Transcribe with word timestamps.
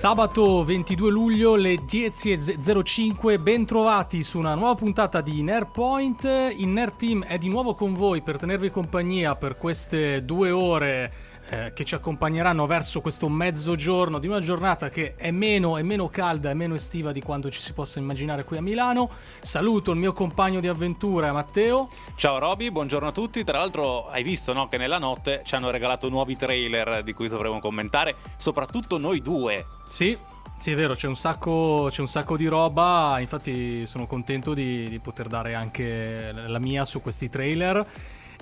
Sabato 0.00 0.64
22 0.64 1.10
luglio 1.10 1.52
alle 1.52 1.74
10.05, 1.74 3.38
bentrovati 3.38 4.22
su 4.22 4.38
una 4.38 4.54
nuova 4.54 4.74
puntata 4.74 5.20
di 5.20 5.42
Nerd 5.42 5.68
Point. 5.70 6.24
Il 6.56 6.68
Nerd 6.68 6.96
Team 6.96 7.22
è 7.22 7.36
di 7.36 7.50
nuovo 7.50 7.74
con 7.74 7.92
voi 7.92 8.22
per 8.22 8.38
tenervi 8.38 8.70
compagnia 8.70 9.34
per 9.34 9.58
queste 9.58 10.24
due 10.24 10.52
ore 10.52 11.12
eh, 11.50 11.72
che 11.74 11.84
ci 11.84 11.96
accompagneranno 11.96 12.64
verso 12.66 13.00
questo 13.00 13.28
mezzogiorno 13.28 14.20
di 14.20 14.28
una 14.28 14.38
giornata 14.40 14.88
che 14.88 15.16
è 15.16 15.32
meno, 15.32 15.76
è 15.76 15.82
meno 15.82 16.08
calda 16.08 16.50
e 16.50 16.54
meno 16.54 16.74
estiva 16.74 17.10
di 17.10 17.20
quanto 17.20 17.50
ci 17.50 17.60
si 17.60 17.72
possa 17.72 17.98
immaginare 17.98 18.44
qui 18.44 18.56
a 18.56 18.62
Milano. 18.62 19.10
Saluto 19.40 19.90
il 19.90 19.98
mio 19.98 20.12
compagno 20.12 20.60
di 20.60 20.68
avventura 20.68 21.32
Matteo. 21.32 21.88
Ciao 22.14 22.38
Roby, 22.38 22.70
buongiorno 22.70 23.08
a 23.08 23.12
tutti. 23.12 23.42
Tra 23.42 23.58
l'altro 23.58 24.08
hai 24.08 24.22
visto 24.22 24.52
no, 24.52 24.68
che 24.68 24.76
nella 24.76 24.98
notte 24.98 25.42
ci 25.44 25.56
hanno 25.56 25.70
regalato 25.70 26.08
nuovi 26.08 26.36
trailer 26.36 27.02
di 27.02 27.12
cui 27.12 27.26
dovremo 27.26 27.58
commentare, 27.58 28.14
soprattutto 28.36 28.96
noi 28.96 29.20
due. 29.20 29.66
Sì, 29.88 30.16
sì, 30.60 30.72
è 30.72 30.76
vero, 30.76 30.94
c'è 30.94 31.08
un, 31.08 31.16
sacco, 31.16 31.88
c'è 31.90 32.00
un 32.00 32.08
sacco 32.08 32.36
di 32.36 32.46
roba, 32.46 33.16
infatti 33.18 33.86
sono 33.86 34.06
contento 34.06 34.54
di, 34.54 34.88
di, 34.88 34.98
poter 34.98 35.26
dare 35.26 35.54
anche 35.54 36.32
la 36.32 36.58
mia 36.58 36.84
su 36.84 37.00
questi 37.00 37.28
trailer. 37.28 37.84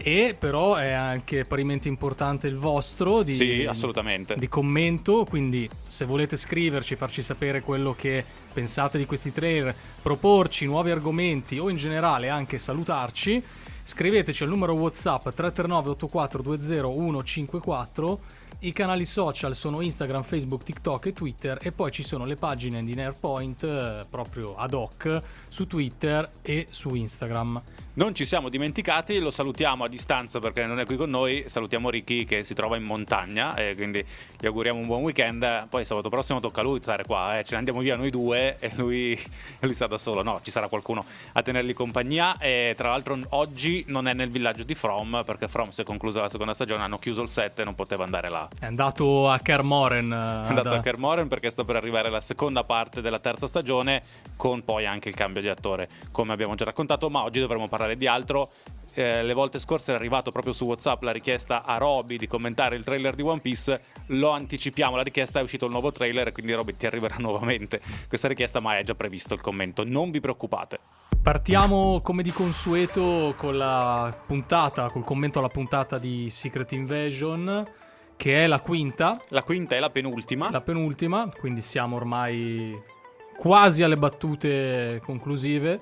E 0.01 0.37
però 0.38 0.77
è 0.77 0.91
anche 0.93 1.45
parimenti 1.45 1.88
importante 1.88 2.47
il 2.47 2.56
vostro 2.56 3.23
di, 3.23 3.33
sì, 3.33 3.65
assolutamente. 3.65 4.37
di 4.37 4.48
commento, 4.48 5.25
quindi 5.25 5.69
se 5.87 6.05
volete 6.05 6.37
scriverci, 6.37 6.95
farci 6.95 7.20
sapere 7.20 7.61
quello 7.61 7.95
che 7.95 8.25
pensate 8.53 8.97
di 8.97 9.06
questi 9.06 9.33
trailer, 9.33 9.75
proporci 10.01 10.66
nuovi 10.66 10.91
argomenti 10.91 11.59
o 11.59 11.69
in 11.69 11.77
generale 11.77 12.29
anche 12.29 12.59
salutarci, 12.59 13.42
scriveteci 13.83 14.45
al 14.45 14.51
numero 14.51 14.75
WhatsApp 14.75 15.23
339 15.23 15.91
8420 15.91 17.25
154 17.25 18.20
i 18.61 18.73
canali 18.73 19.05
social 19.05 19.55
sono 19.55 19.80
Instagram, 19.80 20.23
Facebook, 20.23 20.65
TikTok 20.65 21.06
e 21.06 21.12
Twitter 21.12 21.59
e 21.62 21.70
poi 21.70 21.93
ci 21.93 22.02
sono 22.02 22.25
le 22.25 22.34
pagine 22.34 22.83
di 22.83 22.95
Nerpoint 22.95 23.62
eh, 23.62 24.05
proprio 24.11 24.56
ad 24.56 24.75
hoc 24.75 25.20
su 25.48 25.67
Twitter 25.67 26.28
e 26.42 26.67
su 26.70 26.95
Instagram. 26.95 27.62
Non 27.98 28.14
ci 28.14 28.25
siamo 28.25 28.48
dimenticati, 28.48 29.19
lo 29.19 29.33
salutiamo 29.33 29.83
a 29.83 29.89
distanza 29.89 30.39
perché 30.39 30.64
non 30.67 30.78
è 30.78 30.87
qui 30.87 30.97
con 30.97 31.11
noi, 31.11 31.45
salutiamo 31.47 31.91
Ricky 31.91 32.25
che 32.25 32.45
si 32.45 32.55
trova 32.55 32.77
in 32.77 32.84
montagna 32.84 33.56
e 33.56 33.75
quindi 33.75 34.05
gli 34.39 34.47
auguriamo 34.47 34.78
un 34.78 34.87
buon 34.87 35.03
weekend. 35.03 35.67
Poi 35.69 35.84
sabato 35.84 36.09
prossimo 36.09 36.39
tocca 36.39 36.61
a 36.61 36.62
lui 36.62 36.78
stare 36.78 37.03
qua, 37.03 37.39
eh. 37.39 37.42
ce 37.42 37.55
ne 37.55 37.59
andiamo 37.59 37.81
via 37.81 37.97
noi 37.97 38.11
due 38.11 38.56
e 38.61 38.70
lui, 38.77 39.19
lui 39.59 39.75
sta 39.75 39.89
da 39.89 39.98
solo. 39.98 40.22
No, 40.22 40.41
ci 40.44 40.53
sarà 40.53 40.69
qualcuno 40.69 41.05
a 41.33 41.42
tenergli 41.42 41.75
compagnia 41.75 42.39
e 42.39 42.75
tra 42.77 42.91
l'altro 42.91 43.19
oggi 43.31 43.84
non 43.89 44.06
è 44.06 44.12
nel 44.15 44.31
villaggio 44.31 44.62
di 44.62 44.77
From 44.77 45.25
perché 45.25 45.48
From 45.48 45.70
si 45.70 45.81
è 45.81 45.84
conclusa 45.84 46.20
la 46.20 46.28
seconda 46.28 46.55
stagione, 46.55 46.84
hanno 46.84 46.98
chiuso 46.98 47.22
il 47.22 47.28
set 47.28 47.59
e 47.59 47.65
non 47.65 47.75
poteva 47.75 48.05
andare 48.05 48.31
là. 48.31 48.38
È 48.47 48.67
andato 48.67 49.28
a 49.28 49.39
Kermoren. 49.39 50.11
È 50.11 50.48
andato 50.48 50.70
a 50.70 50.81
Kermoren 50.81 51.27
perché 51.27 51.50
sta 51.50 51.64
per 51.64 51.77
arrivare 51.77 52.11
la 52.11 52.20
seconda 52.20 52.62
parte 52.62 53.00
della 53.00 53.19
terza 53.19 53.47
stagione 53.47 54.03
con 54.36 54.62
poi 54.62 54.86
anche 54.86 55.08
il 55.08 55.14
cambio 55.14 55.41
di 55.41 55.48
attore 55.48 55.89
come 56.12 56.33
abbiamo 56.33 56.55
già 56.55 56.64
raccontato, 56.64 57.09
ma 57.09 57.25
oggi 57.25 57.41
dovremo 57.41 57.66
parlare 57.69 57.97
di 57.97 58.06
altro. 58.06 58.50
Eh, 58.94 59.22
le 59.22 59.33
volte 59.33 59.59
scorse 59.59 59.91
era 59.91 59.98
arrivato 59.98 60.31
proprio 60.31 60.53
su 60.53 60.64
WhatsApp 60.64 61.03
la 61.03 61.12
richiesta 61.12 61.62
a 61.64 61.77
Robby 61.77 62.16
di 62.16 62.27
commentare 62.27 62.75
il 62.77 62.84
trailer 62.84 63.14
di 63.14 63.22
One 63.22 63.41
Piece. 63.41 63.81
Lo 64.06 64.31
anticipiamo, 64.31 64.97
la 64.97 65.03
richiesta 65.03 65.39
è 65.41 65.42
uscito 65.42 65.66
il 65.66 65.70
nuovo 65.70 65.92
trailer, 65.92 66.33
quindi 66.33 66.53
Robby 66.53 66.77
ti 66.77 66.86
arriverà 66.86 67.16
nuovamente 67.20 67.81
questa 68.09 68.28
richiesta, 68.28 68.61
ma 68.61 68.77
è 68.77 68.83
già 68.83 68.94
previsto 68.94 69.34
il 69.34 69.41
commento. 69.41 69.84
Non 69.84 70.11
vi 70.11 70.20
preoccupate. 70.20 70.81
Partiamo 71.22 72.00
come 72.00 72.22
di 72.22 72.31
consueto 72.31 73.34
con 73.36 73.56
la 73.56 74.16
puntata, 74.27 74.89
col 74.89 75.05
commento 75.05 75.41
alla 75.41 75.48
puntata 75.48 75.98
di 75.98 76.31
Secret 76.31 76.72
Invasion, 76.72 77.66
che 78.19 78.44
è 78.44 78.47
la 78.48 78.58
quinta. 78.58 79.19
La 79.28 79.44
quinta 79.44 79.77
è 79.77 79.78
la 79.78 79.91
penultima. 79.91 80.50
La 80.50 80.61
penultima, 80.61 81.30
quindi 81.38 81.62
siamo 81.62 81.94
ormai 81.97 82.77
quasi 83.38 83.84
alle 83.84 83.97
battute 83.97 85.00
conclusive. 85.05 85.78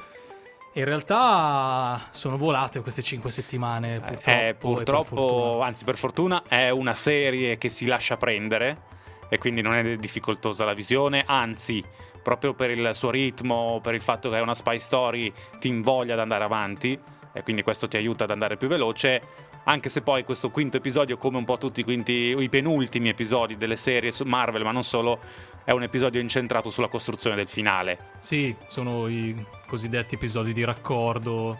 In 0.74 0.84
realtà 0.84 2.08
sono 2.10 2.36
volate 2.36 2.82
queste 2.82 3.02
cinque 3.02 3.30
settimane. 3.30 3.98
Purtroppo, 4.00 4.30
eh, 4.30 4.54
purtroppo 4.54 5.56
per 5.56 5.66
anzi 5.66 5.84
per 5.84 5.96
fortuna, 5.96 6.42
è 6.46 6.68
una 6.68 6.92
serie 6.92 7.56
che 7.56 7.70
si 7.70 7.86
lascia 7.86 8.18
prendere 8.18 8.82
e 9.30 9.38
quindi 9.38 9.62
non 9.62 9.72
è 9.72 9.96
difficoltosa 9.96 10.66
la 10.66 10.74
visione, 10.74 11.24
anzi 11.26 11.82
proprio 12.22 12.52
per 12.52 12.70
il 12.70 12.90
suo 12.92 13.10
ritmo, 13.10 13.80
per 13.82 13.94
il 13.94 14.02
fatto 14.02 14.28
che 14.28 14.36
è 14.36 14.40
una 14.40 14.54
spy 14.54 14.78
story, 14.78 15.32
ti 15.58 15.68
invoglia 15.68 16.12
ad 16.12 16.20
andare 16.20 16.44
avanti 16.44 17.00
e 17.32 17.42
quindi 17.42 17.62
questo 17.62 17.88
ti 17.88 17.96
aiuta 17.96 18.24
ad 18.24 18.30
andare 18.30 18.58
più 18.58 18.68
veloce 18.68 19.22
anche 19.68 19.88
se 19.88 20.02
poi 20.02 20.24
questo 20.24 20.50
quinto 20.50 20.76
episodio, 20.76 21.16
come 21.16 21.38
un 21.38 21.44
po' 21.44 21.58
tutti 21.58 21.80
i, 21.80 21.84
quinti, 21.84 22.36
i 22.38 22.48
penultimi 22.48 23.08
episodi 23.08 23.56
delle 23.56 23.76
serie 23.76 24.12
su 24.12 24.24
Marvel, 24.24 24.62
ma 24.62 24.70
non 24.70 24.84
solo, 24.84 25.18
è 25.64 25.72
un 25.72 25.82
episodio 25.82 26.20
incentrato 26.20 26.70
sulla 26.70 26.86
costruzione 26.86 27.34
del 27.34 27.48
finale. 27.48 27.98
Sì, 28.20 28.54
sono 28.68 29.08
i 29.08 29.34
cosiddetti 29.66 30.14
episodi 30.14 30.52
di 30.52 30.62
raccordo, 30.62 31.58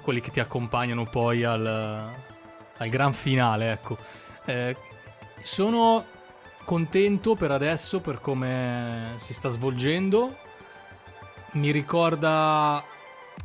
quelli 0.00 0.20
che 0.20 0.30
ti 0.30 0.38
accompagnano 0.38 1.04
poi 1.06 1.42
al, 1.42 1.66
al 2.76 2.88
gran 2.88 3.12
finale, 3.12 3.72
ecco. 3.72 3.98
Eh, 4.44 4.76
sono 5.42 6.04
contento 6.64 7.34
per 7.34 7.50
adesso 7.50 8.00
per 8.00 8.20
come 8.20 9.14
si 9.16 9.34
sta 9.34 9.50
svolgendo. 9.50 10.36
Mi 11.52 11.72
ricorda 11.72 12.80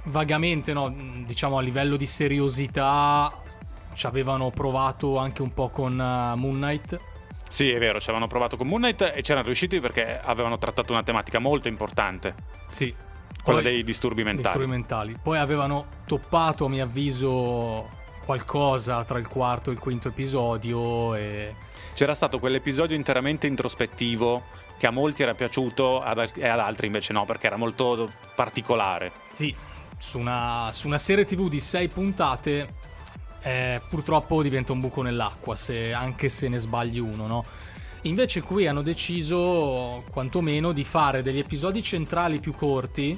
vagamente, 0.04 0.74
no, 0.74 0.94
diciamo 1.26 1.58
a 1.58 1.62
livello 1.62 1.98
di 1.98 2.06
seriosità 2.06 3.42
ci 3.96 4.06
avevano 4.06 4.52
provato 4.52 5.18
anche 5.18 5.42
un 5.42 5.54
po' 5.54 5.70
con 5.70 5.94
uh, 5.94 6.38
Moon 6.38 6.56
Knight. 6.56 7.00
Sì, 7.50 7.72
è 7.72 7.80
vero, 7.80 8.00
ci 8.00 8.10
avevano 8.10 8.28
provato 8.28 8.58
con 8.58 8.68
Moon 8.68 8.82
Knight 8.82 9.14
e 9.16 9.22
c'erano 9.22 9.46
riusciti 9.46 9.80
perché 9.80 10.20
avevano 10.22 10.58
trattato 10.58 10.92
una 10.92 11.04
tematica 11.04 11.40
molto 11.40 11.68
importante. 11.68 12.36
Sì. 12.70 12.94
Quella 13.42 13.62
dei 13.62 13.84
disturbi 13.84 14.24
mentali. 14.24 14.48
disturbi 14.48 14.72
mentali. 14.72 15.18
Poi 15.22 15.38
avevano 15.38 15.86
toppato, 16.08 16.66
a 16.66 16.70
mio 16.70 16.84
avviso, 16.84 17.90
qualcosa 18.26 19.04
tra 19.06 19.20
il 19.20 19.28
quarto 19.28 19.70
e 19.70 19.74
il 19.74 19.80
quinto 19.80 20.10
episodio 20.10 21.14
e... 21.16 21.54
C'era 21.94 22.14
stato 22.14 22.40
quell'episodio 22.40 22.96
interamente 22.96 23.48
introspettivo 23.48 24.44
che 24.78 24.88
a 24.88 24.92
molti 24.92 25.22
era 25.24 25.34
piaciuto 25.34 26.04
e 26.04 26.48
ad 26.48 26.60
altri 26.60 26.88
invece 26.88 27.14
no, 27.14 27.24
perché 27.24 27.48
era 27.48 27.56
molto 27.56 28.12
particolare. 28.34 29.12
Sì, 29.32 29.56
su 29.98 30.18
una, 30.18 30.72
su 30.74 30.88
una 30.88 30.98
serie 30.98 31.24
tv 31.24 31.48
di 31.48 31.60
sei 31.60 31.88
puntate 31.88 32.68
eh, 33.46 33.80
purtroppo 33.88 34.42
diventa 34.42 34.72
un 34.72 34.80
buco 34.80 35.04
nell'acqua, 35.04 35.56
se, 35.56 35.94
anche 35.94 36.30
se 36.30 36.48
ne 36.48 36.58
sbagli 36.58 36.98
uno, 36.98 37.28
no? 37.28 37.46
Invece 38.02 38.42
qui 38.42 38.68
hanno 38.68 38.82
deciso, 38.82 40.04
quantomeno, 40.12 40.72
di 40.72 40.84
fare 40.84 41.22
degli 41.22 41.40
episodi 41.40 41.84
centrali 41.84 42.40
più 42.40 42.54
corti, 42.54 43.18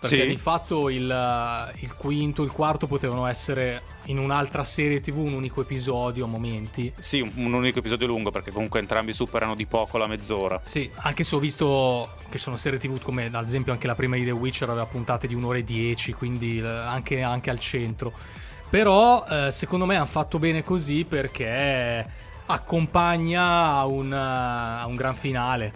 perché 0.00 0.20
sì. 0.22 0.26
di 0.28 0.36
fatto 0.36 0.88
il, 0.88 1.72
il, 1.80 1.94
quinto, 1.94 2.44
il 2.44 2.52
quarto 2.52 2.86
potevano 2.86 3.26
essere 3.26 3.82
in 4.06 4.18
un'altra 4.18 4.62
serie 4.62 5.00
tv 5.00 5.18
un 5.18 5.32
unico 5.32 5.60
episodio 5.60 6.24
a 6.24 6.28
momenti. 6.28 6.92
Sì, 6.96 7.20
un, 7.20 7.32
un, 7.34 7.52
unico 7.52 7.80
episodio 7.80 8.06
lungo 8.06 8.30
perché 8.30 8.52
comunque 8.52 8.78
entrambi 8.78 9.12
superano 9.12 9.56
di 9.56 9.66
poco 9.66 9.98
la 9.98 10.06
mezz'ora. 10.06 10.60
Sì, 10.64 10.88
anche 10.94 11.24
se 11.24 11.34
ho 11.34 11.40
visto 11.40 12.10
che 12.28 12.38
sono 12.38 12.56
serie 12.56 12.78
tv 12.78 13.00
come 13.00 13.26
ad 13.26 13.44
esempio 13.44 13.72
anche 13.72 13.88
la 13.88 13.96
prima 13.96 14.16
di 14.16 14.24
The 14.24 14.30
Witcher 14.30 14.70
aveva 14.70 14.86
puntate 14.86 15.26
di 15.26 15.34
un'ora 15.34 15.58
e 15.58 15.64
dieci, 15.64 16.12
quindi 16.12 16.58
eh, 16.58 16.66
anche, 16.66 17.22
anche 17.22 17.50
al 17.50 17.58
centro. 17.58 18.46
Però 18.70 19.24
eh, 19.26 19.50
secondo 19.50 19.86
me 19.86 19.96
hanno 19.96 20.06
fatto 20.06 20.38
bene 20.38 20.62
così 20.62 21.04
perché 21.04 22.06
accompagna 22.46 23.70
a 23.70 23.86
un, 23.86 24.12
a 24.12 24.84
un 24.86 24.94
gran 24.94 25.14
finale. 25.14 25.72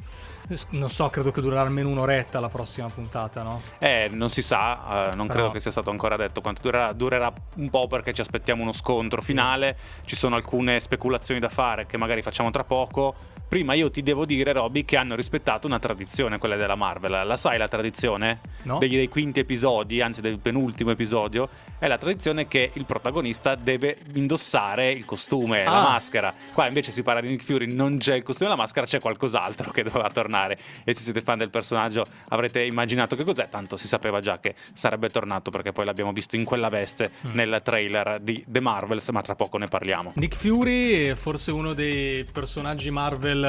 Non 0.70 0.91
so, 0.91 1.08
credo 1.08 1.31
che 1.31 1.41
durerà 1.41 1.62
almeno 1.62 1.88
un'oretta 1.88 2.38
la 2.38 2.48
prossima 2.48 2.88
puntata, 2.88 3.42
no? 3.42 3.62
Eh, 3.78 4.10
non 4.12 4.28
si 4.28 4.42
sa, 4.42 5.10
eh, 5.10 5.16
non 5.16 5.26
Però... 5.26 5.38
credo 5.38 5.50
che 5.50 5.60
sia 5.60 5.70
stato 5.70 5.91
ancora 5.91 6.16
detto 6.16 6.42
quanto 6.42 6.60
durerà. 6.60 6.92
Durerà 6.92 7.32
un 7.56 7.70
po' 7.70 7.86
perché 7.86 8.12
ci 8.12 8.20
aspettiamo 8.20 8.60
uno 8.60 8.72
scontro 8.72 9.22
finale. 9.22 9.76
Ci 10.04 10.16
sono 10.16 10.34
alcune 10.34 10.81
speculazioni 10.81 11.41
da 11.41 11.48
fare 11.48 11.86
che 11.86 11.97
magari 11.97 12.20
facciamo 12.20 12.50
tra 12.50 12.64
poco 12.64 13.14
Prima 13.52 13.74
io 13.74 13.90
ti 13.90 14.02
devo 14.02 14.24
dire, 14.24 14.50
Robby, 14.52 14.86
che 14.86 14.96
hanno 14.96 15.14
rispettato 15.14 15.66
una 15.66 15.78
tradizione, 15.78 16.38
quella 16.38 16.56
della 16.56 16.75
Marvel. 16.75 17.26
La 17.26 17.37
sai 17.37 17.58
la 17.58 17.69
tradizione? 17.69 18.40
No. 18.62 18.78
Degli, 18.78 18.94
dei 18.94 19.08
quinti 19.08 19.40
episodi, 19.40 20.00
anzi 20.00 20.22
del 20.22 20.38
penultimo 20.38 20.90
episodio, 20.90 21.50
è 21.78 21.87
la 21.87 21.99
tradizione 21.99 22.49
che 22.49 22.70
il 22.72 22.87
protagonista 22.87 23.54
deve 23.54 23.99
indossare 24.14 24.90
il 24.90 25.04
costume, 25.04 25.66
ah. 25.66 25.70
la 25.70 25.82
maschera. 25.82 26.32
Qua 26.54 26.66
invece 26.66 26.93
si 26.93 27.02
parla 27.02 27.20
di 27.20 27.28
Nick 27.28 27.44
Fury, 27.44 27.70
non 27.70 27.99
c'è 27.99 28.14
il 28.14 28.22
costume 28.22 28.49
e 28.49 28.52
la 28.54 28.58
maschera, 28.58 28.87
c'è 28.87 29.00
qualcos'altro 29.00 29.70
che 29.70 29.82
doveva 29.82 30.08
tornare. 30.08 30.56
E 30.82 30.94
se 30.94 31.02
siete 31.02 31.20
fan 31.20 31.37
del 31.37 31.50
personaggio 31.50 32.06
avrete 32.28 32.62
immaginato 32.62 33.16
che 33.16 33.25
cos'è, 33.25 33.50
tanto 33.50 33.76
si 33.76 33.87
sapeva 33.87 34.20
già 34.20 34.40
che 34.40 34.55
sarebbe 34.72 35.10
tornato 35.10 35.50
perché 35.50 35.72
poi 35.72 35.84
l'abbiamo 35.84 36.12
visto 36.12 36.37
in 36.37 36.44
quella 36.44 36.70
veste 36.70 37.10
mm. 37.28 37.34
nel 37.34 37.60
trailer 37.62 38.19
di 38.19 38.43
The 38.46 38.60
Marvels, 38.60 39.10
ma 39.10 39.20
tra 39.20 39.34
poco 39.34 39.58
ne 39.58 39.66
parliamo. 39.66 40.12
Nick 40.14 40.37
Fury 40.37 41.08
è 41.08 41.14
forse 41.16 41.50
uno 41.50 41.75
dei 41.75 42.25
personaggi 42.25 42.90
Marvel 42.90 43.40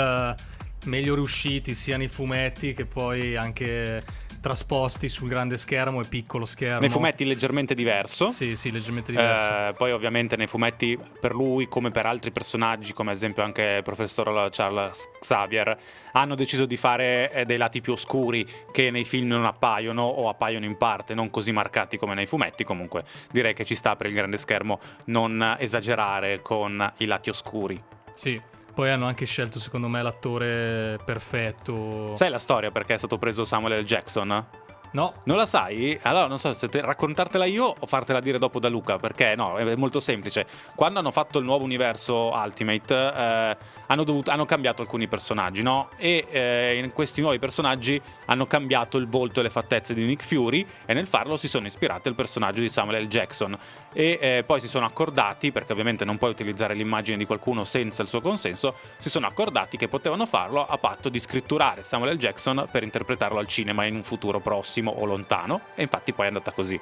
meglio 0.86 1.16
riusciti 1.16 1.74
sia 1.74 1.98
nei 1.98 2.08
fumetti 2.08 2.74
che 2.74 2.86
poi 2.86 3.36
anche 3.36 4.02
trasposti 4.44 5.08
sul 5.08 5.30
grande 5.30 5.58
schermo 5.58 6.02
e 6.02 6.06
piccolo 6.06 6.44
schermo. 6.44 6.82
Nei 6.82 6.90
fumetti 6.90 7.24
leggermente 7.24 7.74
diverso. 7.74 8.30
Sì, 8.30 8.58
sì, 8.58 8.72
leggermente 8.72 9.12
diverso. 9.14 9.70
Eh, 9.70 9.74
poi 9.78 9.94
ovviamente 9.94 10.36
nei 10.36 10.48
fumetti 10.48 11.00
per 11.18 11.34
lui, 11.34 11.70
come 11.70 11.92
per 11.92 12.06
altri 12.06 12.30
personaggi, 12.34 12.92
come 12.92 13.12
ad 13.12 13.16
esempio 13.16 13.42
anche 13.42 13.76
il 13.78 13.84
professor 13.84 14.50
Charles 14.52 15.10
Xavier, 15.22 15.78
hanno 16.12 16.36
deciso 16.36 16.66
di 16.66 16.76
fare 16.76 17.32
eh, 17.32 17.46
dei 17.46 17.56
lati 17.56 17.80
più 17.80 17.94
oscuri 17.94 18.46
che 18.74 18.92
nei 18.92 19.06
film 19.06 19.30
non 19.30 19.46
appaiono 19.46 20.04
o 20.04 20.28
appaiono 20.28 20.66
in 20.66 20.76
parte, 20.76 21.14
non 21.14 21.30
così 21.30 21.54
marcati 21.54 21.96
come 21.96 22.14
nei 22.14 22.26
fumetti. 22.26 22.66
Comunque 22.66 23.06
direi 23.32 23.54
che 23.54 23.64
ci 23.64 23.76
sta 23.76 23.96
per 23.96 24.08
il 24.08 24.14
grande 24.14 24.36
schermo 24.36 24.78
non 25.06 25.56
esagerare 25.58 26.42
con 26.42 26.94
i 26.98 27.06
lati 27.06 27.30
oscuri. 27.30 27.82
Sì, 28.14 28.40
poi 28.74 28.90
hanno 28.90 29.06
anche 29.06 29.26
scelto, 29.26 29.60
secondo 29.60 29.88
me, 29.88 30.02
l'attore 30.02 31.00
perfetto. 31.06 32.16
Sai 32.16 32.30
la 32.30 32.40
storia 32.40 32.72
perché 32.72 32.96
è 32.96 32.98
stato 32.98 33.18
preso 33.18 33.44
Samuel 33.44 33.82
L. 33.82 33.86
Jackson? 33.86 34.46
No. 34.94 35.14
Non 35.24 35.38
la 35.38 35.46
sai? 35.46 35.98
Allora 36.04 36.28
non 36.28 36.38
so 36.38 36.54
se 36.54 36.70
te, 36.70 36.82
raccontartela 36.82 37.46
io 37.46 37.74
o 37.80 37.86
fartela 37.88 38.20
dire 38.20 38.38
dopo 38.38 38.60
da 38.60 38.70
Luca, 38.70 38.98
perché 38.98 39.36
no, 39.36 39.58
è 39.58 39.76
molto 39.76 40.00
semplice. 40.00 40.46
Quando 40.76 41.00
hanno 41.00 41.12
fatto 41.12 41.40
il 41.40 41.46
nuovo 41.46 41.64
universo 41.64 42.32
Ultimate, 42.32 42.94
eh, 42.94 43.58
hanno, 43.88 44.04
dovuto, 44.04 44.30
hanno, 44.30 44.46
cambiato 44.46 44.84
alcuni 44.84 45.08
personaggi, 45.08 45.64
no? 45.64 45.90
E 45.98 46.28
eh, 46.30 46.80
in 46.84 46.92
questi 46.94 47.22
nuovi 47.22 47.40
personaggi 47.40 48.00
hanno 48.26 48.46
cambiato 48.46 48.98
il 48.98 49.08
volto 49.08 49.40
e 49.40 49.44
le 49.44 49.50
fattezze 49.50 49.96
di 49.96 50.04
Nick 50.06 50.24
Fury 50.24 50.66
e 50.86 50.94
nel 50.94 51.08
farlo 51.08 51.38
si 51.38 51.48
sono 51.48 51.66
ispirati 51.66 52.08
al 52.08 52.16
personaggio 52.16 52.62
di 52.62 52.70
Samuel 52.70 53.04
L. 53.04 53.08
Jackson. 53.08 53.58
E 53.94 54.18
eh, 54.22 54.44
poi 54.46 54.60
si 54.60 54.68
sono 54.68 54.86
accordati, 54.86 55.52
perché 55.52 55.72
ovviamente 55.72 56.06
non 56.06 56.20
puoi 56.20 56.30
utilizzare 56.30 56.76
l'immagine 56.76 57.18
di 57.18 57.26
qualcuno 57.26 57.64
senza 57.64 58.04
il 58.04 58.08
suo 58.08 58.22
consenso, 58.22 58.76
si 58.98 59.10
sono 59.10 59.26
accordati 59.26 59.76
che 59.76 59.88
potevano 59.88 60.28
farlo 60.28 60.66
a 60.68 60.78
patto 60.78 61.10
di 61.10 61.20
scritturare 61.20 61.82
Samuel 61.84 62.14
L. 62.16 62.18
Jackson 62.18 62.68
per 62.70 62.84
interpretarlo 62.84 63.40
al 63.40 63.48
cinema 63.48 63.86
in 63.86 63.96
un 63.96 64.04
futuro 64.04 64.40
prossimo 64.40 64.83
o 64.92 65.06
lontano. 65.06 65.62
E 65.76 65.82
infatti 65.82 66.14
poi 66.14 66.26
è 66.26 66.28
andata 66.28 66.52
così. 66.52 66.80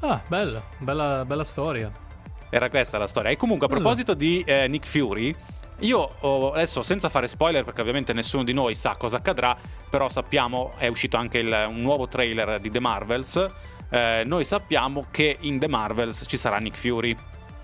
Ah, 0.00 0.20
bella, 0.26 0.62
bella, 0.78 1.24
bella 1.24 1.44
storia. 1.44 1.90
Era 2.50 2.70
questa 2.70 2.98
la 2.98 3.06
storia. 3.06 3.30
E 3.30 3.36
comunque 3.36 3.66
a 3.66 3.70
proposito 3.70 4.14
di 4.14 4.42
eh, 4.46 4.68
Nick 4.68 4.86
Fury, 4.86 5.34
io 5.80 6.14
oh, 6.20 6.52
adesso 6.52 6.82
senza 6.82 7.08
fare 7.08 7.28
spoiler 7.28 7.64
perché 7.64 7.80
ovviamente 7.80 8.12
nessuno 8.12 8.42
di 8.42 8.52
noi 8.52 8.74
sa 8.74 8.96
cosa 8.96 9.18
accadrà, 9.18 9.56
però 9.88 10.08
sappiamo, 10.08 10.72
è 10.76 10.88
uscito 10.88 11.16
anche 11.16 11.38
il, 11.38 11.66
un 11.68 11.82
nuovo 11.82 12.08
trailer 12.08 12.58
di 12.58 12.70
The 12.70 12.80
Marvels, 12.80 13.50
eh, 13.90 14.22
noi 14.26 14.44
sappiamo 14.44 15.06
che 15.10 15.36
in 15.40 15.58
The 15.58 15.68
Marvels 15.68 16.24
ci 16.26 16.36
sarà 16.36 16.58
Nick 16.58 16.76
Fury. 16.76 17.16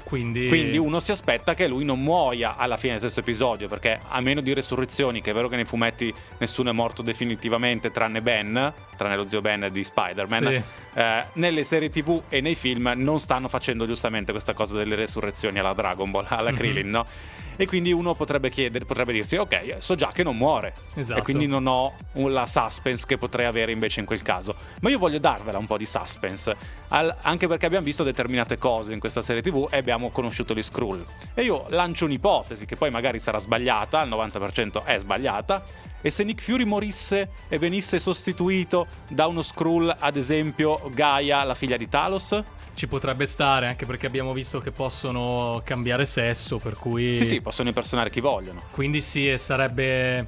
Quindi... 0.04 0.48
Quindi... 0.48 0.76
uno 0.76 1.00
si 1.00 1.10
aspetta 1.10 1.54
che 1.54 1.66
lui 1.66 1.84
non 1.84 2.00
muoia 2.00 2.56
alla 2.56 2.76
fine 2.76 2.92
del 2.92 3.02
sesto 3.02 3.20
episodio, 3.20 3.68
perché 3.68 3.98
a 4.06 4.20
meno 4.20 4.40
di 4.40 4.52
resurrezioni, 4.52 5.20
che 5.20 5.30
è 5.30 5.34
vero 5.34 5.48
che 5.48 5.56
nei 5.56 5.64
fumetti 5.64 6.12
nessuno 6.38 6.70
è 6.70 6.72
morto 6.72 7.02
definitivamente, 7.02 7.90
tranne 7.90 8.20
Ben, 8.20 8.72
tranne 8.96 9.16
lo 9.16 9.26
zio 9.26 9.40
Ben 9.40 9.68
di 9.72 9.82
Spider-Man, 9.82 10.46
sì. 10.46 10.62
eh, 11.00 11.24
nelle 11.32 11.64
serie 11.64 11.88
tv 11.88 12.22
e 12.28 12.40
nei 12.40 12.54
film 12.54 12.92
non 12.96 13.18
stanno 13.18 13.48
facendo 13.48 13.86
giustamente 13.86 14.30
questa 14.32 14.52
cosa 14.52 14.76
delle 14.76 14.94
resurrezioni 14.94 15.58
alla 15.58 15.72
Dragon 15.72 16.10
Ball, 16.10 16.26
alla 16.28 16.50
mm-hmm. 16.50 16.56
Krillin, 16.56 16.90
no? 16.90 17.06
E 17.56 17.66
quindi 17.66 17.92
uno 17.92 18.14
potrebbe 18.14 18.50
chiedere, 18.50 18.84
potrebbe 18.84 19.12
dirsi, 19.12 19.36
ok, 19.36 19.76
so 19.78 19.94
già 19.94 20.10
che 20.12 20.22
non 20.22 20.36
muore. 20.36 20.74
Esatto. 20.94 21.20
E 21.20 21.22
quindi 21.22 21.46
non 21.46 21.66
ho 21.66 21.92
la 22.12 22.46
suspense 22.46 23.06
che 23.06 23.16
potrei 23.16 23.46
avere 23.46 23.72
invece 23.72 24.00
in 24.00 24.06
quel 24.06 24.22
caso. 24.22 24.54
Ma 24.80 24.90
io 24.90 24.98
voglio 24.98 25.18
darvela 25.18 25.58
un 25.58 25.66
po' 25.66 25.76
di 25.76 25.86
suspense, 25.86 26.56
al, 26.88 27.14
anche 27.22 27.46
perché 27.46 27.66
abbiamo 27.66 27.84
visto 27.84 28.02
determinate 28.02 28.56
cose 28.56 28.92
in 28.92 29.00
questa 29.00 29.22
serie 29.22 29.42
TV 29.42 29.68
e 29.70 29.78
abbiamo 29.78 30.10
conosciuto 30.10 30.54
gli 30.54 30.62
Skrull. 30.62 31.04
E 31.34 31.42
io 31.42 31.66
lancio 31.68 32.04
un'ipotesi 32.04 32.66
che 32.66 32.76
poi 32.76 32.90
magari 32.90 33.18
sarà 33.18 33.38
sbagliata, 33.38 34.00
al 34.00 34.08
90% 34.08 34.84
è 34.84 34.98
sbagliata, 34.98 35.92
e 36.06 36.10
se 36.10 36.22
Nick 36.22 36.42
Fury 36.42 36.64
morisse 36.64 37.30
e 37.48 37.56
venisse 37.56 37.98
sostituito 37.98 38.86
da 39.08 39.26
uno 39.26 39.40
Skrull, 39.40 39.96
ad 39.98 40.16
esempio 40.16 40.90
Gaia, 40.92 41.42
la 41.44 41.54
figlia 41.54 41.78
di 41.78 41.88
Talos? 41.88 42.42
Ci 42.74 42.86
potrebbe 42.88 43.24
stare, 43.24 43.68
anche 43.68 43.86
perché 43.86 44.04
abbiamo 44.04 44.34
visto 44.34 44.60
che 44.60 44.70
possono 44.70 45.62
cambiare 45.64 46.04
sesso, 46.04 46.58
per 46.58 46.74
cui... 46.74 47.16
Sì, 47.16 47.24
sì, 47.24 47.40
possono 47.40 47.68
impersonare 47.68 48.10
chi 48.10 48.20
vogliono. 48.20 48.64
Quindi 48.72 49.00
sì, 49.00 49.32
sarebbe 49.38 50.26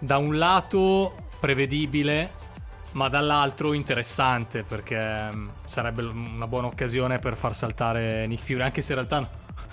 da 0.00 0.16
un 0.16 0.36
lato 0.36 1.14
prevedibile, 1.38 2.32
ma 2.94 3.08
dall'altro 3.08 3.74
interessante, 3.74 4.64
perché 4.64 5.30
mm, 5.32 5.48
sarebbe 5.64 6.02
una 6.02 6.48
buona 6.48 6.66
occasione 6.66 7.20
per 7.20 7.36
far 7.36 7.54
saltare 7.54 8.26
Nick 8.26 8.42
Fury, 8.42 8.62
anche 8.62 8.82
se 8.82 8.92
in 8.92 8.98
realtà 8.98 9.30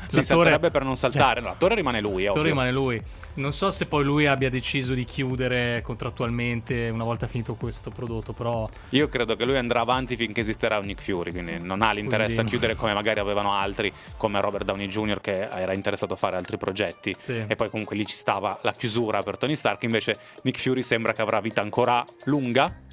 si 0.07 0.23
salterebbe 0.23 0.69
per 0.71 0.83
non 0.83 0.95
saltare. 0.95 1.35
Cioè, 1.35 1.41
no, 1.41 1.47
l'attore 1.49 1.75
rimane 1.75 2.01
lui. 2.01 2.25
L'attore 2.25 2.49
rimane 2.49 2.71
lui. 2.71 3.01
Non 3.39 3.53
so 3.53 3.71
se 3.71 3.85
poi 3.85 4.03
lui 4.03 4.25
abbia 4.25 4.49
deciso 4.49 4.93
di 4.93 5.05
chiudere 5.05 5.81
contrattualmente 5.81 6.89
una 6.89 7.05
volta 7.05 7.25
finito 7.25 7.55
questo 7.55 7.89
prodotto, 7.89 8.33
però. 8.33 8.69
Io 8.89 9.07
credo 9.07 9.37
che 9.37 9.45
lui 9.45 9.55
andrà 9.55 9.79
avanti 9.79 10.17
finché 10.17 10.41
esisterà 10.41 10.77
un 10.77 10.85
Nick 10.85 11.01
Fury, 11.01 11.31
quindi 11.31 11.57
non 11.57 11.81
ha 11.81 11.93
l'interesse 11.93 12.35
quindi... 12.35 12.41
a 12.41 12.57
chiudere 12.57 12.75
come 12.75 12.93
magari 12.93 13.21
avevano 13.21 13.53
altri, 13.53 13.93
come 14.17 14.41
Robert 14.41 14.65
Downey 14.65 14.87
Jr., 14.87 15.21
che 15.21 15.47
era 15.47 15.73
interessato 15.73 16.15
a 16.15 16.17
fare 16.17 16.35
altri 16.35 16.57
progetti. 16.57 17.15
Sì. 17.17 17.45
E 17.47 17.55
poi 17.55 17.69
comunque 17.69 17.95
lì 17.95 18.05
ci 18.05 18.15
stava 18.15 18.59
la 18.61 18.73
chiusura 18.73 19.21
per 19.21 19.37
Tony 19.37 19.55
Stark. 19.55 19.83
Invece 19.83 20.17
Nick 20.43 20.59
Fury 20.59 20.83
sembra 20.83 21.13
che 21.13 21.21
avrà 21.21 21.39
vita 21.39 21.61
ancora 21.61 22.03
lunga. 22.25 22.87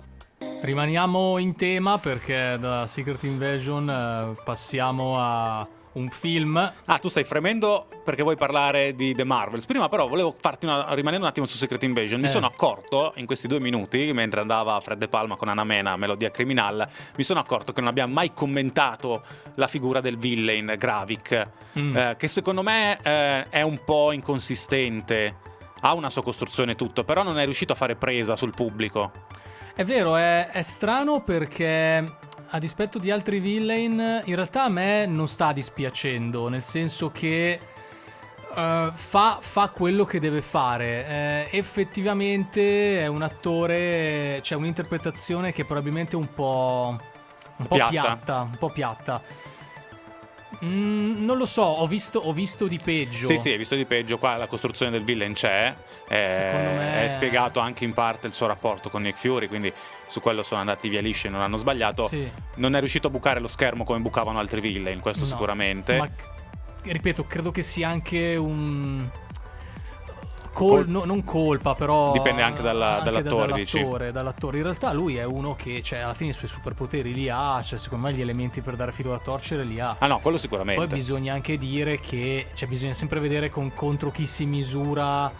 Rimaniamo 0.60 1.38
in 1.38 1.56
tema 1.56 1.98
perché 1.98 2.56
da 2.60 2.86
Secret 2.86 3.22
Invasion 3.24 3.90
eh, 3.90 4.42
passiamo 4.44 5.18
a 5.18 5.66
un 5.96 6.10
film. 6.10 6.72
Ah, 6.84 6.98
tu 6.98 7.08
stai 7.08 7.24
fremendo 7.24 7.86
perché 8.04 8.22
vuoi 8.22 8.36
parlare 8.36 8.94
di 8.94 9.14
The 9.14 9.24
Marvels. 9.24 9.66
Prima, 9.66 9.88
però, 9.88 10.06
volevo 10.06 10.34
farti 10.38 10.66
una. 10.66 10.94
rimanendo 10.94 11.24
un 11.24 11.30
attimo 11.30 11.46
su 11.46 11.56
Secret 11.56 11.82
Invasion. 11.82 12.20
Mi 12.20 12.26
eh. 12.26 12.30
sono 12.30 12.46
accorto 12.46 13.12
in 13.16 13.26
questi 13.26 13.48
due 13.48 13.60
minuti, 13.60 14.12
mentre 14.12 14.40
andava 14.40 14.78
Fred 14.80 14.98
De 14.98 15.08
Palma 15.08 15.36
con 15.36 15.48
Anna 15.48 15.64
Mena, 15.64 15.96
Melodia 15.96 16.30
Criminal, 16.30 16.86
mi 17.16 17.24
sono 17.24 17.40
accorto 17.40 17.72
che 17.72 17.80
non 17.80 17.88
abbiamo 17.88 18.12
mai 18.12 18.32
commentato 18.32 19.22
la 19.54 19.66
figura 19.66 20.00
del 20.00 20.16
villain 20.16 20.74
Gravik, 20.78 21.48
mm. 21.78 21.96
eh, 21.96 22.16
che 22.18 22.28
secondo 22.28 22.62
me 22.62 22.98
eh, 23.02 23.48
è 23.48 23.62
un 23.62 23.82
po' 23.84 24.12
inconsistente. 24.12 25.44
Ha 25.80 25.92
una 25.92 26.10
sua 26.10 26.22
costruzione 26.22 26.72
e 26.72 26.74
tutto, 26.74 27.04
però 27.04 27.22
non 27.22 27.38
è 27.38 27.44
riuscito 27.44 27.72
a 27.72 27.76
fare 27.76 27.96
presa 27.96 28.34
sul 28.34 28.54
pubblico. 28.54 29.12
È 29.74 29.84
vero, 29.84 30.16
è, 30.16 30.48
è 30.48 30.62
strano 30.62 31.20
perché 31.22 32.16
a 32.48 32.58
dispetto 32.58 32.98
di 32.98 33.10
altri 33.10 33.40
villain, 33.40 34.22
in 34.24 34.34
realtà 34.34 34.64
a 34.64 34.68
me 34.68 35.06
non 35.06 35.28
sta 35.28 35.52
dispiacendo, 35.52 36.48
nel 36.48 36.62
senso 36.62 37.10
che 37.10 37.58
uh, 38.50 38.90
fa, 38.92 39.38
fa, 39.40 39.68
quello 39.70 40.04
che 40.04 40.20
deve 40.20 40.42
fare. 40.42 41.46
Uh, 41.50 41.56
effettivamente 41.56 43.00
è 43.00 43.06
un 43.06 43.22
attore, 43.22 44.36
c'è 44.36 44.40
cioè 44.42 44.58
un'interpretazione 44.58 45.52
che 45.52 45.62
è 45.62 45.64
probabilmente 45.64 46.16
un 46.16 46.32
po', 46.32 46.96
un 47.56 47.66
po 47.66 47.74
piatta. 47.74 47.90
piatta, 47.90 48.40
un 48.42 48.56
po' 48.58 48.68
piatta. 48.68 49.22
Mm, 50.64 51.24
non 51.24 51.36
lo 51.36 51.46
so, 51.46 51.62
ho 51.62 51.86
visto, 51.86 52.18
ho 52.18 52.32
visto, 52.32 52.66
di 52.66 52.78
peggio. 52.82 53.26
Sì, 53.26 53.36
sì, 53.36 53.50
hai 53.50 53.58
visto 53.58 53.74
di 53.74 53.84
peggio. 53.84 54.18
Qua 54.18 54.36
la 54.36 54.46
costruzione 54.46 54.90
del 54.90 55.04
villain 55.04 55.32
c'è. 55.34 55.74
È, 56.06 56.14
me... 56.14 57.04
è 57.04 57.08
spiegato 57.08 57.58
anche 57.60 57.84
in 57.84 57.92
parte 57.92 58.26
il 58.26 58.32
suo 58.32 58.46
rapporto 58.46 58.88
con 58.88 59.02
Nick 59.02 59.18
Fury, 59.18 59.48
quindi 59.48 59.72
su 60.06 60.20
quello 60.20 60.42
sono 60.42 60.60
andati 60.60 60.88
via 60.88 61.00
lisci 61.00 61.26
e 61.26 61.30
non 61.30 61.40
hanno 61.40 61.56
sbagliato. 61.56 62.06
Sì. 62.08 62.30
Non 62.56 62.74
è 62.74 62.78
riuscito 62.78 63.08
a 63.08 63.10
bucare 63.10 63.40
lo 63.40 63.48
schermo 63.48 63.84
come 63.84 63.98
bucavano 63.98 64.38
altri 64.38 64.60
villain, 64.60 65.00
questo 65.00 65.24
no, 65.24 65.30
sicuramente. 65.30 65.96
Ma 65.96 66.08
ripeto, 66.82 67.26
credo 67.26 67.50
che 67.50 67.62
sia 67.62 67.88
anche 67.88 68.36
un 68.36 69.08
Col- 70.56 70.84
Col- 70.84 70.88
no, 70.88 71.04
non 71.04 71.22
colpa, 71.22 71.74
però. 71.74 72.12
Dipende 72.12 72.40
anche, 72.40 72.62
dalla, 72.62 72.96
anche 72.96 73.04
dall'attore, 73.10 73.52
dall'attore, 73.52 74.10
dall'attore, 74.10 74.56
In 74.56 74.62
realtà 74.62 74.92
lui 74.94 75.18
è 75.18 75.24
uno 75.24 75.54
che, 75.54 75.82
cioè, 75.82 75.98
alla 75.98 76.14
fine 76.14 76.30
i 76.30 76.32
suoi 76.32 76.48
superpoteri 76.48 77.12
li 77.12 77.28
ha. 77.28 77.60
Cioè, 77.62 77.78
secondo 77.78 78.06
me 78.06 78.14
gli 78.14 78.22
elementi 78.22 78.62
per 78.62 78.74
dare 78.74 78.90
filo 78.90 79.10
da 79.10 79.18
torcere 79.18 79.64
li 79.64 79.78
ha. 79.78 79.96
Ah, 79.98 80.06
no, 80.06 80.18
quello 80.20 80.38
sicuramente. 80.38 80.86
Poi 80.86 80.96
bisogna 80.96 81.34
anche 81.34 81.58
dire 81.58 82.00
che. 82.00 82.46
Cioè, 82.54 82.66
bisogna 82.70 82.94
sempre 82.94 83.20
vedere 83.20 83.50
con, 83.50 83.74
contro 83.74 84.10
chi 84.10 84.24
si 84.24 84.46
misura. 84.46 85.30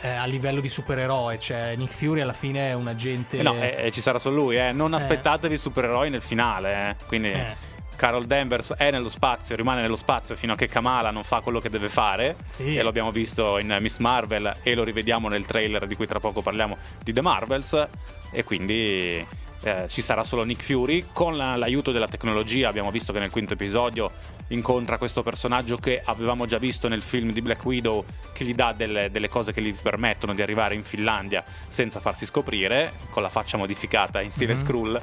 Eh, 0.00 0.08
a 0.08 0.26
livello 0.26 0.60
di 0.60 0.68
supereroe, 0.68 1.38
cioè 1.38 1.74
Nick 1.76 1.92
Fury 1.92 2.20
alla 2.20 2.32
fine 2.32 2.70
è 2.70 2.72
un 2.72 2.88
agente. 2.88 3.38
Eh 3.38 3.42
no, 3.42 3.54
eh, 3.54 3.76
eh, 3.78 3.90
ci 3.92 4.00
sarà 4.00 4.18
solo 4.18 4.34
lui, 4.42 4.56
eh. 4.56 4.72
Non 4.72 4.92
eh. 4.92 4.96
aspettatevi 4.96 5.56
supereroi 5.56 6.10
nel 6.10 6.22
finale, 6.22 6.88
eh. 6.90 7.04
Quindi. 7.06 7.76
Carol 7.98 8.26
Danvers 8.26 8.74
è 8.74 8.92
nello 8.92 9.08
spazio, 9.08 9.56
rimane 9.56 9.80
nello 9.80 9.96
spazio 9.96 10.36
fino 10.36 10.52
a 10.52 10.56
che 10.56 10.68
Kamala 10.68 11.10
non 11.10 11.24
fa 11.24 11.40
quello 11.40 11.58
che 11.58 11.68
deve 11.68 11.88
fare. 11.88 12.36
Sì. 12.46 12.76
E 12.76 12.82
lo 12.82 12.90
abbiamo 12.90 13.10
visto 13.10 13.58
in 13.58 13.76
Miss 13.80 13.98
Marvel 13.98 14.58
e 14.62 14.74
lo 14.76 14.84
rivediamo 14.84 15.28
nel 15.28 15.44
trailer 15.46 15.84
di 15.84 15.96
cui 15.96 16.06
tra 16.06 16.20
poco 16.20 16.40
parliamo 16.40 16.76
di 17.02 17.12
The 17.12 17.20
Marvels. 17.22 17.88
E 18.30 18.44
quindi 18.44 19.26
eh, 19.62 19.86
ci 19.88 20.00
sarà 20.00 20.22
solo 20.22 20.44
Nick 20.44 20.62
Fury. 20.62 21.06
Con 21.12 21.36
l'aiuto 21.36 21.90
della 21.90 22.06
tecnologia 22.06 22.68
abbiamo 22.68 22.92
visto 22.92 23.12
che 23.12 23.18
nel 23.18 23.32
quinto 23.32 23.54
episodio 23.54 24.12
incontra 24.50 24.96
questo 24.96 25.24
personaggio 25.24 25.76
che 25.76 26.00
avevamo 26.04 26.46
già 26.46 26.58
visto 26.58 26.86
nel 26.86 27.02
film 27.02 27.32
di 27.32 27.42
Black 27.42 27.64
Widow 27.64 28.04
che 28.32 28.44
gli 28.44 28.54
dà 28.54 28.72
delle, 28.72 29.10
delle 29.10 29.28
cose 29.28 29.52
che 29.52 29.60
gli 29.60 29.74
permettono 29.74 30.34
di 30.34 30.40
arrivare 30.40 30.76
in 30.76 30.84
Finlandia 30.84 31.44
senza 31.66 31.98
farsi 31.98 32.26
scoprire, 32.26 32.92
con 33.10 33.22
la 33.22 33.28
faccia 33.28 33.56
modificata 33.56 34.20
in 34.20 34.30
stile 34.30 34.52
mm-hmm. 34.52 34.62
Skrull 34.62 35.00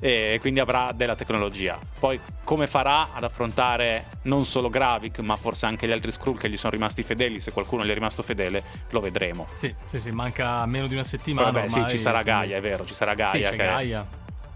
e 0.00 0.38
quindi 0.40 0.60
avrà 0.60 0.92
della 0.94 1.14
tecnologia. 1.14 1.78
Poi 1.98 2.20
come 2.44 2.66
farà 2.66 3.12
ad 3.12 3.24
affrontare 3.24 4.06
non 4.22 4.44
solo 4.44 4.68
Gravik, 4.68 5.18
ma 5.20 5.36
forse 5.36 5.66
anche 5.66 5.86
gli 5.86 5.92
altri 5.92 6.10
Skrull 6.10 6.38
che 6.38 6.48
gli 6.48 6.56
sono 6.56 6.72
rimasti 6.72 7.02
fedeli, 7.02 7.40
se 7.40 7.52
qualcuno 7.52 7.84
gli 7.84 7.90
è 7.90 7.94
rimasto 7.94 8.22
fedele, 8.22 8.62
lo 8.90 9.00
vedremo. 9.00 9.48
Sì, 9.54 9.74
sì, 9.86 10.00
sì, 10.00 10.10
manca 10.10 10.64
meno 10.66 10.86
di 10.86 10.94
una 10.94 11.04
settimana. 11.04 11.50
Vabbè, 11.50 11.68
sì, 11.68 11.84
ci 11.88 11.98
sarà 11.98 12.22
Gaia, 12.22 12.56
è 12.56 12.60
vero, 12.60 12.84
ci 12.84 12.94
sarà 12.94 13.14
Gaia. 13.14 13.50
Sì, 13.50 13.56
che... 13.56 13.56
Gaia. 13.56 14.06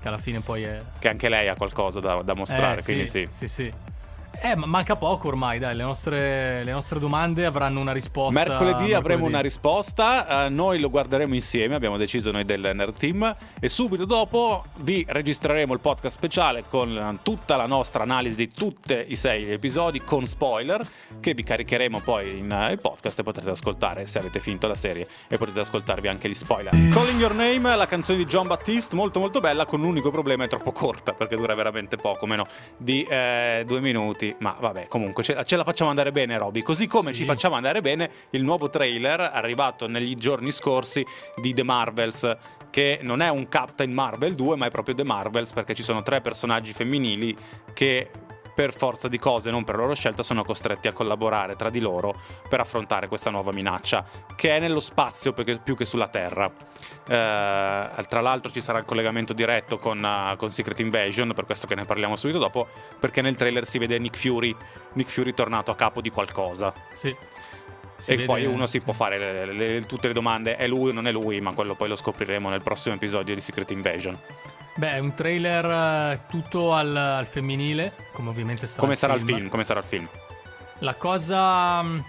che 0.01 0.09
alla 0.09 0.19
fine 0.19 0.41
poi 0.41 0.63
è... 0.63 0.83
Che 0.99 1.09
anche 1.09 1.29
lei 1.29 1.49
ha 1.49 1.55
qualcosa 1.55 2.01
da, 2.01 2.23
da 2.23 2.35
mostrare, 2.35 2.81
eh, 2.81 2.83
quindi 2.83 3.07
sì. 3.07 3.27
Sì, 3.31 3.49
sì. 3.49 3.73
Eh, 4.45 4.57
ma 4.57 4.67
manca 4.67 4.97
poco 4.97 5.29
ormai, 5.29 5.61
dai, 5.61 5.77
le 5.77 5.85
nostre, 5.85 6.65
le 6.65 6.73
nostre 6.73 6.99
domande 6.99 7.45
avranno 7.45 7.79
una 7.79 7.93
risposta. 7.93 8.41
Mercoledì, 8.41 8.65
mercoledì. 8.65 8.93
avremo 8.95 9.27
una 9.27 9.41
risposta, 9.41 10.47
eh, 10.47 10.49
noi 10.49 10.81
lo 10.81 10.91
guarderemo 10.91 11.33
insieme, 11.33 11.77
abbiamo 11.77 11.97
deciso 11.97 12.33
noi 12.33 12.45
del 12.45 12.73
Nerd 12.75 12.97
Team 12.97 13.37
e 13.61 13.69
subito 13.69 14.05
dopo 14.05 14.65
vi 14.79 15.07
registreremo 15.09 15.73
il 15.73 15.79
podcast 15.79 16.17
speciale 16.17 16.65
con 16.69 17.21
tutta 17.23 17.55
la 17.55 17.67
nostra 17.67 18.03
analisi 18.03 18.47
di 18.47 18.53
tutti 18.53 19.05
i 19.07 19.15
sei 19.15 19.49
episodi 19.53 20.03
con 20.03 20.27
spoiler 20.27 20.85
che 21.21 21.35
vi 21.35 21.45
caricheremo 21.45 22.01
poi 22.01 22.39
in 22.39 22.51
uh, 22.51 22.77
podcast 22.81 23.21
e 23.21 23.23
potrete 23.23 23.51
ascoltare 23.51 24.07
se 24.07 24.19
avete 24.19 24.41
finito 24.41 24.67
la 24.67 24.75
serie 24.75 25.07
e 25.29 25.37
potete 25.37 25.61
ascoltarvi 25.61 26.09
anche 26.09 26.29
gli 26.29 26.35
spoiler. 26.35 26.73
Calling 26.93 27.21
Your 27.21 27.35
Name, 27.35 27.77
la 27.77 27.87
canzone 27.87 28.19
di 28.19 28.25
John 28.25 28.49
Baptiste, 28.49 28.97
molto 28.97 29.21
molto 29.21 29.39
bella, 29.39 29.67
con 29.67 29.83
un 29.83 29.87
unico 29.87 30.11
problema, 30.11 30.43
è 30.43 30.49
troppo 30.49 30.73
corta 30.73 31.13
perché 31.13 31.37
dura 31.37 31.55
veramente 31.55 31.97
poco, 31.97 32.27
meno 32.27 32.49
di 32.77 33.05
eh, 33.05 33.63
due 33.65 33.81
minuti 33.81 34.32
ma 34.39 34.57
vabbè, 34.59 34.89
comunque 34.89 35.23
ce, 35.23 35.43
ce 35.45 35.57
la 35.57 35.65
facciamo 35.65 35.91
andare 35.91 36.13
bene, 36.13 36.37
Roby. 36.39 36.63
Così 36.63 36.87
come 36.87 37.13
Sì. 37.13 37.21
ci 37.21 37.25
facciamo 37.27 37.55
andare 37.55 37.81
bene 37.81 38.11
il 38.31 38.43
nuovo 38.43 38.69
trailer 38.71 39.21
arrivato 39.21 39.87
negli 39.89 40.15
giorni 40.15 40.51
scorsi 40.53 41.05
di 41.37 41.53
The 41.55 41.63
Marvels. 41.63 42.37
Che 42.73 43.01
non 43.03 43.21
è 43.21 43.29
un 43.29 43.49
Captain 43.49 43.93
Marvel 43.93 44.35
2, 44.35 44.57
ma 44.57 44.65
è 44.65 44.71
proprio 44.71 44.95
The 44.95 45.05
Marvels, 45.05 45.53
perché 45.53 45.75
ci 45.75 45.83
sono 45.83 46.03
tre 46.03 46.23
personaggi 46.23 46.73
femminili 46.73 47.37
che 47.75 48.11
per 48.55 48.75
forza 48.75 49.09
di 49.09 49.19
cose, 49.19 49.51
non 49.51 49.65
per 49.65 49.77
loro 49.77 49.95
scelta, 49.95 50.23
sono 50.23 50.45
costretti 50.45 50.89
a 50.89 50.93
collaborare 50.93 51.57
tra 51.57 51.71
di 51.71 51.81
loro 51.81 52.15
per 52.49 52.61
affrontare 52.61 53.09
questa 53.09 53.31
nuova 53.31 53.53
minaccia, 53.53 54.05
che 54.37 54.57
è 54.57 54.59
nello 54.59 54.81
spazio 54.81 55.33
più 55.33 55.77
che, 55.77 55.85
sulla 55.85 56.09
Terra. 56.09 56.47
Eh, 56.47 58.07
tra 58.09 58.21
l'altro 58.21 58.51
ci 58.51 58.61
sarà 58.61 58.79
il 58.79 58.85
collegamento 58.85 59.33
diretto 59.33 59.79
con, 59.79 60.05
eh, 60.05 60.37
con 60.37 60.51
Secret 60.51 60.81
Invasion, 60.81 61.33
per 61.35 61.45
questo 61.45 61.67
che 61.67 61.75
ne 61.75 61.85
parliamo 61.85 62.17
subito 62.17 62.39
dopo, 62.39 62.69
perché 62.99 63.23
nel 63.23 63.37
trailer 63.37 63.65
si 63.67 63.79
vede 63.79 63.99
Nick 63.99 64.19
Fury, 64.19 64.55
Nick 64.95 65.11
Fury 65.11 65.33
tornato 65.33 65.71
a 65.71 65.75
capo 65.75 66.01
di 66.01 66.11
qualcosa. 66.11 66.73
Sì. 66.95 67.15
Si 67.97 68.11
e 68.11 68.17
vede- 68.17 68.27
poi 68.27 68.45
uno 68.47 68.67
si 68.67 68.81
può 68.81 68.93
fare 68.93 69.17
le- 69.19 69.53
le- 69.53 69.87
tutte 69.87 70.09
le 70.09 70.13
domande, 70.13 70.57
è 70.57 70.67
lui 70.67 70.91
o 70.91 70.93
non 70.93 71.07
è 71.07 71.13
lui, 71.13 71.41
ma 71.41 71.55
quello 71.55 71.75
poi 71.75 71.89
lo 71.89 71.95
scopriremo 71.97 72.49
nel 72.49 72.63
prossimo 72.63 72.97
episodio 72.97 73.33
di 73.35 73.41
Secret 73.41 73.71
Invasion. 73.71 74.19
Beh, 74.75 74.93
è 74.93 74.99
un 74.99 75.15
trailer 75.15 75.65
eh, 75.65 76.21
tutto 76.29 76.73
al, 76.73 76.97
al 76.97 77.27
femminile, 77.27 77.93
come 78.13 78.31
ovviamente 78.31 78.67
sarà 78.67 78.81
Come 78.81 78.95
sarà 78.95 79.15
il 79.15 79.21
film? 79.21 79.49
Come 79.49 79.65
sarà 79.65 79.81
il 79.81 79.87
film? 79.87 80.09
La 80.79 80.95
cosa, 80.95 81.83
mh, 81.83 82.05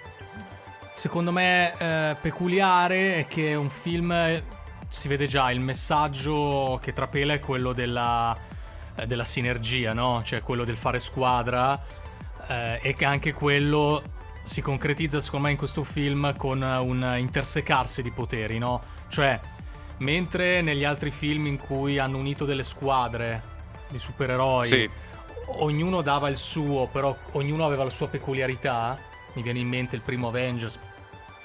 secondo 0.93 1.32
me, 1.32 1.74
eh, 1.77 2.15
peculiare 2.22 3.17
è 3.17 3.27
che 3.27 3.50
è 3.50 3.55
un 3.55 3.70
film, 3.70 4.12
eh, 4.13 4.43
si 4.88 5.10
vede 5.10 5.27
già, 5.27 5.51
il 5.51 5.60
messaggio 5.60 6.79
che 6.82 6.93
trapela 6.93 7.34
è 7.34 7.39
quello 7.39 7.74
della, 7.74 8.36
eh, 8.96 9.05
della 9.05 9.25
sinergia, 9.25 9.91
no? 9.91 10.22
Cioè 10.24 10.41
quello 10.41 10.63
del 10.63 10.77
fare 10.77 11.00
squadra 11.00 11.79
eh, 12.48 12.79
e 12.82 12.93
che 12.93 13.03
anche 13.03 13.34
quello 13.34 14.01
si 14.46 14.62
concretizza, 14.62 15.20
secondo 15.20 15.48
me, 15.48 15.51
in 15.51 15.58
questo 15.58 15.84
film 15.84 16.36
con 16.38 16.62
un 16.62 17.15
intersecarsi 17.17 18.01
di 18.01 18.12
poteri, 18.12 18.58
no? 18.58 18.82
Cioè, 19.10 19.39
mentre 20.03 20.62
negli 20.62 20.83
altri 20.83 21.10
film 21.10 21.48
in 21.48 21.57
cui 21.57 21.98
hanno 21.98 22.17
unito 22.17 22.43
delle 22.45 22.63
squadre 22.63 23.41
di 23.88 23.98
supereroi 23.98 24.67
Sì. 24.67 24.89
ognuno 25.60 26.01
dava 26.01 26.29
il 26.29 26.38
suo, 26.38 26.88
però 26.91 27.15
ognuno 27.31 27.65
aveva 27.65 27.83
la 27.86 27.89
sua 27.89 28.07
peculiarità. 28.07 28.98
Mi 29.33 29.41
viene 29.41 29.60
in 29.60 29.67
mente 29.67 29.95
il 29.95 30.01
primo 30.01 30.27
Avengers, 30.27 30.77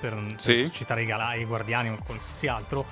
per, 0.00 0.12
per 0.14 0.34
Sì. 0.40 0.70
citare 0.72 1.02
i, 1.02 1.06
Gala- 1.06 1.34
i 1.34 1.44
Guardiani 1.44 1.88
o 1.90 1.98
qualsiasi 2.04 2.46
altro. 2.48 2.84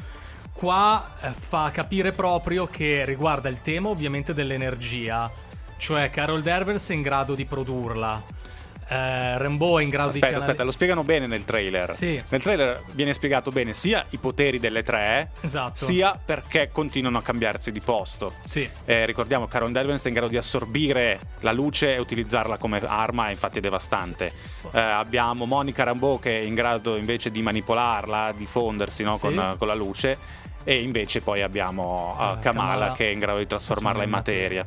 Qua 0.52 1.16
eh, 1.20 1.30
fa 1.32 1.70
capire 1.70 2.12
proprio 2.12 2.66
che 2.66 3.04
riguarda 3.04 3.48
il 3.48 3.60
tema 3.60 3.88
ovviamente 3.88 4.32
dell'energia, 4.32 5.30
cioè 5.76 6.08
Carol 6.10 6.40
Danvers 6.42 6.88
è 6.88 6.94
in 6.94 7.02
grado 7.02 7.34
di 7.34 7.44
produrla, 7.44 8.22
eh, 8.88 9.38
Rambo 9.38 9.78
è 9.78 9.82
in 9.82 9.88
grado 9.88 10.08
Aspetta, 10.08 10.28
di... 10.28 10.34
aspetta, 10.34 10.62
lo 10.62 10.70
spiegano 10.70 11.02
bene 11.04 11.26
nel 11.26 11.44
trailer. 11.44 11.94
Sì. 11.94 12.22
Nel 12.28 12.42
trailer 12.42 12.82
viene 12.92 13.12
spiegato 13.12 13.50
bene 13.50 13.72
sia 13.72 14.04
i 14.10 14.18
poteri 14.18 14.58
delle 14.58 14.82
tre, 14.82 15.30
Esatto. 15.40 15.84
sia 15.84 16.18
perché 16.22 16.70
continuano 16.72 17.18
a 17.18 17.22
cambiarsi 17.22 17.72
di 17.72 17.80
posto. 17.80 18.34
Sì. 18.44 18.68
Eh, 18.84 19.04
ricordiamo, 19.06 19.46
Caron 19.46 19.72
Danvers 19.72 20.04
è 20.04 20.08
in 20.08 20.14
grado 20.14 20.30
di 20.30 20.36
assorbire 20.36 21.18
la 21.40 21.52
luce 21.52 21.94
e 21.94 21.98
utilizzarla 21.98 22.56
come 22.58 22.80
arma, 22.84 23.30
infatti 23.30 23.58
è 23.58 23.60
devastante. 23.60 24.32
Eh, 24.72 24.80
abbiamo 24.80 25.44
Monica 25.46 25.84
Rambeau 25.84 26.18
che 26.18 26.40
è 26.40 26.42
in 26.44 26.54
grado 26.54 26.96
invece 26.96 27.30
di 27.30 27.42
manipolarla, 27.42 28.32
di 28.36 28.46
fondersi 28.46 29.02
no, 29.02 29.14
Sì. 29.14 29.20
con, 29.20 29.54
con 29.58 29.66
la 29.66 29.74
luce. 29.74 30.44
E 30.68 30.82
invece 30.82 31.20
poi 31.20 31.42
abbiamo 31.42 32.10
uh, 32.14 32.16
Kamala, 32.16 32.40
Kamala. 32.40 32.92
che 32.92 33.08
è 33.08 33.12
in 33.12 33.20
grado 33.20 33.38
di 33.38 33.46
trasformarla 33.46 34.02
in 34.02 34.10
materia. 34.10 34.66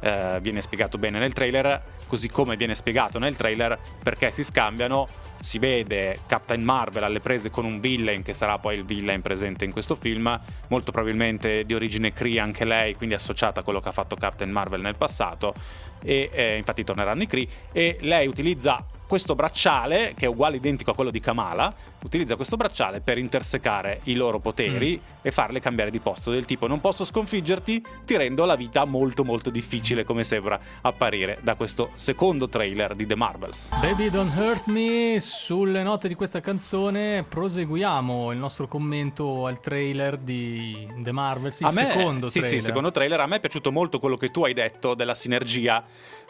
Eh, 0.00 0.38
viene 0.40 0.60
spiegato 0.60 0.98
bene 0.98 1.20
nel 1.20 1.32
trailer, 1.32 1.80
così 2.06 2.28
come 2.28 2.56
viene 2.56 2.74
spiegato 2.74 3.18
nel 3.18 3.36
trailer 3.36 3.78
perché 4.02 4.30
si 4.30 4.44
scambiano. 4.44 5.08
Si 5.40 5.58
vede 5.58 6.20
Captain 6.26 6.62
Marvel 6.62 7.04
alle 7.04 7.20
prese 7.20 7.50
con 7.50 7.64
un 7.64 7.78
villain 7.78 8.22
che 8.22 8.34
sarà 8.34 8.58
poi 8.58 8.76
il 8.76 8.84
villain 8.84 9.20
presente 9.20 9.64
in 9.64 9.72
questo 9.72 9.94
film, 9.94 10.40
molto 10.68 10.92
probabilmente 10.92 11.64
di 11.64 11.74
origine 11.74 12.12
Kree 12.12 12.40
anche 12.40 12.64
lei, 12.64 12.94
quindi 12.94 13.14
associata 13.14 13.60
a 13.60 13.62
quello 13.62 13.80
che 13.80 13.88
ha 13.88 13.92
fatto 13.92 14.16
Captain 14.16 14.50
Marvel 14.50 14.80
nel 14.80 14.96
passato. 14.96 15.54
E 16.02 16.30
eh, 16.32 16.56
infatti 16.56 16.84
torneranno 16.84 17.22
i 17.22 17.26
Kree. 17.26 17.46
E 17.72 17.98
lei 18.00 18.26
utilizza 18.26 18.84
questo 19.06 19.34
bracciale, 19.34 20.14
che 20.16 20.26
è 20.26 20.28
uguale 20.28 20.56
identico 20.56 20.90
a 20.90 20.94
quello 20.94 21.10
di 21.10 21.20
Kamala, 21.20 21.72
utilizza 22.02 22.36
questo 22.36 22.56
bracciale 22.56 23.00
per 23.00 23.18
intersecare 23.18 24.00
i 24.04 24.14
loro 24.14 24.38
poteri 24.38 25.00
e 25.22 25.30
farle 25.30 25.60
cambiare 25.60 25.90
di 25.90 25.98
posto. 26.00 26.30
Del 26.30 26.44
tipo, 26.44 26.66
non 26.66 26.80
posso 26.80 27.04
sconfiggerti, 27.04 27.84
ti 28.04 28.16
rendo 28.16 28.44
la 28.44 28.56
vita 28.56 28.84
molto 28.84 29.24
molto 29.24 29.50
difficile, 29.50 30.04
come 30.04 30.24
sembra 30.24 30.58
apparire 30.82 31.38
da 31.42 31.54
questo 31.54 31.90
secondo 31.94 32.48
trailer 32.48 32.94
di 32.94 33.06
The 33.06 33.14
Marvels. 33.14 33.68
Baby 33.80 34.10
Don't 34.10 34.36
Hurt 34.36 34.66
Me, 34.66 35.18
sulle 35.20 35.82
note 35.82 36.08
di 36.08 36.14
questa 36.14 36.40
canzone 36.40 37.24
proseguiamo 37.28 38.32
il 38.32 38.38
nostro 38.38 38.68
commento 38.68 39.46
al 39.46 39.60
trailer 39.60 40.18
di 40.18 40.88
The 40.98 41.12
Marvels, 41.12 41.60
il 41.60 41.66
a 41.66 41.70
me, 41.70 41.92
secondo 41.92 42.28
sì, 42.28 42.40
trailer. 42.40 42.60
sì, 42.60 42.66
secondo 42.66 42.90
trailer. 42.90 43.20
A 43.20 43.26
me 43.26 43.36
è 43.36 43.40
piaciuto 43.40 43.70
molto 43.72 43.98
quello 43.98 44.16
che 44.16 44.30
tu 44.30 44.44
hai 44.44 44.52
detto 44.52 44.94
della 44.94 45.14
sinergia, 45.14 45.84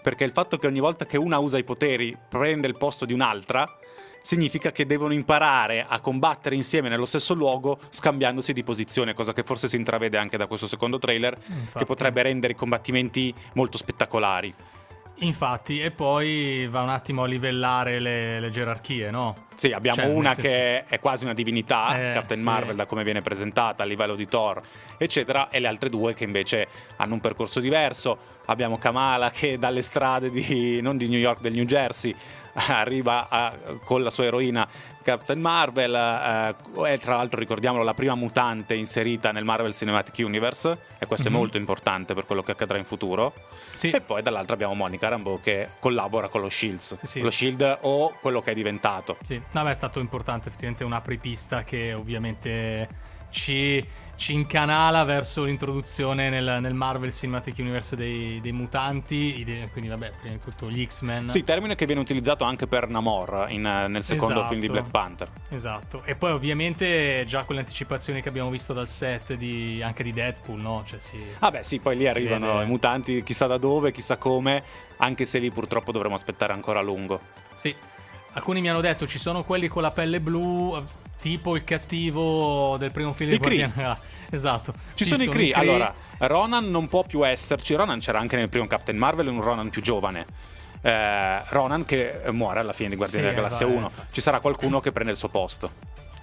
perché 0.06 0.22
il 0.22 0.30
fatto 0.30 0.56
che 0.56 0.68
ogni 0.68 0.78
volta 0.78 1.04
che 1.04 1.16
una 1.18 1.38
usa 1.38 1.58
i 1.58 1.64
poteri 1.64 2.16
prende 2.28 2.68
il 2.68 2.76
posto 2.76 3.04
di 3.04 3.12
un'altra 3.12 3.68
significa 4.22 4.70
che 4.70 4.86
devono 4.86 5.12
imparare 5.12 5.84
a 5.88 5.98
combattere 5.98 6.54
insieme 6.54 6.88
nello 6.88 7.06
stesso 7.06 7.34
luogo 7.34 7.80
scambiandosi 7.88 8.52
di 8.52 8.62
posizione, 8.62 9.14
cosa 9.14 9.32
che 9.32 9.42
forse 9.42 9.66
si 9.66 9.74
intravede 9.74 10.16
anche 10.16 10.36
da 10.36 10.46
questo 10.46 10.68
secondo 10.68 11.00
trailer, 11.00 11.36
Infatti. 11.48 11.78
che 11.78 11.84
potrebbe 11.86 12.22
rendere 12.22 12.52
i 12.52 12.56
combattimenti 12.56 13.34
molto 13.54 13.78
spettacolari. 13.78 14.54
Infatti, 15.20 15.80
e 15.80 15.90
poi 15.90 16.68
va 16.68 16.82
un 16.82 16.90
attimo 16.90 17.22
a 17.22 17.26
livellare 17.26 17.98
le, 18.00 18.38
le 18.38 18.50
gerarchie, 18.50 19.10
no? 19.10 19.34
Sì, 19.54 19.72
abbiamo 19.72 20.02
Cioè, 20.02 20.12
una 20.12 20.34
senso- 20.34 20.40
che 20.42 20.84
è 20.84 21.00
quasi 21.00 21.24
una 21.24 21.32
divinità, 21.32 22.10
Eh, 22.10 22.12
Captain 22.12 22.38
sì. 22.40 22.44
Marvel, 22.46 22.76
da 22.76 22.84
come 22.84 23.02
viene 23.02 23.22
presentata 23.22 23.82
a 23.82 23.86
livello 23.86 24.14
di 24.14 24.28
Thor, 24.28 24.60
eccetera, 24.98 25.48
e 25.48 25.58
le 25.58 25.68
altre 25.68 25.88
due 25.88 26.12
che 26.12 26.24
invece 26.24 26.68
hanno 26.96 27.14
un 27.14 27.20
percorso 27.20 27.60
diverso. 27.60 28.34
Abbiamo 28.46 28.78
Kamala 28.78 29.30
che 29.30 29.58
dalle 29.58 29.82
strade 29.82 30.30
di, 30.30 30.80
non 30.80 30.96
di 30.96 31.08
New 31.08 31.18
York, 31.18 31.40
del 31.40 31.52
New 31.52 31.64
Jersey, 31.64 32.14
arriva 32.68 33.26
a- 33.28 33.52
con 33.84 34.02
la 34.02 34.10
sua 34.10 34.24
eroina 34.24 34.66
Captain 35.02 35.38
Marvel, 35.40 35.94
eh, 35.94 36.92
e 36.92 36.98
tra 36.98 37.16
l'altro 37.16 37.38
ricordiamolo 37.38 37.84
la 37.84 37.94
prima 37.94 38.14
mutante 38.14 38.74
inserita 38.74 39.30
nel 39.30 39.44
Marvel 39.44 39.72
Cinematic 39.72 40.24
Universe, 40.24 40.76
e 40.98 41.06
questo 41.06 41.28
Mhm. 41.28 41.34
è 41.34 41.38
molto 41.38 41.56
importante 41.58 42.14
per 42.14 42.24
quello 42.26 42.42
che 42.42 42.52
accadrà 42.52 42.78
in 42.78 42.84
futuro. 42.84 43.32
Sì, 43.74 43.90
E 43.90 44.00
poi 44.00 44.22
dall'altra 44.22 44.54
abbiamo 44.54 44.74
Monica 44.74 45.06
Rambeau 45.08 45.40
che 45.40 45.68
collabora 45.78 46.28
con 46.28 46.40
lo 46.40 46.48
Shields, 46.48 46.96
Sì. 47.02 47.20
lo 47.20 47.30
Shield 47.30 47.78
o 47.82 48.14
quello 48.20 48.40
che 48.42 48.50
è 48.52 48.54
diventato. 48.54 49.16
sì. 49.22 49.40
No, 49.52 49.62
beh, 49.62 49.70
è 49.70 49.74
stato 49.74 50.00
importante, 50.00 50.48
effettivamente 50.48 50.82
un 50.82 50.92
apripista 50.92 51.62
che 51.62 51.92
ovviamente 51.92 52.88
ci, 53.30 53.84
ci 54.16 54.32
incanala 54.32 55.04
verso 55.04 55.44
l'introduzione 55.44 56.28
nel, 56.30 56.58
nel 56.60 56.74
Marvel 56.74 57.12
Cinematic 57.12 57.58
Universe 57.58 57.96
dei, 57.96 58.40
dei 58.40 58.52
mutanti, 58.52 59.44
quindi 59.72 59.88
vabbè, 59.88 60.12
prima 60.20 60.34
di 60.34 60.40
tutto 60.40 60.70
gli 60.70 60.84
X-Men. 60.86 61.28
Sì, 61.28 61.44
termine 61.44 61.74
che 61.74 61.86
viene 61.86 62.00
utilizzato 62.00 62.44
anche 62.44 62.66
per 62.66 62.88
Namor 62.88 63.46
in, 63.50 63.62
nel 63.62 64.02
secondo 64.02 64.34
Esatto. 64.34 64.48
film 64.48 64.60
di 64.60 64.68
Black 64.68 64.90
Panther. 64.90 65.28
Esatto, 65.50 66.02
e 66.04 66.14
poi 66.14 66.32
ovviamente 66.32 67.24
già 67.26 67.44
quelle 67.44 67.60
anticipazioni 67.60 68.22
che 68.22 68.28
abbiamo 68.28 68.50
visto 68.50 68.72
dal 68.72 68.88
set 68.88 69.34
di, 69.34 69.80
anche 69.82 70.02
di 70.02 70.12
Deadpool, 70.12 70.60
no? 70.60 70.82
Cioè 70.86 70.98
sì. 70.98 71.22
Ah 71.40 71.50
beh 71.50 71.62
sì, 71.62 71.78
poi 71.78 71.96
lì 71.96 72.02
Si 72.02 72.08
arrivano 72.08 72.54
vede. 72.54 72.64
i 72.64 72.66
mutanti 72.66 73.22
chissà 73.22 73.46
da 73.46 73.58
dove, 73.58 73.92
chissà 73.92 74.16
come, 74.16 74.62
anche 74.96 75.26
se 75.26 75.38
lì 75.38 75.50
purtroppo 75.50 75.92
dovremo 75.92 76.14
aspettare 76.14 76.52
ancora 76.52 76.78
a 76.80 76.82
lungo. 76.82 77.20
Sì, 77.54 77.74
alcuni 78.36 78.60
mi 78.60 78.68
hanno 78.68 78.80
detto 78.82 79.06
ci 79.06 79.18
sono 79.18 79.44
quelli 79.44 79.66
con 79.68 79.82
la 79.82 79.90
pelle 79.90 80.20
blu, 80.20 80.82
tipo 81.18 81.56
il 81.56 81.64
cattivo 81.64 82.76
del 82.78 82.92
primo 82.92 83.12
film 83.12 83.32
I 83.32 83.62
Ah, 83.82 83.98
esatto. 84.30 84.74
Ci 84.94 85.04
Sì, 85.04 85.10
sono, 85.10 85.22
i 85.22 85.28
Kree. 85.28 85.52
Allora, 85.52 85.92
Ronan 86.18 86.70
non 86.70 86.88
può 86.88 87.02
più 87.02 87.26
esserci. 87.26 87.74
Ronan 87.74 87.98
c'era 87.98 88.18
anche 88.18 88.36
nel 88.36 88.48
primo 88.48 88.66
Captain 88.66 88.96
Marvel, 88.98 89.28
un 89.28 89.40
Ronan 89.40 89.70
più 89.70 89.80
giovane. 89.82 90.26
Eh, 90.82 91.42
Ronan 91.48 91.84
che 91.84 92.20
muore 92.30 92.60
alla 92.60 92.74
fine 92.74 92.90
di 92.90 92.96
Guardiani 92.96 93.24
Sì, 93.24 93.30
della 93.30 93.42
Galassia 93.42 93.66
vai, 93.66 93.76
1. 93.76 93.84
infatti. 93.86 94.06
Ci 94.12 94.20
sarà 94.20 94.40
qualcuno 94.40 94.80
che 94.80 94.92
prende 94.92 95.12
il 95.12 95.18
suo 95.18 95.28
posto. 95.28 95.70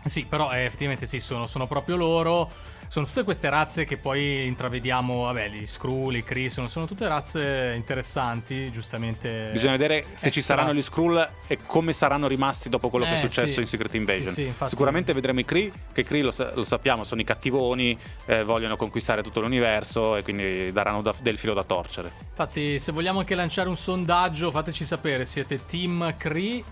Sì, 0.06 0.26
però 0.26 0.52
eh, 0.54 0.66
effettivamente 0.66 1.06
sì, 1.08 1.20
sono, 1.20 1.48
sono 1.48 1.66
proprio 1.66 1.96
loro. 1.96 2.50
Sono 2.94 3.08
tutte 3.08 3.24
queste 3.24 3.50
razze 3.50 3.86
che 3.86 3.98
poi 3.98 4.46
intravediamo, 4.46 5.22
vabbè, 5.24 5.50
gli 5.50 5.66
Skrull, 5.66 6.14
i 6.14 6.24
Kree, 6.24 6.48
sono, 6.50 6.68
tutte 6.86 7.08
razze 7.08 7.74
interessanti, 7.76 8.70
giustamente. 8.72 9.50
Bisogna 9.52 9.72
vedere 9.72 10.04
se 10.14 10.30
ci 10.30 10.38
extra. 10.38 10.58
saranno 10.58 10.76
gli 10.76 10.82
Skrull 10.84 11.28
e 11.48 11.58
come 11.66 11.92
saranno 11.92 12.28
rimasti 12.28 12.70
dopo 12.70 12.90
quello 12.90 13.06
che 13.06 13.14
è 13.14 13.16
Eh, 13.16 13.18
successo 13.18 13.54
sì. 13.56 13.60
in 13.62 13.66
Secret 13.66 13.96
Invasion. 13.96 14.28
Sì, 14.28 14.42
sì, 14.42 14.46
infatti- 14.46 14.70
Sicuramente 14.70 15.12
vedremo 15.12 15.40
i 15.40 15.44
Kree, 15.44 15.72
che 15.92 16.04
Kree 16.04 16.22
lo, 16.22 16.30
sa- 16.30 16.52
lo 16.54 16.64
sappiamo, 16.64 17.04
sono 17.04 17.22
i 17.22 17.24
cattivoni, 17.24 17.98
eh, 18.28 18.44
vogliono 18.44 18.76
conquistare 18.76 19.24
tutto 19.24 19.40
l'universo 19.40 20.16
e 20.16 20.22
quindi 20.22 20.72
daranno 20.72 21.02
da- 21.02 21.16
del 21.20 21.40
filo 21.40 21.56
da 21.56 21.64
torcere. 21.64 22.12
Infatti, 22.30 22.78
se 22.78 22.92
vogliamo 22.92 23.18
anche 23.18 23.34
lanciare 23.34 23.70
un 23.70 23.76
sondaggio, 23.76 24.52
fateci 24.52 24.86
sapere, 24.86 25.26
siete 25.26 25.66
team 25.66 26.14
Kree 26.16 26.64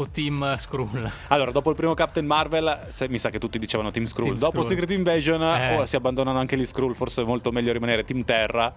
o 0.00 0.08
team 0.10 0.56
Skrull? 0.56 1.10
Allora, 1.28 1.50
dopo 1.50 1.70
il 1.70 1.76
primo 1.76 1.94
Captain 1.94 2.26
Marvel, 2.26 2.86
se- 2.88 3.08
mi 3.08 3.18
sa 3.18 3.30
che 3.30 3.38
tutti 3.38 3.58
dicevano 3.58 3.90
Team 3.90 4.04
Skrull. 4.06 4.26
Team 4.28 4.38
dopo 4.38 4.62
Skrull. 4.62 4.78
Secret 4.78 4.90
Invasion 4.90 5.42
Eh. 5.42 5.76
oh, 5.76 5.86
si 5.86 5.96
abbandonano 5.96 6.38
anche 6.38 6.56
gli 6.56 6.64
Skrull, 6.66 6.94
forse 6.94 7.22
è 7.22 7.24
molto 7.24 7.50
meglio 7.52 7.72
rimanere 7.72 8.04
Team 8.04 8.24
Terra 8.24 8.72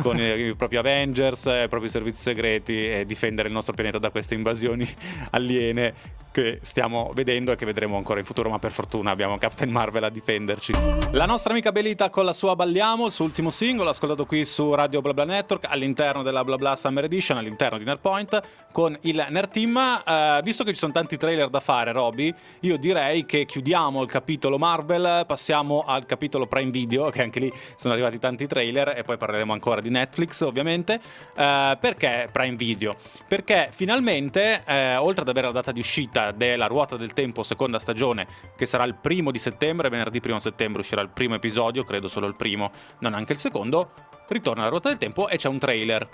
con 0.00 0.18
i, 0.18 0.48
i 0.48 0.54
propri 0.54 0.76
Avengers, 0.76 1.46
eh, 1.46 1.64
i 1.64 1.68
propri 1.68 1.88
servizi 1.88 2.22
segreti 2.22 2.88
e 2.88 3.04
difendere 3.06 3.48
il 3.48 3.54
nostro 3.54 3.74
pianeta 3.74 3.98
da 3.98 4.10
queste 4.10 4.34
invasioni 4.34 4.88
aliene 5.30 6.24
che 6.36 6.58
stiamo 6.60 7.12
vedendo 7.14 7.50
e 7.50 7.56
che 7.56 7.64
vedremo 7.64 7.96
ancora 7.96 8.20
in 8.20 8.26
futuro, 8.26 8.50
ma 8.50 8.58
per 8.58 8.70
fortuna 8.70 9.10
abbiamo 9.10 9.38
Captain 9.38 9.70
Marvel 9.70 10.04
a 10.04 10.10
difenderci. 10.10 10.74
La 11.12 11.24
nostra 11.24 11.52
amica 11.52 11.72
Belita 11.72 12.10
con 12.10 12.26
la 12.26 12.34
sua 12.34 12.54
Balliamo, 12.54 13.06
il 13.06 13.12
suo 13.12 13.24
ultimo 13.24 13.48
singolo, 13.48 13.88
ascoltato 13.88 14.26
qui 14.26 14.44
su 14.44 14.74
Radio 14.74 15.00
BlaBla 15.00 15.24
Network 15.24 15.64
all'interno 15.66 16.22
della 16.22 16.44
BlaBla 16.44 16.76
Summer 16.76 17.04
Edition, 17.04 17.38
all'interno 17.38 17.78
di 17.78 17.84
Nerdpoint 17.84 18.42
con 18.70 18.94
il 19.02 19.26
Nerd 19.30 19.50
Team. 19.50 19.78
Eh, 20.06 20.40
visto 20.44 20.62
che 20.62 20.72
ci 20.72 20.78
sono 20.78 20.92
tanti 20.92 21.16
trailer 21.16 21.48
da 21.48 21.60
fare, 21.60 21.92
Roby, 21.92 22.34
io 22.60 22.76
direi 22.76 23.24
che 23.24 23.46
chiudiamo 23.46 24.02
il 24.02 24.10
capitolo 24.10 24.58
Marvel, 24.58 25.24
passiamo 25.26 25.84
al 25.86 26.04
capitolo 26.04 26.46
Prime 26.46 26.70
Video, 26.70 27.08
che 27.08 27.22
anche 27.22 27.40
lì 27.40 27.50
sono 27.76 27.94
arrivati 27.94 28.18
tanti 28.18 28.46
trailer 28.46 28.92
e 28.94 29.04
poi 29.04 29.16
parleremo 29.16 29.54
ancora 29.54 29.80
di 29.80 29.85
Netflix, 29.90 30.40
ovviamente. 30.42 31.00
Eh, 31.36 31.76
perché 31.80 32.28
Prime 32.30 32.56
Video? 32.56 32.94
Perché 33.28 33.70
finalmente, 33.72 34.62
eh, 34.66 34.96
oltre 34.96 35.22
ad 35.22 35.28
avere 35.28 35.46
la 35.46 35.52
data 35.52 35.72
di 35.72 35.80
uscita 35.80 36.32
della 36.32 36.66
Ruota 36.66 36.96
del 36.96 37.12
Tempo 37.12 37.42
seconda 37.42 37.78
stagione, 37.78 38.26
che 38.56 38.66
sarà 38.66 38.84
il 38.84 38.94
primo 38.94 39.30
di 39.30 39.38
settembre, 39.38 39.88
venerdì 39.88 40.20
primo 40.20 40.38
settembre 40.38 40.80
uscirà 40.80 41.00
il 41.02 41.10
primo 41.10 41.34
episodio, 41.34 41.84
credo 41.84 42.08
solo 42.08 42.26
il 42.26 42.36
primo, 42.36 42.70
non 43.00 43.14
anche 43.14 43.32
il 43.32 43.38
secondo, 43.38 43.92
ritorna 44.28 44.64
la 44.64 44.68
Ruota 44.68 44.88
del 44.88 44.98
Tempo 44.98 45.28
e 45.28 45.36
c'è 45.36 45.48
un 45.48 45.58
trailer. 45.58 46.08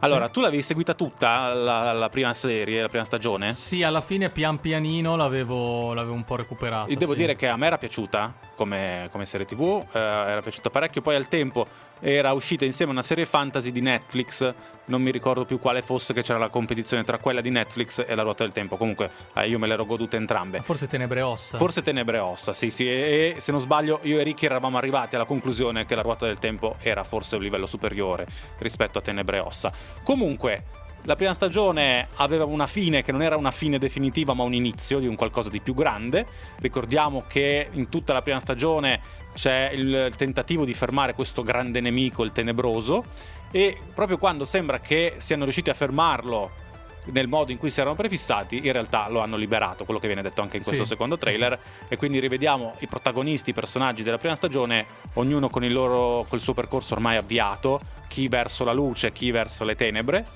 Allora, 0.00 0.26
Sì. 0.26 0.32
tu 0.32 0.40
l'avevi 0.40 0.62
seguita 0.62 0.92
tutta 0.92 1.54
la, 1.54 1.92
la 1.92 2.08
prima 2.10 2.34
serie, 2.34 2.82
la 2.82 2.88
prima 2.88 3.04
stagione? 3.04 3.54
Sì, 3.54 3.82
alla 3.82 4.02
fine 4.02 4.28
pian 4.28 4.60
pianino 4.60 5.16
l'avevo, 5.16 5.94
l'avevo 5.94 6.14
un 6.14 6.24
po' 6.24 6.36
recuperata. 6.36 6.90
Io 6.90 6.96
devo 6.96 7.12
sì. 7.12 7.18
dire 7.18 7.36
che 7.36 7.48
a 7.48 7.56
me 7.56 7.66
era 7.66 7.78
piaciuta 7.78 8.34
come, 8.54 9.08
come 9.10 9.26
serie 9.26 9.46
tv, 9.46 9.84
eh, 9.92 9.98
era 9.98 10.40
piaciuta 10.40 10.70
parecchio. 10.70 11.02
Poi 11.02 11.14
al 11.14 11.28
tempo 11.28 11.66
era 12.00 12.32
uscita 12.32 12.64
insieme 12.64 12.92
una 12.92 13.02
serie 13.02 13.24
fantasy 13.24 13.70
di 13.70 13.80
Netflix, 13.80 14.52
non 14.86 15.00
mi 15.00 15.10
ricordo 15.10 15.44
più 15.44 15.58
quale 15.58 15.80
fosse, 15.80 16.12
che 16.12 16.22
c'era 16.22 16.38
la 16.38 16.48
competizione 16.48 17.04
tra 17.04 17.18
quella 17.18 17.40
di 17.40 17.50
Netflix 17.50 18.04
e 18.06 18.14
la 18.14 18.22
ruota 18.22 18.44
del 18.44 18.52
tempo. 18.52 18.76
Comunque 18.76 19.10
eh, 19.34 19.48
io 19.48 19.58
me 19.58 19.66
le 19.66 19.74
ero 19.74 19.86
godute 19.86 20.16
entrambe. 20.16 20.60
Forse 20.60 20.86
Tenebre 20.86 21.22
Ossa. 21.22 21.56
Forse 21.56 21.82
Tenebre 21.82 22.18
Ossa, 22.18 22.52
sì, 22.52 22.70
sì, 22.70 22.86
e, 22.86 23.34
e 23.36 23.40
se 23.40 23.52
non 23.52 23.60
sbaglio 23.60 24.00
io 24.02 24.18
e 24.18 24.22
Ricky 24.22 24.46
eravamo 24.46 24.76
arrivati 24.76 25.14
alla 25.14 25.24
conclusione 25.24 25.86
che 25.86 25.94
la 25.94 26.02
ruota 26.02 26.26
del 26.26 26.38
tempo 26.38 26.76
era 26.80 27.04
forse 27.04 27.36
un 27.36 27.42
livello 27.42 27.66
superiore 27.66 28.26
rispetto 28.58 28.98
a 28.98 29.02
Tenebre 29.02 29.38
Ossa. 29.38 29.72
Comunque, 30.02 30.82
la 31.06 31.16
prima 31.16 31.34
stagione 31.34 32.08
aveva 32.16 32.44
una 32.44 32.66
fine 32.66 33.02
che 33.02 33.12
non 33.12 33.22
era 33.22 33.36
una 33.36 33.50
fine 33.50 33.78
definitiva, 33.78 34.32
ma 34.32 34.42
un 34.42 34.54
inizio 34.54 34.98
di 34.98 35.06
un 35.06 35.16
qualcosa 35.16 35.50
di 35.50 35.60
più 35.60 35.74
grande. 35.74 36.26
Ricordiamo 36.60 37.24
che 37.26 37.68
in 37.72 37.88
tutta 37.88 38.12
la 38.12 38.22
prima 38.22 38.40
stagione 38.40 39.00
c'è 39.34 39.70
il 39.74 40.14
tentativo 40.16 40.64
di 40.64 40.72
fermare 40.72 41.14
questo 41.14 41.42
grande 41.42 41.80
nemico, 41.80 42.22
il 42.22 42.32
tenebroso, 42.32 43.04
e 43.50 43.78
proprio 43.94 44.16
quando 44.16 44.44
sembra 44.44 44.80
che 44.80 45.14
siano 45.18 45.44
riusciti 45.44 45.70
a 45.70 45.74
fermarlo 45.74 46.62
nel 47.06 47.28
modo 47.28 47.52
in 47.52 47.58
cui 47.58 47.68
si 47.68 47.80
erano 47.80 47.94
prefissati, 47.94 48.64
in 48.64 48.72
realtà 48.72 49.08
lo 49.10 49.20
hanno 49.20 49.36
liberato, 49.36 49.84
quello 49.84 50.00
che 50.00 50.06
viene 50.06 50.22
detto 50.22 50.40
anche 50.40 50.56
in 50.56 50.62
questo 50.62 50.84
Sì, 50.84 50.88
secondo 50.88 51.16
sì, 51.16 51.20
trailer. 51.20 51.58
E 51.86 51.98
quindi 51.98 52.18
rivediamo 52.18 52.76
i 52.78 52.86
protagonisti, 52.86 53.50
i 53.50 53.52
personaggi 53.52 54.02
della 54.02 54.16
prima 54.16 54.34
stagione, 54.34 54.86
ognuno 55.14 55.50
con 55.50 55.64
il, 55.64 55.72
loro, 55.72 56.24
col 56.26 56.40
suo 56.40 56.54
percorso 56.54 56.94
ormai 56.94 57.16
avviato, 57.16 57.78
chi 58.08 58.28
verso 58.28 58.64
la 58.64 58.72
luce, 58.72 59.12
chi 59.12 59.30
verso 59.30 59.64
le 59.64 59.74
tenebre. 59.74 60.26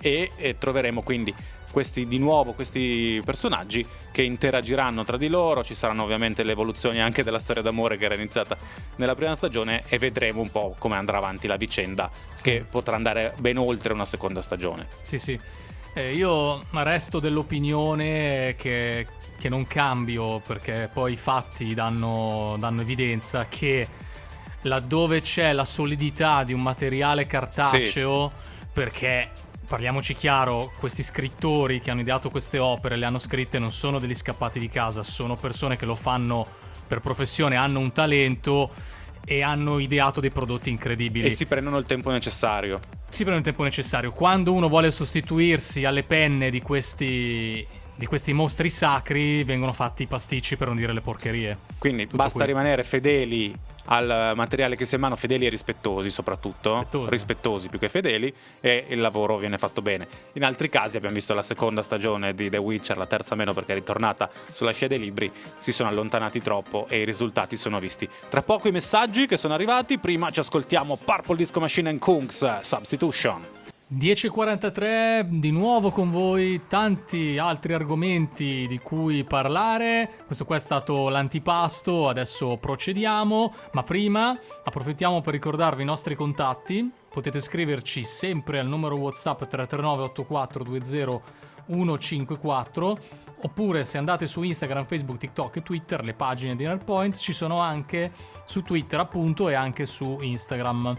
E, 0.00 0.30
e 0.36 0.56
troveremo 0.56 1.02
quindi 1.02 1.34
questi, 1.70 2.06
di 2.06 2.18
nuovo 2.18 2.52
questi 2.52 3.20
personaggi 3.24 3.86
che 4.10 4.22
interagiranno 4.22 5.04
tra 5.04 5.16
di 5.16 5.28
loro. 5.28 5.62
Ci 5.64 5.74
saranno 5.74 6.02
ovviamente 6.02 6.42
le 6.42 6.52
evoluzioni 6.52 7.00
anche 7.00 7.22
della 7.22 7.38
storia 7.38 7.62
d'amore 7.62 7.96
che 7.96 8.04
era 8.04 8.14
iniziata 8.14 8.56
nella 8.96 9.14
prima 9.14 9.34
stagione 9.34 9.84
e 9.88 9.98
vedremo 9.98 10.40
un 10.40 10.50
po' 10.50 10.74
come 10.78 10.96
andrà 10.96 11.18
avanti 11.18 11.46
la 11.46 11.56
vicenda, 11.56 12.10
che 12.42 12.64
potrà 12.68 12.96
andare 12.96 13.34
ben 13.38 13.56
oltre 13.58 13.92
una 13.92 14.06
seconda 14.06 14.42
stagione. 14.42 14.88
Sì, 15.02 15.18
sì. 15.18 15.38
Eh, 15.94 16.14
io 16.14 16.64
resto 16.70 17.18
dell'opinione 17.18 18.54
che, 18.56 19.06
che 19.38 19.48
non 19.48 19.66
cambio 19.66 20.38
perché 20.38 20.88
poi 20.92 21.14
i 21.14 21.16
fatti 21.16 21.74
danno, 21.74 22.56
danno 22.58 22.82
evidenza 22.82 23.46
che 23.48 23.88
laddove 24.62 25.20
c'è 25.20 25.52
la 25.52 25.64
solidità 25.64 26.44
di 26.44 26.52
un 26.52 26.62
materiale 26.62 27.26
cartaceo, 27.26 28.30
perché 28.72 29.30
parliamoci 29.70 30.16
chiaro, 30.16 30.72
questi 30.80 31.04
scrittori 31.04 31.80
che 31.80 31.92
hanno 31.92 32.00
ideato 32.00 32.28
queste 32.28 32.58
opere, 32.58 32.96
le 32.96 33.06
hanno 33.06 33.20
scritte, 33.20 33.60
non 33.60 33.70
sono 33.70 34.00
degli 34.00 34.16
scappati 34.16 34.58
di 34.58 34.68
casa, 34.68 35.04
sono 35.04 35.36
persone 35.36 35.76
che 35.76 35.86
lo 35.86 35.94
fanno 35.94 36.44
per 36.88 36.98
professione, 36.98 37.54
hanno 37.54 37.78
un 37.78 37.92
talento 37.92 38.70
e 39.24 39.42
hanno 39.42 39.78
ideato 39.78 40.18
dei 40.18 40.32
prodotti 40.32 40.70
incredibili. 40.70 41.24
E 41.24 41.30
si 41.30 41.46
prendono 41.46 41.78
il 41.78 41.84
tempo 41.84 42.10
necessario. 42.10 42.80
Si 43.10 43.22
prendono 43.22 43.38
il 43.38 43.44
tempo 43.44 43.62
necessario. 43.62 44.10
Quando 44.10 44.52
uno 44.52 44.68
vuole 44.68 44.90
sostituirsi 44.90 45.84
alle 45.84 46.02
penne 46.02 46.50
di 46.50 46.60
questi, 46.60 47.64
di 47.94 48.06
questi 48.06 48.32
mostri 48.32 48.70
sacri, 48.70 49.44
vengono 49.44 49.72
fatti 49.72 50.02
i 50.02 50.06
pasticci 50.08 50.56
per 50.56 50.66
non 50.66 50.78
dire 50.78 50.92
le 50.92 51.00
porcherie. 51.00 51.56
Quindi 51.78 52.06
Tutto 52.06 52.16
basta 52.16 52.38
qui. 52.38 52.48
rimanere 52.48 52.82
fedeli 52.82 53.54
al 53.86 54.32
materiale 54.34 54.76
che 54.76 54.84
si 54.84 54.94
ha 54.94 54.96
in 54.96 55.02
mano, 55.02 55.16
fedeli 55.16 55.46
e 55.46 55.48
rispettosi 55.48 56.10
soprattutto, 56.10 56.76
Rispettosi. 56.76 57.10
rispettosi 57.10 57.68
più 57.68 57.78
che 57.78 57.88
fedeli, 57.88 58.32
e 58.60 58.84
il 58.88 59.00
lavoro 59.00 59.38
viene 59.38 59.58
fatto 59.58 59.82
bene. 59.82 60.06
In 60.34 60.44
altri 60.44 60.68
casi 60.68 60.96
abbiamo 60.96 61.14
visto 61.14 61.34
la 61.34 61.42
seconda 61.42 61.82
stagione 61.82 62.34
di 62.34 62.48
The 62.50 62.58
Witcher, 62.58 62.96
la 62.96 63.06
terza 63.06 63.34
meno 63.34 63.52
perché 63.52 63.72
è 63.72 63.74
ritornata 63.74 64.30
sulla 64.50 64.72
scia 64.72 64.86
dei 64.86 64.98
libri, 64.98 65.30
si 65.58 65.72
sono 65.72 65.88
allontanati 65.88 66.40
troppo 66.40 66.86
e 66.88 67.00
i 67.00 67.04
risultati 67.04 67.56
sono 67.56 67.78
visti. 67.78 68.08
Tra 68.28 68.42
poco 68.42 68.68
i 68.68 68.72
messaggi 68.72 69.26
che 69.26 69.36
sono 69.36 69.54
arrivati, 69.54 69.98
prima 69.98 70.30
ci 70.30 70.40
ascoltiamo 70.40 70.96
Purple 70.96 71.36
Disco 71.36 71.60
Machine 71.60 71.88
and 71.90 71.98
Kungs 71.98 72.60
Substitution. 72.60 73.58
10.43, 73.92 75.24
di 75.24 75.50
nuovo 75.50 75.90
con 75.90 76.10
voi, 76.10 76.62
tanti 76.68 77.38
altri 77.38 77.72
argomenti 77.72 78.66
di 78.68 78.78
cui 78.78 79.24
parlare. 79.24 80.08
Questo 80.26 80.44
qua 80.44 80.54
è 80.54 80.60
stato 80.60 81.08
l'antipasto, 81.08 82.08
adesso 82.08 82.54
procediamo, 82.54 83.52
ma 83.72 83.82
prima 83.82 84.38
approfittiamo 84.62 85.20
per 85.22 85.32
ricordarvi 85.32 85.82
i 85.82 85.86
nostri 85.86 86.14
contatti. 86.14 86.88
Potete 87.08 87.40
scriverci 87.40 88.04
sempre 88.04 88.60
al 88.60 88.68
numero 88.68 88.94
WhatsApp 88.94 89.38
339 89.38 90.02
8420 90.04 91.48
154 91.66 92.98
oppure 93.42 93.84
se 93.84 93.98
andate 93.98 94.28
su 94.28 94.42
Instagram, 94.42 94.84
Facebook, 94.84 95.18
TikTok 95.18 95.56
e 95.56 95.62
Twitter, 95.62 96.04
le 96.04 96.14
pagine 96.14 96.54
di 96.54 96.64
Nerdpoint 96.64 97.16
ci 97.16 97.32
sono 97.32 97.58
anche 97.58 98.12
su 98.44 98.62
Twitter 98.62 99.00
appunto 99.00 99.48
e 99.48 99.54
anche 99.54 99.84
su 99.84 100.18
Instagram. 100.20 100.96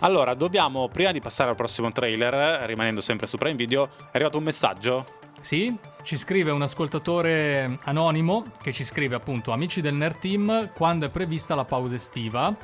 Allora, 0.00 0.34
dobbiamo, 0.34 0.88
prima 0.88 1.10
di 1.10 1.20
passare 1.20 1.48
al 1.50 1.56
prossimo 1.56 1.90
trailer, 1.90 2.66
rimanendo 2.66 3.00
sempre 3.00 3.26
su 3.26 3.38
Prime 3.38 3.54
Video, 3.54 3.86
è 3.86 4.10
arrivato 4.12 4.36
un 4.36 4.44
messaggio 4.44 5.06
Sì, 5.40 5.74
ci 6.02 6.18
scrive 6.18 6.50
un 6.50 6.60
ascoltatore 6.60 7.78
anonimo 7.84 8.44
che 8.60 8.72
ci 8.72 8.84
scrive 8.84 9.14
appunto 9.14 9.52
amici 9.52 9.80
del 9.80 9.94
Nerd 9.94 10.18
Team 10.18 10.70
quando 10.74 11.06
è 11.06 11.10
prevista 11.10 11.54
la 11.54 11.64
pausa 11.64 11.94
estiva 11.94 12.54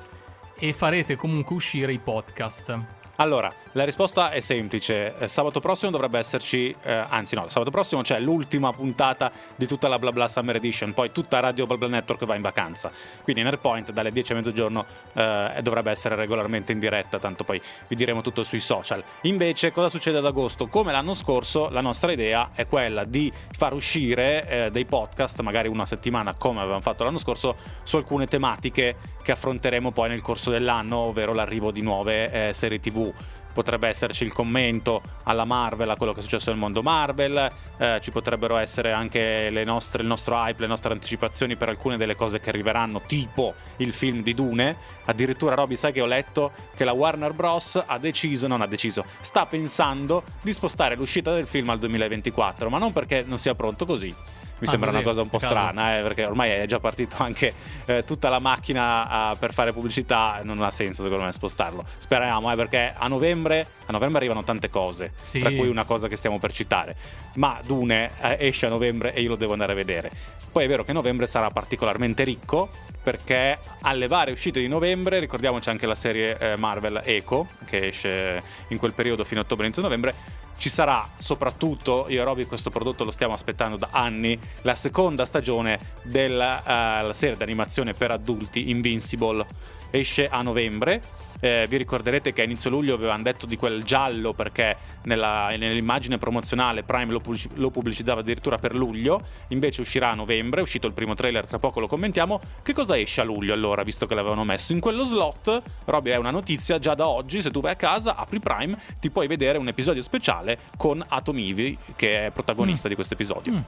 e 0.59 0.73
farete 0.75 1.17
comunque 1.17 1.57
uscire 1.57 1.93
i 1.93 1.99
podcast. 1.99 3.02
Allora, 3.23 3.55
la 3.75 3.85
risposta 3.85 4.33
è 4.33 4.41
semplice. 4.41 5.17
Eh, 5.17 5.29
Sabato 5.29 5.61
prossimo 5.61 5.93
dovrebbe 5.93 6.19
esserci, 6.19 6.75
eh, 6.83 7.05
anzi 7.09 7.37
no, 7.37 7.49
sabato 7.49 7.71
prossimo 7.71 8.03
c'è 8.03 8.19
l'ultima 8.19 8.73
puntata 8.73 9.31
di 9.55 9.65
tutta 9.65 9.87
la 9.87 9.97
BlaBla 9.97 10.27
Summer 10.27 10.57
Edition, 10.57 10.93
poi 10.93 11.13
tutta 11.13 11.39
Radio 11.39 11.65
BlaBla 11.67 11.87
Network 11.87 12.25
va 12.25 12.35
in 12.35 12.43
vacanza. 12.43 12.91
Quindi 13.23 13.43
Nerdpoint 13.43 13.93
dalle 13.93 14.11
10 14.11 14.33
a 14.33 14.35
mezzogiorno 14.35 14.85
eh, 15.13 15.61
dovrebbe 15.63 15.93
essere 15.93 16.17
regolarmente 16.17 16.73
in 16.73 16.81
diretta, 16.81 17.21
tanto 17.21 17.45
poi 17.45 17.63
vi 17.87 17.95
diremo 17.95 18.23
tutto 18.23 18.43
sui 18.43 18.59
social. 18.59 19.01
Invece, 19.21 19.71
cosa 19.71 19.89
succede 19.89 20.19
ad 20.19 20.27
agosto? 20.27 20.67
Come 20.67 20.91
l'anno 20.91 21.15
scorso, 21.15 21.69
la 21.69 21.81
nostra 21.81 22.11
idea 22.11 22.51
è 22.55 22.67
quella 22.67 23.05
di 23.05 23.33
far 23.53 23.73
uscire 23.73 24.49
eh, 24.49 24.71
dei 24.73 24.85
podcast, 24.85 25.41
magari 25.43 25.69
una 25.69 25.87
settimana 25.87 26.35
come 26.35 26.59
avevamo 26.59 26.81
fatto 26.81 27.05
l'anno 27.05 27.19
scorso, 27.19 27.55
su 27.85 27.97
alcune 27.99 28.27
tematiche 28.27 28.97
che 29.23 29.33
affronteremo 29.33 29.93
poi 29.93 30.09
nel 30.09 30.21
corso 30.21 30.51
dell'anno, 30.51 30.97
ovvero 30.97 31.33
l'arrivo 31.33 31.71
di 31.71 31.81
nuove 31.81 32.49
eh, 32.49 32.53
serie 32.53 32.81
TV. 32.81 33.12
Potrebbe 33.53 33.89
esserci 33.89 34.25
il 34.25 34.33
commento 34.33 35.03
alla 35.25 35.45
Marvel, 35.45 35.91
a 35.91 35.97
quello 35.97 36.13
che 36.13 36.21
è 36.21 36.23
successo 36.23 36.51
nel 36.51 36.59
mondo 36.59 36.83
Marvel, 36.83 37.51
eh, 37.77 38.01
ci 38.03 38.11
potrebbero 38.11 38.57
essere 38.57 38.93
anche 38.93 39.51
nostre, 39.65 40.03
il 40.03 40.09
nostro 40.09 40.35
hype, 40.37 40.63
le 40.63 40.67
nostre 40.67 40.93
anticipazioni 40.93 41.57
per 41.57 41.69
alcune 41.69 41.97
delle 41.97 42.17
cose 42.17 42.41
che 42.41 42.49
arriveranno, 42.49 43.03
tipo 43.07 43.55
il 43.77 43.93
film 43.93 44.23
di 44.23 44.35
Dune. 44.35 44.77
Addirittura, 45.05 45.55
Roby, 45.55 45.77
sai 45.77 45.93
che 45.93 46.01
ho 46.01 46.07
letto 46.07 46.53
che 46.75 46.85
la 46.85 46.93
Warner 46.93 47.33
Bros. 47.33 47.83
ha 47.85 47.99
deciso, 47.99 48.47
non 48.47 48.63
ha 48.63 48.67
deciso, 48.67 49.05
sta 49.21 49.47
pensando 49.47 50.25
di 50.41 50.53
spostare 50.53 50.97
l'uscita 50.97 51.33
del 51.33 51.47
film 51.47 51.71
al 51.71 51.79
2024, 51.79 52.69
ma 52.71 52.79
non 52.79 52.93
perché 52.93 53.25
non 53.27 53.39
sia 53.39 53.55
pronto 53.55 53.85
così 53.85 54.15
mi 54.63 54.69
ah, 54.69 54.71
sembra 54.71 54.91
così, 54.91 55.03
una 55.03 55.11
cosa 55.11 55.23
un 55.23 55.29
po' 55.29 55.39
strana, 55.41 55.99
eh, 55.99 56.03
perché 56.03 56.25
ormai 56.25 56.51
è 56.51 56.67
già 56.67 56.79
partito 56.79 57.17
anche 57.19 57.53
eh, 57.85 58.05
tutta 58.05 58.29
la 58.29 58.39
macchina 58.39 59.33
uh, 59.33 59.37
per 59.37 59.53
fare 59.53 59.73
pubblicità, 59.73 60.41
non 60.45 60.63
ha 60.63 60.71
senso 60.71 61.03
secondo 61.03 61.25
me 61.25 61.33
spostarlo. 61.33 61.85
Speriamo, 61.99 62.51
eh, 62.53 62.55
perché 62.55 62.95
a 62.97 63.09
novembre, 63.09 63.67
a 63.87 63.93
novembre, 63.93 64.19
arrivano 64.19 64.45
tante 64.45 64.71
cose, 64.71 65.15
sì. 65.23 65.41
tra 65.41 65.51
cui 65.51 65.67
una 65.67 65.85
cosa 65.85 66.07
che 66.07 66.17
stiamo 66.17 66.39
per 66.39 66.53
citare. 66.53 66.95
Ma 67.35 67.59
Dune 67.67 68.13
eh, 68.21 68.37
esce 68.39 68.67
a 68.67 68.69
novembre 68.69 69.13
e 69.15 69.21
io 69.21 69.31
lo 69.31 69.37
devo 69.37 69.53
andare 69.53 69.73
a 69.73 69.75
vedere. 69.75 70.11
Poi 70.53 70.65
è 70.65 70.69
vero 70.69 70.85
che 70.85 70.93
novembre 70.93 71.27
sarà 71.27 71.51
particolarmente 71.51 72.23
ricco 72.23 72.69
perché 73.03 73.59
alle 73.81 74.07
varie 74.07 74.33
uscite 74.33 74.61
di 74.61 74.69
novembre, 74.69 75.19
ricordiamoci 75.19 75.71
anche 75.71 75.87
la 75.87 75.97
serie 75.97 76.39
eh, 76.39 76.57
Marvel 76.57 77.01
Echo, 77.05 77.49
che 77.65 77.89
esce 77.89 78.41
in 78.69 78.79
quel 78.79 78.93
periodo 78.93 79.25
fino 79.25 79.41
a 79.41 79.43
ottobre 79.43 79.65
inizio 79.65 79.83
novembre, 79.83 80.15
ci 80.63 80.69
sarà 80.69 81.09
soprattutto, 81.19 82.07
io 82.09 82.21
e 82.21 82.25
Roby 82.25 82.45
questo 82.45 82.71
prodotto 82.71 83.03
lo 83.03 83.11
stiamo 83.11 83.35
aspettando 83.35 83.77
da 83.77 83.89
anni, 83.91 84.39
la 84.61 84.77
seconda 84.77 85.25
stagione 85.25 85.97
della 86.05 87.03
uh, 87.05 87.11
serie 87.11 87.37
d'animazione 87.37 87.95
per 87.95 88.13
adulti 88.13 88.71
Invincible. 88.71 89.45
Esce 89.91 90.29
a 90.29 90.41
novembre 90.41 91.03
eh, 91.43 91.67
vi 91.69 91.77
ricorderete 91.77 92.33
che 92.33 92.43
a 92.43 92.45
inizio 92.45 92.71
luglio 92.71 92.95
avevano 92.95 93.25
detto 93.25 93.47
di 93.47 93.57
quel 93.57 93.83
giallo 93.83 94.33
perché 94.33 94.77
nella, 95.03 95.49
nell'immagine 95.57 96.17
promozionale 96.17 96.85
Prime 96.85 97.11
lo, 97.11 97.19
pubblic- 97.19 97.51
lo, 97.55 97.71
pubblicizzava 97.71 98.21
addirittura 98.21 98.59
per 98.59 98.77
luglio, 98.77 99.21
invece 99.49 99.81
uscirà 99.81 100.11
a 100.11 100.15
novembre, 100.15 100.61
è 100.61 100.63
uscito 100.63 100.87
il 100.87 100.93
primo 100.93 101.15
trailer, 101.15 101.45
tra 101.45 101.59
poco 101.59 101.81
lo 101.81 101.89
commentiamo. 101.89 102.41
Che 102.63 102.73
cosa 102.73 102.97
esce 102.97 103.23
a 103.23 103.25
luglio 103.25 103.53
allora, 103.53 103.83
visto 103.83 104.07
che 104.07 104.15
l'avevano 104.15 104.45
messo? 104.45 104.73
In 104.73 104.79
quello 104.79 105.05
slot, 105.05 105.63
Robby 105.87 106.11
è 106.11 106.17
una 106.17 106.31
notizia 106.31 106.79
già 106.79 106.95
da 106.95 107.09
oggi, 107.09 107.43
se 107.43 107.51
tu 107.51 107.61
vai 107.61 107.73
a 107.73 107.77
casa, 107.77 108.15
apri 108.15 108.39
Prime, 108.39 108.79
ti 109.01 109.11
puoi 109.11 109.27
vedere 109.27 109.59
un 109.59 109.67
episodio 109.67 110.01
speciale 110.01 110.59
con 110.77 111.05
Atom 111.07 111.39
Ivy, 111.39 111.77
che 111.97 112.27
è 112.27 112.31
protagonista 112.31 112.87
mm. 112.87 112.91
di 112.91 112.95
questo 112.95 113.15
episodio. 113.15 113.53
Mm. 113.53 113.61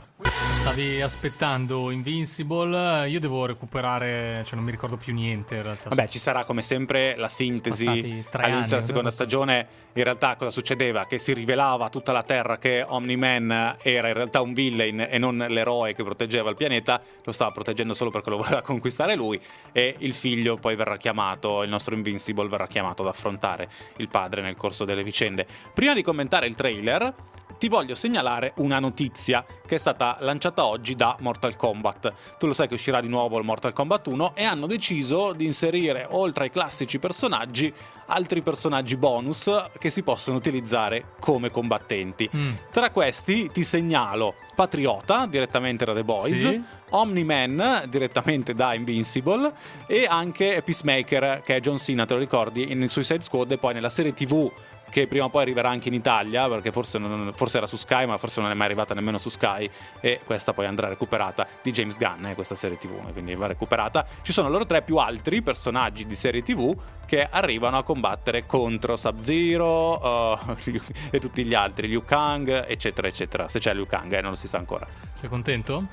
Stavi 0.61 1.01
aspettando 1.03 1.91
Invincible, 1.91 3.09
io 3.09 3.19
devo 3.19 3.47
recuperare, 3.47 4.43
cioè 4.45 4.55
non 4.55 4.65
mi 4.65 4.71
ricordo 4.71 4.97
più 4.97 5.13
niente 5.13 5.57
in 5.57 5.63
realtà. 5.63 5.89
Vabbè, 5.89 6.07
ci 6.07 6.19
sarà 6.19 6.45
come 6.45 6.63
sempre 6.63 7.17
la 7.17 7.29
sintesi 7.29 7.63
sintesi 7.73 8.25
all'inizio 8.33 8.77
della 8.77 8.81
seconda 8.81 9.11
stagione, 9.11 9.67
in 9.93 10.05
realtà 10.05 10.37
cosa 10.37 10.51
succedeva? 10.51 11.07
Che 11.07 11.19
si 11.19 11.33
rivelava 11.33 11.87
a 11.87 11.89
tutta 11.89 12.13
la 12.13 12.23
Terra 12.23 12.59
che 12.59 12.85
Omni-Man 12.87 13.77
era 13.83 14.09
in 14.09 14.15
realtà 14.15 14.41
un 14.41 14.53
villain 14.53 15.07
e 15.09 15.19
non 15.19 15.45
l'eroe 15.49 15.95
che 15.95 16.03
proteggeva 16.03 16.51
il 16.51 16.57
pianeta, 16.57 17.01
lo 17.23 17.33
stava 17.33 17.51
proteggendo 17.53 17.95
solo 17.95 18.11
perché 18.11 18.31
lo 18.31 18.37
voleva 18.39 18.61
conquistare 18.63 19.15
lui 19.15 19.41
e 19.73 19.95
il 19.99 20.15
figlio 20.15 20.57
poi 20.57 20.77
verrà 20.77 20.97
chiamato, 20.97 21.63
il 21.63 21.69
nostro 21.69 21.95
Invincible 21.95 22.49
verrà 22.49 22.67
chiamato 22.67 23.03
ad 23.03 23.09
affrontare 23.09 23.69
il 23.97 24.09
padre 24.09 24.43
nel 24.43 24.57
corso 24.57 24.85
delle 24.85 25.03
vicende. 25.03 25.47
Prima 25.73 25.95
di 25.95 26.03
commentare 26.03 26.47
il 26.47 26.55
trailer, 26.55 27.15
ti 27.59 27.69
voglio 27.69 27.95
segnalare 27.95 28.53
una 28.57 28.79
notizia 28.79 29.45
che 29.67 29.77
è 29.77 29.79
stata 29.79 30.17
lanciata 30.21 30.67
oggi 30.67 30.95
da 30.95 31.17
Mortal 31.21 31.57
Kombat. 31.57 32.13
Tu 32.39 32.47
lo 32.47 32.53
sai 32.53 32.69
che 32.69 32.75
uscirà 32.75 33.01
di 33.01 33.09
nuovo 33.09 33.39
il 33.39 33.45
Mortal 33.45 33.73
Kombat 33.73 34.07
1 34.07 34.35
e 34.35 34.45
hanno 34.45 34.67
deciso 34.67 35.33
di 35.33 35.45
inserire 35.45 36.07
oltre 36.11 36.45
ai 36.45 36.51
classici 36.51 36.99
personaggi 36.99 37.73
altri 38.07 38.43
personaggi 38.43 38.97
bonus 38.97 39.51
che 39.79 39.91
si 39.91 40.03
possono 40.03 40.37
utilizzare 40.37 41.15
come 41.21 41.51
combattenti. 41.51 42.29
Mm. 42.35 42.51
Tra 42.71 42.91
questi 42.91 43.51
ti 43.51 43.65
segnalo 43.65 44.35
Patriota 44.55 45.27
direttamente 45.27 45.85
da 45.85 45.95
The 45.95 46.05
Boys, 46.05 46.41
sì. 46.41 46.63
Omni-Man 46.91 47.85
direttamente 47.89 48.55
da 48.55 48.75
Invincible 48.75 49.53
e 49.87 50.07
anche 50.09 50.63
Peacemaker 50.65 51.43
che 51.43 51.57
è 51.57 51.61
John 51.61 51.79
Cena, 51.79 52.05
te 52.05 52.15
lo 52.15 52.21
ricordi, 52.21 52.71
in 52.71 52.87
Suicide 52.89 53.23
Squad 53.23 53.51
e 53.53 53.59
poi 53.59 53.75
nella 53.75 53.89
serie 53.89 54.13
TV 54.13 54.51
che 54.95 55.09
prima 55.09 55.25
o 55.25 55.29
poi 55.29 55.43
arriverà 55.43 55.71
anche 55.71 55.89
in 55.89 55.95
Italia, 55.95 56.49
perché 56.49 56.71
forse, 56.71 57.01
non, 57.01 57.33
forse, 57.35 57.57
era 57.57 57.67
su 57.67 57.75
Sky, 57.75 58.07
ma 58.07 58.17
forse 58.17 58.41
non 58.41 58.53
è 58.53 58.55
mai 58.55 58.67
arrivata 58.67 58.95
nemmeno 58.95 59.19
su 59.19 59.29
Sky, 59.29 59.69
e 59.99 60.21
questa 60.25 60.53
poi 60.53 60.67
andrà 60.67 60.87
recuperata 60.87 61.49
di 61.61 61.73
James 61.73 61.99
Gunn, 61.99 62.27
eh, 62.27 62.37
questa 62.37 62.55
serie 62.55 62.79
TV, 62.79 63.11
quindi 63.11 63.35
va 63.35 63.49
recuperata. 63.49 64.07
Ci 64.23 64.33
sono 64.33 64.49
loro 64.49 64.67
tre 64.67 64.83
più 64.83 64.99
altri 64.99 65.43
personaggi 65.43 66.07
di 66.07 66.15
serie 66.15 66.45
TV 66.45 66.73
che 67.07 67.27
arrivano 67.29 67.77
a 67.77 67.83
combattere 67.83 68.47
contro 68.47 68.95
Sub-Zero 68.95 70.37
uh, 70.37 70.57
e 71.11 71.19
tutti 71.19 71.43
gli 71.43 71.55
altri, 71.55 71.89
Liu 71.89 72.05
Kang, 72.05 72.65
eccetera, 72.69 73.09
eccetera. 73.09 73.49
Se 73.49 73.59
c'è 73.59 73.75
Liu 73.75 73.87
Kang, 73.87 74.13
eh, 74.13 74.21
non 74.21 74.31
lo 74.31 74.37
si 74.37 74.47
sa 74.47 74.59
ancora. 74.59 74.87
Sei 75.15 75.29
contento? 75.29 75.89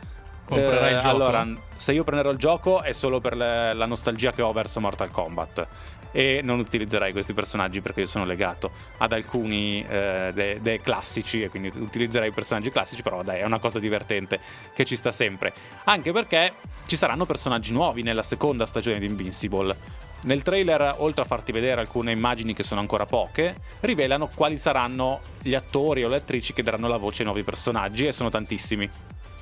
Comprerai 0.46 0.92
eh, 0.92 0.96
il 0.98 1.02
gioco? 1.02 1.16
Allora, 1.16 1.48
se 1.76 1.94
io 1.94 2.04
prenderò 2.04 2.30
il 2.30 2.38
gioco 2.38 2.84
è 2.84 2.94
solo 2.94 3.20
per 3.20 3.36
la 3.36 3.86
nostalgia 3.88 4.32
che 4.32 4.44
ho 4.44 4.52
verso 4.52 4.80
Mortal 4.80 5.10
Kombat 5.10 5.68
e 6.12 6.42
non 6.44 6.60
utilizzerai 6.60 7.12
questi 7.12 7.34
personaggi 7.34 7.82
perché 7.82 8.02
io 8.02 8.06
sono 8.06 8.26
legato 8.26 8.72
ad 8.98 9.12
alcuni 9.12 9.86
eh, 9.88 10.32
dei, 10.34 10.62
dei 10.62 10.82
classici 10.82 11.42
e 11.42 11.50
quindi 11.50 11.72
utilizzerei 11.74 12.30
i 12.30 12.34
personaggi 12.34 12.72
classici, 12.72 13.02
però 13.02 13.24
dai, 13.24 13.40
è 13.40 13.46
una 13.46 13.60
cosa 13.60 13.80
divertente 13.80 14.40
che 14.74 14.86
ci 14.86 14.96
sta 14.96 15.12
sempre. 15.12 15.54
Anche 15.86 16.12
perché 16.12 16.54
ci 16.86 16.98
saranno 16.98 17.26
personaggi 17.26 17.72
nuovi 17.72 18.04
nella 18.04 18.24
seconda 18.24 18.66
stagione 18.66 19.00
di 19.00 19.06
Invincible. 19.06 20.00
Nel 20.24 20.44
trailer, 20.44 20.96
oltre 20.98 21.24
a 21.24 21.26
farti 21.26 21.52
vedere 21.52 21.82
alcune 21.82 22.12
immagini 22.12 22.54
che 22.54 22.62
sono 22.62 22.80
ancora 22.80 23.08
poche, 23.08 23.56
rivelano 23.80 24.28
quali 24.28 24.58
saranno 24.58 25.20
gli 25.42 25.56
attori 25.56 26.04
o 26.04 26.10
le 26.10 26.18
attrici 26.18 26.54
che 26.54 26.62
daranno 26.62 26.88
la 26.88 26.98
voce 26.98 27.20
ai 27.20 27.26
nuovi 27.26 27.44
personaggi 27.44 28.06
e 28.06 28.12
sono 28.12 28.30
tantissimi. 28.30 28.88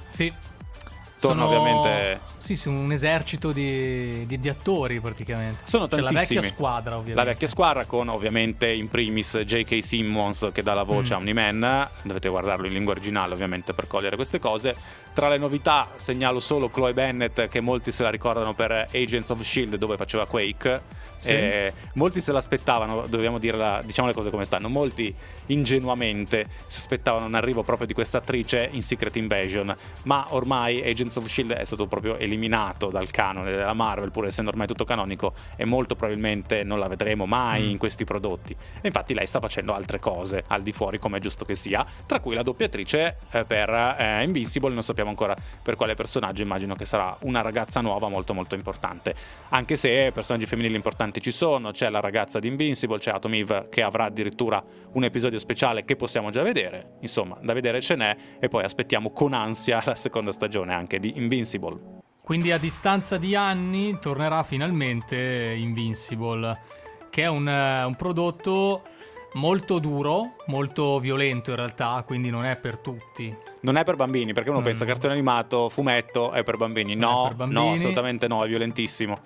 Sì, 0.07 0.31
Torna 1.19 1.43
sono, 1.43 1.59
ovviamente. 1.59 2.21
Sì, 2.37 2.55
sono 2.55 2.79
un 2.79 2.91
esercito 2.93 3.51
di, 3.51 4.25
di, 4.25 4.39
di 4.39 4.49
attori 4.49 4.99
praticamente. 5.01 5.63
Sono 5.65 5.87
cioè, 5.87 5.99
tantissimi. 5.99 6.35
La 6.35 6.41
vecchia 6.41 6.55
squadra, 6.55 6.91
ovviamente. 6.91 7.23
La 7.23 7.23
vecchia 7.23 7.47
squadra 7.47 7.85
con 7.85 8.07
ovviamente 8.07 8.71
in 8.71 8.89
primis 8.89 9.37
J.K. 9.37 9.83
Simmons 9.83 10.49
che 10.53 10.63
dà 10.63 10.73
la 10.73 10.83
voce 10.83 11.13
mm. 11.13 11.15
a 11.15 11.19
Omni-Man. 11.19 11.89
Dovete 12.03 12.29
guardarlo 12.29 12.67
in 12.67 12.73
lingua 12.73 12.93
originale 12.93 13.33
ovviamente 13.33 13.73
per 13.73 13.87
cogliere 13.87 14.15
queste 14.15 14.39
cose. 14.39 14.75
Tra 15.13 15.27
le 15.27 15.37
novità 15.37 15.89
segnalo 15.95 16.39
solo 16.39 16.69
Chloe 16.69 16.93
Bennett 16.93 17.47
che 17.47 17.59
molti 17.59 17.91
se 17.91 18.03
la 18.03 18.09
ricordano 18.09 18.53
per 18.53 18.87
Agents 18.93 19.29
of 19.29 19.41
S.H.I.E.L.D. 19.41 19.75
dove 19.75 19.97
faceva 19.97 20.25
Quake 20.25 20.81
sì. 21.19 21.29
Eh, 21.29 21.73
molti 21.93 22.21
se 22.21 22.31
l'aspettavano, 22.31 23.05
dobbiamo 23.07 23.39
dire 23.39 23.57
la, 23.57 23.81
diciamo 23.83 24.07
le 24.07 24.13
cose 24.13 24.29
come 24.29 24.45
stanno. 24.45 24.69
Molti 24.69 25.13
ingenuamente 25.47 26.45
si 26.65 26.77
aspettavano 26.77 27.25
un 27.25 27.35
arrivo 27.35 27.63
proprio 27.63 27.87
di 27.87 27.93
questa 27.93 28.19
attrice 28.19 28.69
in 28.71 28.81
Secret 28.81 29.15
Invasion, 29.17 29.75
ma 30.03 30.27
ormai 30.29 30.81
Agents 30.81 31.15
of 31.17 31.25
Shield 31.25 31.53
è 31.53 31.63
stato 31.63 31.87
proprio 31.87 32.17
eliminato 32.17 32.87
dal 32.87 33.09
canone 33.11 33.51
della 33.51 33.73
Marvel, 33.73 34.11
pur 34.11 34.25
essendo 34.25 34.51
ormai 34.51 34.67
tutto 34.67 34.85
canonico, 34.85 35.33
e 35.55 35.65
molto 35.65 35.95
probabilmente 35.95 36.63
non 36.63 36.79
la 36.79 36.87
vedremo 36.87 37.25
mai 37.25 37.63
mm. 37.63 37.69
in 37.71 37.77
questi 37.77 38.05
prodotti. 38.05 38.55
E 38.81 38.87
infatti 38.87 39.13
lei 39.13 39.27
sta 39.27 39.39
facendo 39.39 39.73
altre 39.73 39.99
cose 39.99 40.43
al 40.47 40.61
di 40.61 40.71
fuori, 40.71 40.99
come 40.99 41.17
è 41.17 41.21
giusto 41.21 41.45
che 41.45 41.55
sia, 41.55 41.85
tra 42.05 42.19
cui 42.19 42.35
la 42.35 42.43
doppiatrice 42.43 43.17
eh, 43.31 43.45
per 43.45 43.69
eh, 43.69 44.23
Invincible, 44.23 44.73
non 44.73 44.83
sappiamo 44.83 45.09
ancora 45.09 45.35
per 45.61 45.75
quale 45.75 45.95
personaggio, 45.95 46.41
immagino 46.41 46.75
che 46.75 46.85
sarà 46.85 47.15
una 47.21 47.41
ragazza 47.41 47.81
nuova 47.81 48.07
molto 48.07 48.33
molto 48.33 48.55
importante, 48.55 49.15
anche 49.49 49.75
se 49.75 50.11
personaggi 50.13 50.45
femminili 50.45 50.75
importanti 50.75 51.08
importanti 51.09 51.21
ci 51.21 51.31
sono, 51.31 51.71
c'è 51.71 51.89
la 51.89 51.99
ragazza 51.99 52.39
di 52.39 52.47
Invincible, 52.47 52.99
c'è 52.99 53.11
Atom 53.11 53.33
Eve 53.33 53.67
che 53.69 53.81
avrà 53.81 54.05
addirittura 54.05 54.63
un 54.93 55.03
episodio 55.03 55.39
speciale 55.39 55.83
che 55.83 55.95
possiamo 55.95 56.29
già 56.29 56.43
vedere, 56.43 56.97
insomma 57.01 57.37
da 57.41 57.53
vedere 57.53 57.81
ce 57.81 57.95
n'è 57.95 58.15
e 58.39 58.47
poi 58.47 58.63
aspettiamo 58.63 59.11
con 59.11 59.33
ansia 59.33 59.81
la 59.85 59.95
seconda 59.95 60.31
stagione 60.31 60.73
anche 60.73 60.99
di 60.99 61.13
Invincible. 61.17 61.97
Quindi 62.21 62.51
a 62.51 62.59
distanza 62.59 63.17
di 63.17 63.35
anni 63.35 63.97
tornerà 63.99 64.43
finalmente 64.43 65.55
Invincible, 65.57 66.59
che 67.09 67.23
è 67.23 67.27
un, 67.27 67.47
un 67.47 67.95
prodotto 67.95 68.83
molto 69.33 69.79
duro, 69.79 70.35
molto 70.47 70.99
violento 70.99 71.51
in 71.51 71.57
realtà, 71.57 72.03
quindi 72.05 72.29
non 72.29 72.45
è 72.45 72.55
per 72.57 72.77
tutti. 72.77 73.35
Non 73.61 73.77
è 73.77 73.83
per 73.83 73.95
bambini, 73.95 74.33
perché 74.33 74.49
uno 74.49 74.59
mm. 74.59 74.63
pensa 74.63 74.85
cartone 74.85 75.13
animato, 75.13 75.69
fumetto, 75.69 76.31
è 76.31 76.43
per 76.43 76.57
bambini. 76.57 76.95
No, 76.95 77.25
per 77.27 77.35
bambini. 77.35 77.65
no, 77.65 77.73
assolutamente 77.73 78.27
no, 78.27 78.43
è 78.43 78.47
violentissimo. 78.47 79.17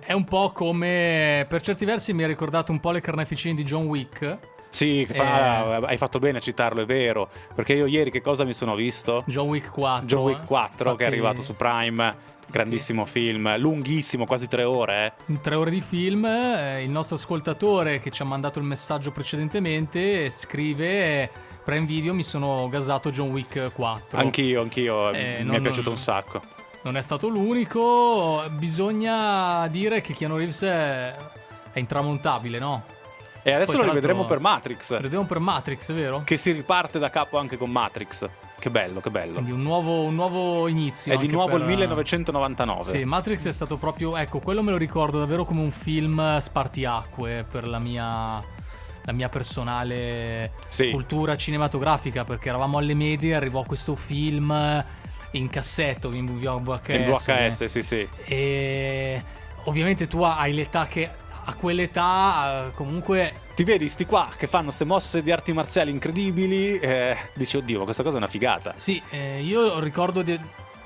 È 0.00 0.12
un 0.12 0.24
po' 0.24 0.52
come. 0.52 1.46
Per 1.48 1.60
certi 1.62 1.84
versi 1.84 2.12
mi 2.12 2.24
ha 2.24 2.26
ricordato 2.26 2.72
un 2.72 2.80
po' 2.80 2.90
le 2.90 3.00
carneficine 3.00 3.54
di 3.54 3.64
John 3.64 3.84
Wick. 3.84 4.38
Sì, 4.68 5.06
fa, 5.06 5.78
eh, 5.78 5.86
hai 5.86 5.96
fatto 5.96 6.18
bene 6.18 6.38
a 6.38 6.40
citarlo, 6.40 6.82
è 6.82 6.86
vero. 6.86 7.28
Perché 7.54 7.74
io 7.74 7.86
ieri 7.86 8.10
che 8.10 8.20
cosa 8.20 8.44
mi 8.44 8.52
sono 8.52 8.74
visto? 8.74 9.24
John 9.26 9.48
Wick 9.48 9.70
4. 9.70 10.06
John 10.06 10.24
Wick 10.24 10.44
4 10.44 10.68
Infatti... 10.68 10.96
che 10.96 11.04
è 11.04 11.06
arrivato 11.06 11.42
su 11.42 11.56
Prime. 11.56 12.36
Grandissimo 12.50 13.04
film, 13.04 13.58
lunghissimo, 13.58 14.24
quasi 14.24 14.48
tre 14.48 14.62
ore. 14.62 15.14
Eh. 15.26 15.38
Tre 15.42 15.54
ore 15.54 15.70
di 15.70 15.82
film. 15.82 16.24
Eh, 16.24 16.82
il 16.82 16.88
nostro 16.88 17.16
ascoltatore 17.16 18.00
che 18.00 18.10
ci 18.10 18.22
ha 18.22 18.24
mandato 18.24 18.58
il 18.58 18.64
messaggio 18.64 19.10
precedentemente 19.10 20.30
scrive: 20.30 21.30
Prime 21.62 21.84
Video 21.84 22.14
mi 22.14 22.22
sono 22.22 22.68
gasato 22.70 23.10
John 23.10 23.30
Wick 23.30 23.72
4. 23.74 24.18
Anch'io, 24.18 24.62
anch'io. 24.62 25.10
Eh, 25.12 25.38
mi 25.40 25.44
non, 25.44 25.56
è 25.56 25.60
piaciuto 25.60 25.90
un 25.90 25.98
sacco 25.98 26.57
non 26.82 26.96
è 26.96 27.02
stato 27.02 27.28
l'unico. 27.28 28.42
Bisogna 28.50 29.66
dire 29.68 30.00
che 30.00 30.14
Keanu 30.14 30.36
Reeves 30.36 30.62
è, 30.62 31.14
è 31.72 31.78
intramontabile, 31.78 32.58
no? 32.58 32.84
E 33.42 33.52
adesso 33.52 33.72
Poi, 33.76 33.82
lo 33.82 33.88
rivedremo 33.88 34.24
per 34.24 34.40
Matrix. 34.40 34.92
Lo 34.92 35.00
vediamo 35.00 35.24
per 35.24 35.38
Matrix, 35.38 35.92
vero? 35.92 36.22
Che 36.24 36.36
si 36.36 36.52
riparte 36.52 36.98
da 36.98 37.08
capo 37.08 37.38
anche 37.38 37.56
con 37.56 37.70
Matrix. 37.70 38.28
Che 38.58 38.70
bello, 38.70 39.00
che 39.00 39.10
bello. 39.10 39.34
Quindi 39.34 39.52
un 39.52 39.62
nuovo, 39.62 40.02
un 40.02 40.14
nuovo 40.16 40.66
inizio. 40.66 41.12
È 41.12 41.16
di 41.16 41.28
nuovo 41.28 41.52
per- 41.52 41.60
il 41.60 41.66
1999. 41.66 42.90
Sì, 42.90 43.04
Matrix 43.04 43.46
è 43.46 43.52
stato 43.52 43.76
proprio, 43.76 44.16
ecco, 44.16 44.40
quello 44.40 44.62
me 44.62 44.72
lo 44.72 44.76
ricordo 44.76 45.18
davvero 45.20 45.44
come 45.44 45.60
un 45.62 45.70
film 45.70 46.38
spartiacque 46.38 47.46
per 47.48 47.68
la 47.68 47.78
mia, 47.78 48.42
la 49.04 49.12
mia 49.12 49.28
personale 49.28 50.52
Sì. 50.68 50.90
cultura 50.90 51.36
cinematografica, 51.36 52.24
perché 52.24 52.48
eravamo 52.48 52.78
alle 52.78 52.94
medie, 52.94 53.36
arrivò 53.36 53.62
questo 53.62 53.94
film 53.94 54.84
in 55.32 55.48
cassetto, 55.48 56.12
in 56.12 56.38
VHS. 56.38 56.88
Il 56.88 57.04
VHS, 57.04 57.64
sì, 57.64 57.82
sì. 57.82 58.08
E 58.24 59.22
ovviamente 59.64 60.06
tu 60.06 60.22
hai 60.22 60.54
l'età 60.54 60.86
che 60.86 61.08
a 61.44 61.54
quell'età 61.54 62.66
eh, 62.66 62.74
comunque 62.74 63.32
Ti 63.54 63.64
vedi 63.64 63.88
sti 63.88 64.04
qua 64.04 64.28
che 64.36 64.46
fanno 64.46 64.70
ste 64.70 64.84
mosse 64.84 65.22
di 65.22 65.30
arti 65.30 65.52
marziali 65.52 65.90
incredibili. 65.90 66.78
eh, 66.78 67.16
dici, 67.34 67.56
oddio, 67.56 67.78
ma 67.78 67.84
questa 67.84 68.02
cosa 68.02 68.16
è 68.16 68.18
una 68.18 68.28
figata. 68.28 68.74
Sì, 68.76 69.00
eh, 69.10 69.40
io 69.42 69.78
ricordo 69.80 70.22
di... 70.22 70.38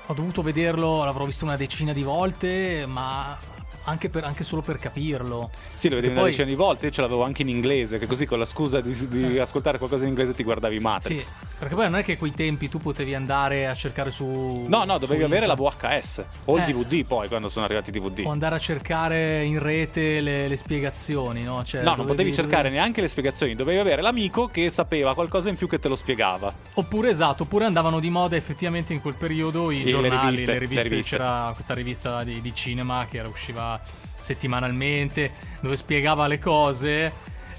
ho 0.05 0.13
dovuto 0.13 0.41
vederlo, 0.41 1.03
l'avrò 1.03 1.25
visto 1.25 1.45
una 1.45 1.57
decina 1.57 1.93
di 1.93 2.03
volte, 2.03 2.85
ma 2.87 3.37
anche, 3.85 4.09
per- 4.09 4.23
anche 4.23 4.43
solo 4.43 4.61
per 4.61 4.77
capirlo. 4.77 5.49
Sì, 5.73 5.89
lo 5.89 5.95
vedevi 5.95 6.13
E 6.13 6.15
una 6.15 6.21
poi- 6.21 6.29
decina 6.31 6.47
di 6.47 6.55
volte. 6.55 6.85
Io 6.85 6.91
ce 6.91 7.01
l'avevo 7.01 7.23
anche 7.23 7.41
in 7.41 7.49
inglese, 7.49 7.97
che 7.97 8.07
così 8.07 8.25
con 8.25 8.39
la 8.39 8.45
scusa 8.45 8.81
di, 8.81 9.07
di 9.07 9.39
ascoltare 9.39 9.77
qualcosa 9.77 10.03
in 10.03 10.09
inglese 10.09 10.33
ti 10.33 10.43
guardavi 10.43 10.77
Sì, 10.77 10.81
Matrix. 10.83 11.33
perché 11.59 11.75
poi 11.75 11.85
non 11.89 11.95
è 11.99 12.03
che 12.03 12.17
quei 12.17 12.31
tempi 12.31 12.69
tu 12.69 12.79
potevi 12.79 13.13
andare 13.15 13.67
a 13.67 13.73
cercare 13.75 14.11
su... 14.11 14.65
No, 14.67 14.83
no, 14.83 14.97
dovevi 14.97 15.23
avere 15.23 15.45
la. 15.45 15.55
VHS 15.55 16.23
o 16.45 16.57
il 16.57 16.63
Eh. 16.63 16.65
DVD 16.73 17.05
poi 17.05 17.27
quando 17.27 17.47
sono 17.47 17.65
arrivati 17.65 17.89
i 17.89 17.93
DVD. 17.93 18.23
O 18.25 18.31
andare 18.31 18.55
a 18.55 18.59
cercare 18.59 19.43
in 19.43 19.59
rete 19.59 20.19
le, 20.19 20.47
le 20.47 20.55
spiegazioni, 20.55 21.43
no? 21.43 21.63
Cioè, 21.63 21.81
No, 21.81 21.89
non 21.89 21.97
dovevi- 21.97 22.11
potevi 22.15 22.33
cercare 22.33 22.63
dovevi- 22.63 22.75
neanche 22.77 23.01
le 23.01 23.07
spiegazioni, 23.07 23.55
dovevi 23.55 23.79
avere 23.79 24.01
l'amico 24.01 24.47
che 24.47 24.69
sapeva 24.69 25.13
qualcosa 25.13 25.49
in 25.49 25.55
più 25.57 25.67
che 25.67 25.79
te 25.79 25.87
lo 25.87 25.95
spiegava. 25.95 26.53
Oppure 26.73 27.09
esatto, 27.09 27.43
oppure 27.43 27.65
andavano 27.65 27.99
di 27.99 28.09
moda 28.09 28.35
effettivamente 28.35 28.93
in 28.93 29.01
quel 29.01 29.13
periodo 29.15 29.71
i 29.71 29.83
le 29.83 29.89
giornali, 29.89 30.25
riviste, 30.25 30.51
le 30.53 30.59
riviste, 30.59 30.83
le 30.83 30.89
riviste. 30.89 31.17
c'era 31.17 31.51
questa 31.53 31.73
rivista 31.73 32.23
di, 32.23 32.41
di 32.41 32.53
cinema 32.55 33.05
che 33.09 33.17
era, 33.17 33.27
usciva 33.29 33.72
settimanalmente, 34.19 35.31
dove 35.59 35.75
spiegava 35.75 36.27
le 36.27 36.39
cose. 36.39 37.11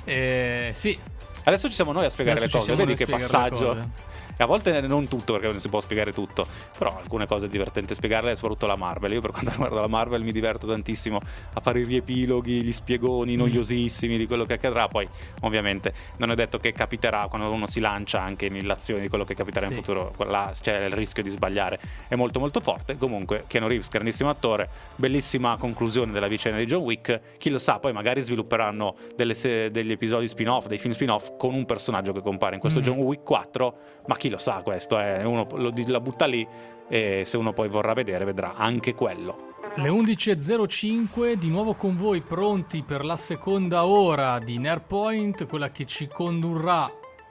Eh, 0.05 0.71
sì, 0.75 0.99
Adesso 1.47 1.69
ci 1.69 1.75
siamo 1.75 1.93
noi 1.93 2.07
a 2.07 2.09
spiegare 2.09 2.39
Adesso 2.39 2.57
le 2.57 2.63
cose, 2.65 2.75
vedi 2.75 2.95
che 2.95 3.07
passaggio. 3.07 4.13
E 4.37 4.43
a 4.43 4.47
volte 4.47 4.81
non 4.83 5.07
tutto 5.09 5.33
perché 5.35 5.49
non 5.49 5.59
si 5.59 5.69
può 5.69 5.81
spiegare 5.81 6.13
tutto, 6.13 6.47
però 6.77 6.97
alcune 6.99 7.27
cose 7.27 7.47
è 7.47 7.49
divertente 7.49 7.95
spiegarle, 7.95 8.35
soprattutto 8.37 8.67
la 8.67 8.77
Marvel. 8.77 9.13
Io 9.13 9.21
per 9.21 9.31
quanto 9.31 9.51
riguarda 9.53 9.81
la 9.81 9.87
Marvel 9.87 10.23
mi 10.23 10.33
diverto 10.33 10.67
tantissimo 10.67 11.19
a 11.55 11.61
fare 11.61 11.81
i 11.81 11.85
riepiloghi, 11.85 12.63
gli 12.63 12.69
Mm. 12.69 12.71
spiegoni 12.71 13.37
noiosissimi 13.37 14.17
di 14.19 14.27
quello 14.27 14.45
che 14.45 14.55
accadrà. 14.55 14.89
Poi, 14.89 15.09
ovviamente, 15.43 15.93
non 16.19 16.31
è 16.31 16.35
detto 16.35 16.59
che 16.59 16.73
capiterà 16.73 17.27
quando 17.29 17.51
uno 17.51 17.67
si 17.67 17.81
lancia 17.81 18.21
anche 18.21 18.49
nell'azione 18.49 19.01
di 19.03 19.09
quello 19.09 19.25
che 19.25 19.35
capiterà 19.35 19.67
in 19.67 19.73
Sì. 19.73 19.79
futuro. 19.79 20.13
Là 20.27 20.53
c'è 20.59 20.85
il 20.87 20.93
rischio 20.93 21.23
di 21.23 21.31
sbagliare, 21.31 21.79
è 22.09 22.15
molto 22.15 22.39
molto 22.41 22.61
forte. 22.61 22.97
Comunque, 22.97 23.45
Keanu 23.47 23.67
Reeves, 23.69 23.89
grandissimo 23.89 24.31
attore, 24.31 24.69
bellissima 24.97 25.57
conclusione 25.57 26.13
della 26.13 26.27
vicenda 26.29 26.59
di 26.59 26.65
John 26.65 26.83
Wick. 26.83 27.21
Chi 27.39 27.51
lo 27.51 27.59
sa, 27.59 27.79
poi 27.79 27.93
magari 27.93 28.21
svilupperanno 28.21 28.97
delle 29.17 29.33
degli 29.35 29.91
episodi 29.93 30.27
spin-off, 30.29 30.67
dei 30.67 30.79
film 30.79 30.95
spin-off 30.95 31.33
con 31.37 31.55
un 31.55 31.65
personaggio 31.67 32.13
che 32.13 32.23
compare 32.23 32.55
in 32.55 32.61
questo 32.61 32.81
Mm. 32.81 32.83
John 32.83 32.97
Wick 32.99 33.23
4. 33.25 33.77
Ma 34.07 34.17
chi 34.17 34.24
lo 34.29 34.39
sa, 34.39 34.63
questo 34.63 34.99
è 34.99 35.25
uno 35.25 35.47
lo, 35.55 35.73
la 35.87 36.01
butta 36.01 36.27
lì. 36.27 36.47
E 36.89 37.23
se 37.25 37.37
uno 37.37 37.53
poi 37.53 37.69
vorrà 37.69 37.95
vedere, 37.95 38.25
vedrà 38.25 38.55
anche 38.55 38.95
quello. 38.95 39.53
Le 39.77 39.89
11.05, 39.89 41.33
di 41.33 41.49
nuovo 41.49 41.75
con 41.75 41.97
voi 41.97 42.21
pronti 42.21 42.83
per 42.83 43.05
la 43.05 43.17
seconda 43.17 43.87
ora 43.87 44.39
di 44.39 44.59
Nerpoint, 44.59 45.47
quella 45.47 45.71
che 45.71 45.85
ci 45.85 46.07
condurrà 46.07 46.89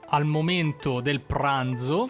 al 0.07 0.25
momento 0.25 0.99
del 0.99 1.21
pranzo. 1.21 2.07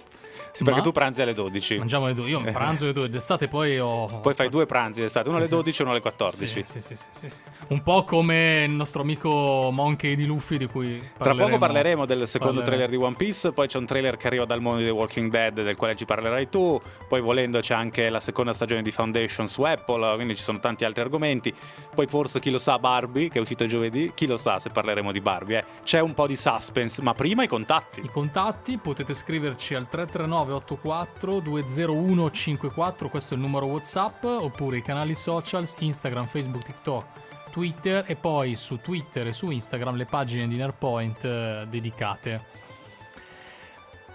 Sì, 0.53 0.63
perché 0.63 0.79
Ma- 0.79 0.85
tu 0.85 0.91
pranzi 0.91 1.21
alle 1.23 1.33
12. 1.33 1.77
Mangiamo 1.79 2.05
le 2.05 2.13
due, 2.13 2.29
io 2.29 2.39
pranzo 2.39 2.85
le 2.85 2.93
due 2.93 3.09
d'estate, 3.09 3.47
poi 3.47 3.79
ho... 3.79 4.05
Poi 4.21 4.35
fai 4.35 4.49
due 4.49 4.67
pranzi 4.67 5.01
d'estate, 5.01 5.27
uno 5.27 5.37
alle 5.37 5.47
Esatto. 5.47 5.61
12 5.63 5.79
e 5.79 5.83
uno 5.83 5.91
alle 5.93 6.01
14. 6.01 6.45
Sì, 6.45 6.63
sì, 6.63 6.79
sì, 6.79 6.95
sì, 6.95 7.07
sì, 7.09 7.29
sì. 7.29 7.39
Un 7.69 7.81
po' 7.81 8.03
come 8.03 8.63
il 8.65 8.71
nostro 8.71 9.01
amico 9.01 9.69
Monkey 9.71 10.13
di 10.15 10.25
Luffy 10.25 10.57
di 10.57 10.67
cui 10.67 11.01
Tra 11.17 11.33
poco 11.33 11.57
parleremo 11.57 12.05
del 12.05 12.27
secondo 12.27 12.61
parleremo. 12.61 12.61
trailer 12.65 12.89
di 12.89 12.95
One 12.95 13.15
Piece, 13.15 13.51
poi 13.51 13.67
c'è 13.67 13.79
un 13.79 13.85
trailer 13.87 14.15
che 14.15 14.27
arriva 14.27 14.45
dal 14.45 14.61
mondo 14.61 14.79
di 14.81 14.85
The 14.85 14.91
Walking 14.91 15.31
Dead 15.31 15.63
del 15.63 15.75
quale 15.75 15.95
ci 15.95 16.05
parlerai 16.05 16.47
tu, 16.49 16.79
poi 17.07 17.19
volendo 17.19 17.59
c'è 17.59 17.73
anche 17.73 18.09
la 18.09 18.19
seconda 18.19 18.53
stagione 18.53 18.83
di 18.83 18.91
Foundation 18.91 19.47
su 19.47 19.63
Apple, 19.63 20.13
quindi 20.13 20.35
ci 20.35 20.43
sono 20.43 20.59
tanti 20.59 20.85
altri 20.85 21.01
argomenti, 21.01 21.51
poi 21.95 22.05
forse 22.05 22.39
chi 22.39 22.51
lo 22.51 22.59
sa 22.59 22.77
Barbie 22.77 23.29
che 23.29 23.39
è 23.39 23.41
uscito 23.41 23.65
giovedì, 23.65 24.11
chi 24.13 24.27
lo 24.27 24.37
sa 24.37 24.59
se 24.59 24.69
parleremo 24.69 25.11
di 25.11 25.19
Barbie, 25.19 25.57
eh. 25.59 25.63
c'è 25.83 25.99
un 25.99 26.13
po' 26.13 26.27
di 26.27 26.35
suspense, 26.35 27.01
ma 27.01 27.15
prima 27.15 27.41
i 27.41 27.47
contatti. 27.47 28.01
I 28.03 28.09
contatti 28.09 28.77
potete 28.77 29.15
scriverci 29.15 29.73
al 29.73 29.87
339 29.89 30.41
84 30.51 31.39
201 31.39 32.31
54, 32.31 33.09
questo 33.09 33.33
è 33.33 33.37
il 33.37 33.43
numero 33.43 33.65
WhatsApp, 33.67 34.23
oppure 34.23 34.77
i 34.77 34.81
canali 34.81 35.15
social 35.15 35.67
Instagram, 35.79 36.25
Facebook, 36.25 36.63
TikTok, 36.63 37.05
Twitter 37.51 38.03
e 38.07 38.15
poi 38.15 38.55
su 38.55 38.79
Twitter 38.81 39.27
e 39.27 39.31
su 39.31 39.49
Instagram 39.49 39.95
le 39.95 40.05
pagine 40.05 40.47
di 40.47 40.55
Nerpoint 40.55 41.23
eh, 41.23 41.65
dedicate. 41.69 42.51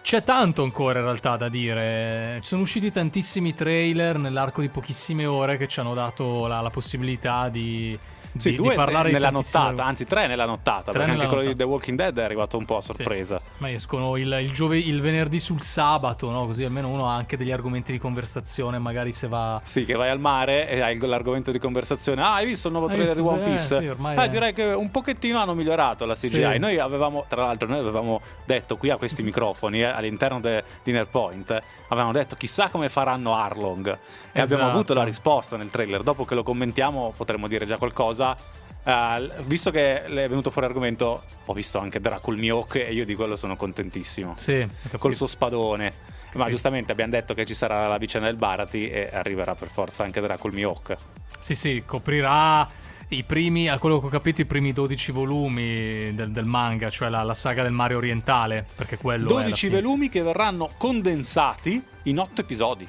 C'è 0.03 0.25
tanto 0.25 0.63
ancora 0.63 0.99
in 0.99 1.05
realtà 1.05 1.37
da 1.37 1.49
dire. 1.49 2.39
Ci 2.41 2.49
sono 2.49 2.63
usciti 2.63 2.91
tantissimi 2.91 3.53
trailer 3.53 4.19
nell'arco 4.19 4.61
di 4.61 4.69
pochissime 4.69 5.27
ore 5.27 5.57
che 5.57 5.69
ci 5.69 5.81
hanno 5.81 5.95
dato 5.95 6.47
la, 6.47 6.61
la 6.61 6.71
possibilità 6.71 7.49
di, 7.49 7.99
Sì, 8.37 8.51
di- 8.51 8.57
di 8.57 8.63
due 8.63 8.75
parlare 8.75 9.09
di 9.09 9.15
nella 9.15 9.31
tantissime- 9.31 9.65
nottata, 9.65 9.85
anzi 9.85 10.05
tre 10.05 10.27
nella 10.27 10.45
nottata, 10.47 10.83
Tre 10.91 10.93
perché 10.93 11.07
nella 11.11 11.23
anche 11.23 11.27
quello 11.27 11.43
di 11.43 11.49
nottata. 11.49 11.65
The 11.65 11.71
Walking 11.71 11.97
Dead 11.99 12.19
è 12.19 12.23
arrivato 12.23 12.57
un 12.59 12.65
po' 12.65 12.77
a 12.77 12.81
Sì. 12.81 12.93
sorpresa. 12.95 13.41
Ma 13.59 13.71
escono 13.73 14.17
il, 14.17 14.39
il, 14.43 14.53
giove- 14.53 14.79
il 14.79 15.01
venerdì 15.01 15.41
sul 15.41 15.61
sabato, 15.63 16.31
no? 16.31 16.47
Così 16.47 16.65
almeno 16.65 16.89
uno 16.89 17.09
ha 17.09 17.15
anche 17.15 17.37
degli 17.37 17.51
argomenti 17.53 17.93
di 17.93 17.99
conversazione, 17.99 18.79
magari 18.79 19.13
se 19.13 19.29
va... 19.29 19.61
Sì, 19.65 19.85
che 19.85 19.95
vai 19.95 20.11
al 20.11 20.21
mare 20.21 20.69
e 20.69 20.81
hai 20.81 20.99
l'argomento 20.99 21.51
di 21.51 21.59
conversazione. 21.59 22.23
Ah, 22.23 22.35
hai 22.35 22.47
visto 22.47 22.69
il 22.69 22.75
nuovo 22.75 22.89
Hai 22.89 22.95
trailer 22.95 23.15
di? 23.17 23.21
One 23.23 23.41
Eh, 23.41 23.45
Piece? 23.45 23.79
sì, 23.81 23.87
ormai 23.87 24.17
Eh, 24.17 24.23
è- 24.25 24.29
direi 24.29 24.53
che 24.53 24.65
un 24.65 24.91
pochettino 24.91 25.39
hanno 25.41 25.55
migliorato 25.55 26.05
la 26.05 26.15
CGI. 26.15 26.29
Sì. 26.53 26.59
Noi 26.59 26.79
avevamo, 26.79 27.25
tra 27.29 27.43
l'altro, 27.43 27.67
noi 27.69 27.79
avevamo 27.79 28.21
detto 28.45 28.77
qui 28.77 28.91
a 28.91 28.97
questi 28.97 29.23
microfoni, 29.29 29.81
eh, 29.81 29.85
all'interno 29.87 30.39
de- 30.41 30.63
di 30.83 30.93
Nerpoint, 30.93 31.51
eh, 31.51 31.63
avevamo 31.89 32.13
detto 32.13 32.37
chissà 32.37 32.69
come 32.69 32.89
faranno 32.89 33.35
Arlong. 33.35 33.99
E 34.39 34.43
abbiamo 34.43 34.63
Esatto. 34.63 34.77
avuto 34.77 34.95
la 34.95 35.05
risposta 35.05 35.57
nel 35.57 35.71
trailer. 35.71 36.03
Dopo 36.03 36.25
che 36.25 36.35
lo 36.35 36.43
commentiamo 36.43 37.13
potremmo 37.17 37.49
dire 37.49 37.67
già 37.67 37.77
qualcosa. 37.77 38.37
Eh, 38.85 39.31
visto 39.45 39.71
che 39.71 40.05
le 40.07 40.25
è 40.25 40.29
venuto 40.29 40.51
fuori 40.51 40.69
argomento, 40.69 41.23
ho 41.45 41.53
visto 41.53 41.79
anche 41.79 42.01
Dracul 42.01 42.39
Mihawk 42.39 42.77
e 42.77 42.93
io 42.93 43.05
di 43.05 43.15
quello 43.15 43.37
sono 43.37 43.57
contentissimo. 43.57 44.35
Sì. 44.37 44.67
Col 44.99 45.15
suo 45.15 45.27
spadone. 45.27 45.93
Ma 46.35 46.49
giustamente 46.51 46.93
abbiamo 46.93 47.11
detto 47.11 47.35
che 47.35 47.45
ci 47.47 47.55
sarà 47.55 47.89
la 47.89 47.97
vicenda 47.99 48.27
del 48.29 48.37
Barati 48.37 48.89
e 48.89 49.11
arriverà 49.13 49.55
per 49.55 49.69
forza 49.69 50.05
anche 50.05 50.21
Dracul 50.21 50.53
Mihawk. 50.53 50.95
Sì, 51.39 51.55
sì, 51.55 51.83
coprirà 51.87 52.69
i 53.09 53.25
primi, 53.25 53.69
a 53.69 53.79
quello 53.79 53.99
che 53.99 54.07
ho 54.07 54.11
capito, 54.11 54.43
i 54.43 54.45
primi 54.45 54.73
12 54.75 55.11
volumi 55.13 56.15
del, 56.15 56.31
del 56.31 56.45
manga, 56.45 56.91
cioè 56.91 57.09
la, 57.09 57.23
la 57.23 57.33
saga 57.35 57.63
del 57.63 57.73
mare 57.73 57.95
orientale, 57.95 58.67
perché 58.77 58.99
quello 58.99 59.29
è 59.29 59.33
alla 59.33 59.43
12 59.45 59.67
fine. 59.69 59.81
volumi 59.81 60.09
che 60.11 60.21
verranno 60.23 60.71
condensati 60.77 61.83
in 62.05 62.19
8 62.19 62.41
episodi. 62.43 62.87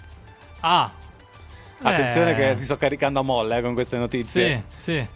Ah! 0.60 0.92
Attenzione 1.82 2.32
eh, 2.32 2.36
che 2.36 2.56
ti 2.58 2.64
sto 2.64 2.78
caricando 2.78 3.20
a 3.20 3.24
molle 3.24 3.58
eh, 3.58 3.62
con 3.62 3.74
queste 3.74 3.98
notizie. 3.98 4.64
Sì, 4.76 4.82
sì. 4.82 5.08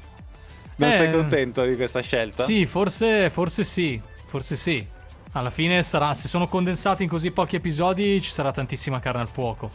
Non 0.76 0.90
Eh, 0.90 0.94
sei 0.94 1.12
contento 1.12 1.64
di 1.66 1.76
questa 1.76 2.02
scelta? 2.02 2.44
Sì, 2.44 2.66
forse, 2.66 3.30
forse 3.30 3.64
sì, 3.64 4.02
forse 4.26 4.56
sì. 4.56 4.86
Alla 5.34 5.50
fine 5.50 5.82
sarà, 5.84 6.14
se 6.14 6.28
sono 6.28 6.48
condensati 6.48 7.04
in 7.04 7.10
così 7.10 7.32
pochi 7.32 7.56
episodi, 7.56 8.22
ci 8.22 8.32
sarà 8.32 8.52
tantissima 8.52 9.00
carne 9.00 9.22
al 9.22 9.28
fuoco. 9.28 9.70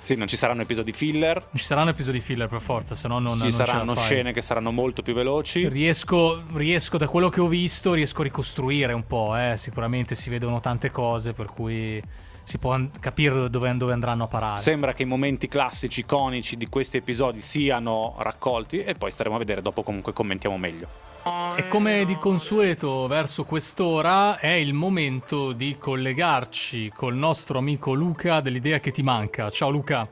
Sì, 0.00 0.16
non 0.16 0.26
ci 0.26 0.36
saranno 0.36 0.62
episodi 0.62 0.92
filler, 0.92 1.36
Non 1.36 1.50
ci 1.54 1.62
saranno 1.64 1.90
episodi 1.90 2.18
filler 2.18 2.48
per 2.48 2.60
forza, 2.60 2.96
se 2.96 3.06
no 3.06 3.20
non, 3.20 3.38
non 3.38 3.50
ci 3.50 3.56
la 3.56 3.64
saranno 3.64 3.94
scene 3.94 4.32
che 4.32 4.42
saranno 4.42 4.72
molto 4.72 5.02
più 5.02 5.14
veloci. 5.14 5.68
Riesco, 5.68 6.42
riesco, 6.54 6.98
da 6.98 7.06
quello 7.06 7.28
che 7.28 7.40
ho 7.40 7.46
visto, 7.46 7.92
riesco 7.94 8.22
a 8.22 8.24
ricostruire 8.24 8.92
un 8.94 9.06
po', 9.06 9.36
eh. 9.36 9.54
Sicuramente 9.56 10.16
si 10.16 10.28
vedono 10.28 10.58
tante 10.58 10.90
cose, 10.90 11.34
per 11.34 11.46
cui 11.46 12.02
si 12.42 12.58
può 12.58 12.72
an- 12.72 12.90
capire 13.00 13.48
dove, 13.50 13.76
dove 13.76 13.92
andranno 13.92 14.24
a 14.24 14.28
parare. 14.28 14.58
Sembra 14.58 14.92
che 14.92 15.02
i 15.02 15.06
momenti 15.06 15.48
classici, 15.48 16.00
iconici 16.00 16.56
di 16.56 16.68
questi 16.68 16.98
episodi 16.98 17.40
siano 17.40 18.14
raccolti 18.18 18.82
e 18.82 18.94
poi 18.94 19.10
staremo 19.10 19.36
a 19.36 19.38
vedere, 19.38 19.62
dopo 19.62 19.82
comunque 19.82 20.12
commentiamo 20.12 20.56
meglio. 20.56 21.10
E 21.56 21.68
come 21.68 22.04
di 22.04 22.16
consueto 22.16 23.06
verso 23.06 23.44
quest'ora 23.44 24.40
è 24.40 24.50
il 24.50 24.72
momento 24.72 25.52
di 25.52 25.76
collegarci 25.78 26.90
col 26.96 27.14
nostro 27.14 27.58
amico 27.58 27.92
Luca 27.92 28.40
dell'idea 28.40 28.80
che 28.80 28.90
ti 28.90 29.02
manca. 29.02 29.48
Ciao 29.48 29.70
Luca. 29.70 30.08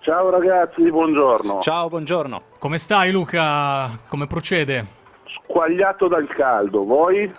Ciao 0.00 0.30
ragazzi, 0.30 0.90
buongiorno. 0.90 1.60
Ciao, 1.60 1.88
buongiorno. 1.88 2.42
Come 2.58 2.78
stai 2.78 3.12
Luca? 3.12 4.00
Come 4.08 4.26
procede? 4.26 5.00
Squagliato 5.44 6.08
dal 6.08 6.26
caldo, 6.26 6.84
voi? 6.84 7.32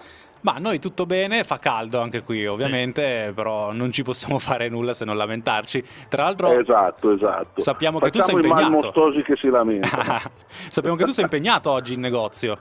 Ma 0.44 0.58
noi 0.60 0.80
tutto 0.80 1.06
bene, 1.06 1.46
fa 1.46 1.58
caldo 1.58 2.02
anche 2.02 2.22
qui 2.22 2.46
ovviamente, 2.46 3.32
però 3.34 3.72
non 3.72 3.92
ci 3.92 4.04
possiamo 4.04 4.40
fare 4.40 4.68
nulla 4.68 4.94
se 4.94 5.06
non 5.06 5.16
lamentarci. 5.16 5.84
Tra 6.10 6.24
l'altro 6.24 6.60
Esatto, 6.60 7.12
esatto. 7.12 7.62
Sappiamo 7.62 8.00
che 8.00 8.12
tu 8.12 8.20
Facciamo 8.20 8.42
sei 8.42 8.48
i 8.48 8.50
impegnato. 8.50 8.78
malmostosi 8.78 9.24
che 9.24 9.36
si 9.38 9.48
lamentano. 9.48 10.20
sappiamo 10.70 10.98
che 10.98 11.06
tu 11.06 11.12
sei 11.12 11.24
impegnato 11.24 11.72
oggi 11.72 11.94
in 11.94 12.02
negozio. 12.02 12.58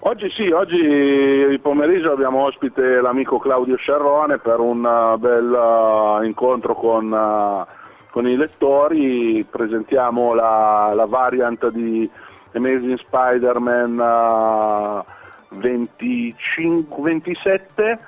Oggi 0.00 0.28
sì, 0.30 0.48
oggi 0.48 1.56
pomeriggio 1.62 2.10
abbiamo 2.10 2.44
ospite 2.44 3.00
l'amico 3.00 3.38
Claudio 3.38 3.76
Sciarrone 3.76 4.38
per 4.38 4.58
un 4.58 4.82
uh, 4.82 5.18
bel 5.18 5.52
uh, 5.52 6.24
incontro 6.24 6.74
con, 6.74 7.12
uh, 7.12 7.64
con, 8.10 8.26
i 8.26 8.34
lettori, 8.34 9.44
presentiamo 9.48 10.32
la, 10.32 10.92
la 10.94 11.04
variant 11.04 11.68
di 11.68 12.08
Amazing 12.54 12.98
Spider-Man 12.98 15.04
25, 15.50 17.02
27 17.02 17.98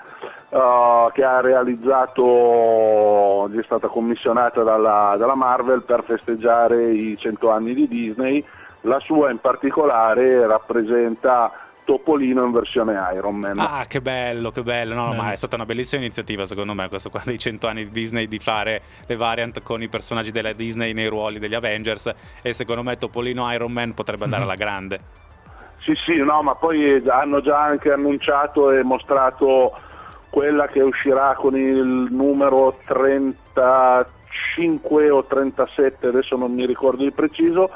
che 0.52 1.24
ha 1.24 1.40
realizzato, 1.40 3.48
è 3.48 3.62
stata 3.64 3.88
commissionata 3.88 4.62
dalla, 4.62 5.16
dalla 5.18 5.34
Marvel 5.34 5.82
per 5.82 6.04
festeggiare 6.04 6.90
i 6.90 7.16
100 7.18 7.50
anni 7.50 7.72
di 7.72 7.88
Disney, 7.88 8.44
la 8.82 9.00
sua 9.00 9.30
in 9.30 9.38
particolare 9.38 10.46
rappresenta 10.46 11.50
Topolino 11.84 12.44
in 12.44 12.52
versione 12.52 13.00
Iron 13.14 13.36
Man. 13.36 13.58
Ah, 13.58 13.86
che 13.88 14.02
bello, 14.02 14.50
che 14.50 14.62
bello. 14.62 14.94
No, 14.94 15.08
bello. 15.08 15.22
ma 15.22 15.32
è 15.32 15.36
stata 15.36 15.56
una 15.56 15.64
bellissima 15.64 16.02
iniziativa, 16.02 16.44
secondo 16.44 16.74
me, 16.74 16.88
questo 16.88 17.08
qua 17.08 17.22
dei 17.24 17.38
100 17.38 17.66
anni 17.66 17.84
di 17.84 17.90
Disney 17.90 18.28
di 18.28 18.38
fare 18.38 18.82
le 19.06 19.16
variant 19.16 19.62
con 19.62 19.82
i 19.82 19.88
personaggi 19.88 20.32
della 20.32 20.52
Disney 20.52 20.92
nei 20.92 21.08
ruoli 21.08 21.38
degli 21.38 21.54
Avengers. 21.54 22.12
E 22.42 22.52
secondo 22.52 22.82
me 22.82 22.98
Topolino 22.98 23.50
Iron 23.52 23.72
Man 23.72 23.94
potrebbe 23.94 24.24
andare 24.24 24.42
mm-hmm. 24.42 24.50
alla 24.50 24.62
grande. 24.62 25.00
Sì, 25.82 25.94
sì, 25.96 26.16
no, 26.18 26.42
ma 26.42 26.54
poi 26.54 27.02
hanno 27.08 27.40
già 27.40 27.60
anche 27.60 27.90
annunciato 27.90 28.70
e 28.70 28.84
mostrato 28.84 29.72
quella 30.30 30.68
che 30.68 30.80
uscirà 30.80 31.34
con 31.34 31.56
il 31.56 32.06
numero 32.10 32.78
35 32.86 35.10
o 35.10 35.24
37, 35.24 36.06
adesso 36.06 36.36
non 36.36 36.52
mi 36.52 36.64
ricordo 36.66 37.02
il 37.02 37.12
preciso, 37.12 37.68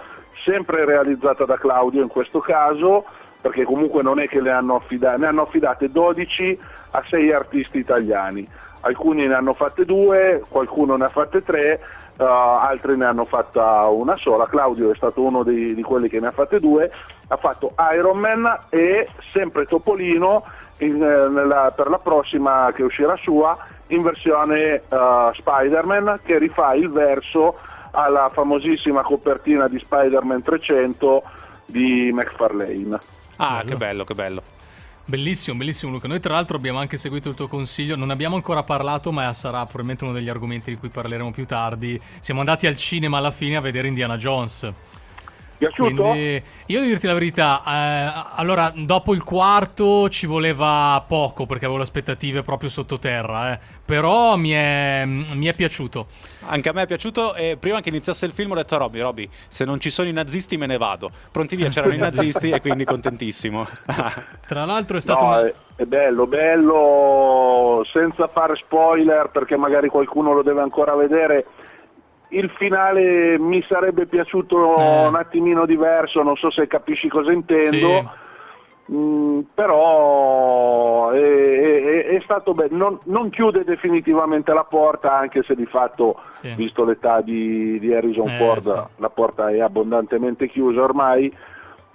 sempre 0.45 0.85
realizzata 0.85 1.45
da 1.45 1.59
Claudio 1.59 2.03
in 2.03 2.09
questo 2.09 2.39
caso 2.39 3.05
perché 3.41 3.65
comunque 3.65 4.03
non 4.03 4.21
è 4.21 4.29
che 4.29 4.41
le 4.41 4.53
hanno 4.53 4.77
affidate, 4.77 5.19
ne 5.19 5.27
hanno 5.27 5.43
affidate 5.43 5.91
12 5.91 6.57
a 6.93 7.03
6 7.09 7.33
artisti 7.33 7.79
italiani, 7.79 8.49
alcuni 8.87 9.27
ne 9.27 9.35
hanno 9.35 9.53
fatte 9.53 9.85
due, 9.85 10.43
qualcuno 10.49 10.97
ne 10.97 11.07
ha 11.07 11.09
fatte 11.09 11.43
tre, 11.43 11.81
uh, 12.17 12.23
altri 12.23 12.97
ne 12.97 13.05
hanno 13.05 13.25
fatta 13.25 13.87
una 13.89 14.17
sola, 14.17 14.47
Claudio 14.47 14.93
è 14.93 14.95
stato 14.95 15.23
uno 15.23 15.43
dei, 15.43 15.75
di 15.75 15.83
quelli 15.83 16.09
che 16.09 16.21
ne 16.21 16.29
ha 16.29 16.33
fatte 16.33 16.61
due, 16.61 16.91
ha 17.29 17.37
fatto 17.37 17.75
Iron 17.95 18.19
Man 18.19 18.61
e 18.71 19.09
sempre 19.33 19.67
Topolino 19.67 20.45
in, 20.79 21.03
eh, 21.03 21.29
nella, 21.29 21.73
per 21.75 21.89
la 21.89 21.99
prossima 21.99 22.71
che 22.73 22.85
uscirà 22.85 23.17
sua 23.17 23.57
in 23.89 24.03
versione 24.03 24.83
uh, 24.89 25.33
Spider-Man 25.33 26.21
che 26.25 26.39
rifà 26.39 26.75
il 26.75 26.91
verso 26.91 27.59
alla 27.91 28.31
famosissima 28.33 29.03
copertina 29.03 29.69
di 29.69 29.79
Spider-Man 29.79 30.43
300 30.43 31.23
di 31.65 32.11
McFarlane. 32.13 32.99
Ah, 33.37 33.57
bello. 33.57 33.69
che 33.69 33.77
bello, 33.77 34.05
che 34.05 34.15
bello. 34.15 34.43
Bellissimo, 35.09 35.57
bellissimo 35.57 35.93
Luca. 35.93 36.09
Noi 36.09 36.19
tra 36.19 36.35
l'altro 36.35 36.57
abbiamo 36.57 36.81
anche 36.81 36.97
seguito 36.97 37.29
il 37.29 37.37
tuo 37.37 37.47
consiglio, 37.47 37.95
non 37.95 38.11
abbiamo 38.11 38.35
ancora 38.35 38.65
parlato, 38.65 39.13
ma 39.13 39.33
sarà 39.33 39.61
probabilmente 39.61 40.03
uno 40.03 40.13
degli 40.13 40.29
argomenti 40.29 40.73
di 40.73 40.77
cui 40.77 40.89
parleremo 40.89 41.31
più 41.31 41.47
tardi. 41.47 42.01
Siamo 42.19 42.41
andati 42.41 42.67
al 42.67 42.75
cinema 42.75 43.19
alla 43.19 43.31
fine 43.31 43.55
a 43.55 43.61
vedere 43.61 43.87
Indiana 43.87 44.17
Jones. 44.17 44.69
Piaciuto? 45.59 46.03
Quindi, 46.03 46.43
io 46.67 46.79
devo 46.79 46.91
dirti 46.91 47.07
la 47.07 47.13
verità, 47.15 47.63
eh, 47.67 48.25
allora 48.35 48.73
dopo 48.75 49.15
il 49.15 49.25
quarto 49.25 50.09
ci 50.09 50.27
voleva 50.27 51.03
poco 51.07 51.47
perché 51.47 51.65
avevo 51.65 51.79
le 51.79 51.85
aspettative 51.85 52.43
proprio 52.43 52.69
sottoterra, 52.69 53.53
eh. 53.53 53.59
però 53.85 54.37
mi 54.37 54.51
è, 54.51 55.05
mi 55.07 55.47
è, 55.47 55.55
piaciuto. 55.55 56.09
Anche 56.49 56.69
a 56.69 56.73
me 56.73 56.83
è 56.83 56.87
piaciuto 56.87 57.35
e 57.35 57.57
prima 57.59 57.81
che 57.81 57.89
iniziasse 57.89 58.27
il 58.27 58.33
film 58.33 58.53
ho 58.53 58.55
detto 58.55 58.75
a 58.75 58.79
Robby, 58.79 59.01
Robby, 59.01 59.29
se 59.49 59.65
non 59.65 59.81
ci 59.81 59.91
sono 59.91 60.09
i 60.09 60.13
nazisti 60.13 60.57
me 60.57 60.67
ne 60.67 60.77
vado. 60.77 61.11
Pronti 61.33 61.57
via, 61.57 61.69
c'erano 61.69 61.95
i 61.95 61.99
nazisti 61.99 62.51
e 62.51 62.61
quindi 62.61 62.85
contentissimo. 62.85 63.67
Tra 64.47 64.65
l'altro 64.65 64.99
è 64.99 65.01
stato... 65.01 65.25
No, 65.25 65.31
una... 65.31 65.53
è 65.77 65.85
bello, 65.85 66.27
bello, 66.27 67.83
senza 67.91 68.29
fare 68.29 68.57
spoiler 68.57 69.31
perché 69.31 69.57
magari 69.57 69.89
qualcuno 69.89 70.35
lo 70.35 70.43
deve 70.43 70.61
ancora 70.61 70.95
vedere 70.95 71.47
il 72.29 72.51
finale 72.51 73.39
mi 73.39 73.65
sarebbe 73.69 74.07
piaciuto 74.07 74.77
eh. 74.77 75.07
un 75.07 75.15
attimino 75.15 75.65
diverso, 75.67 76.23
non 76.23 76.37
so 76.37 76.51
se 76.51 76.67
capisci 76.67 77.09
cosa 77.09 77.31
intendo, 77.31 78.11
sì. 78.87 78.93
mm, 78.93 79.41
però 79.55 81.11
è, 81.11 81.21
è, 81.21 82.07
è 82.07 82.21
stato 82.25 82.53
bello, 82.53 82.77
non, 82.77 82.99
non, 83.05 83.31
chiude 83.31 83.63
definitivamente 83.65 84.53
la 84.53 84.65
porta, 84.65 85.17
anche 85.17 85.43
se 85.45 85.55
di 85.55 85.67
fatto, 85.67 86.21
sì. 86.33 86.53
visto 86.57 86.85
l'età 86.85 87.21
di, 87.21 87.79
di 87.79 87.95
Harrison 87.95 88.29
eh, 88.29 88.37
Ford, 88.39 88.63
sì. 88.63 89.01
la 89.01 89.11
porta 89.11 89.49
è 89.51 89.61
abbondantemente 89.61 90.49
chiusa 90.49 90.83
ormai. 90.83 91.33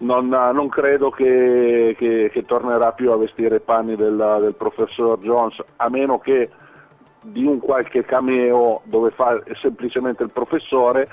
Non, 0.01 0.29
non 0.29 0.67
credo 0.67 1.11
che, 1.11 1.95
che, 1.95 2.31
che, 2.33 2.45
tornerà 2.45 2.91
più 2.93 3.11
a 3.11 3.17
vestire 3.17 3.57
i 3.57 3.59
panni 3.59 3.95
del, 3.95 4.37
del 4.41 4.55
professor 4.55 5.19
Jones, 5.19 5.61
a 5.75 5.89
meno 5.89 6.17
che 6.17 6.49
di 7.21 7.45
un 7.45 7.59
qualche 7.59 8.03
cameo 8.03 8.81
dove 8.83 9.11
fa 9.11 9.41
semplicemente 9.61 10.23
il 10.23 10.31
professore, 10.31 11.07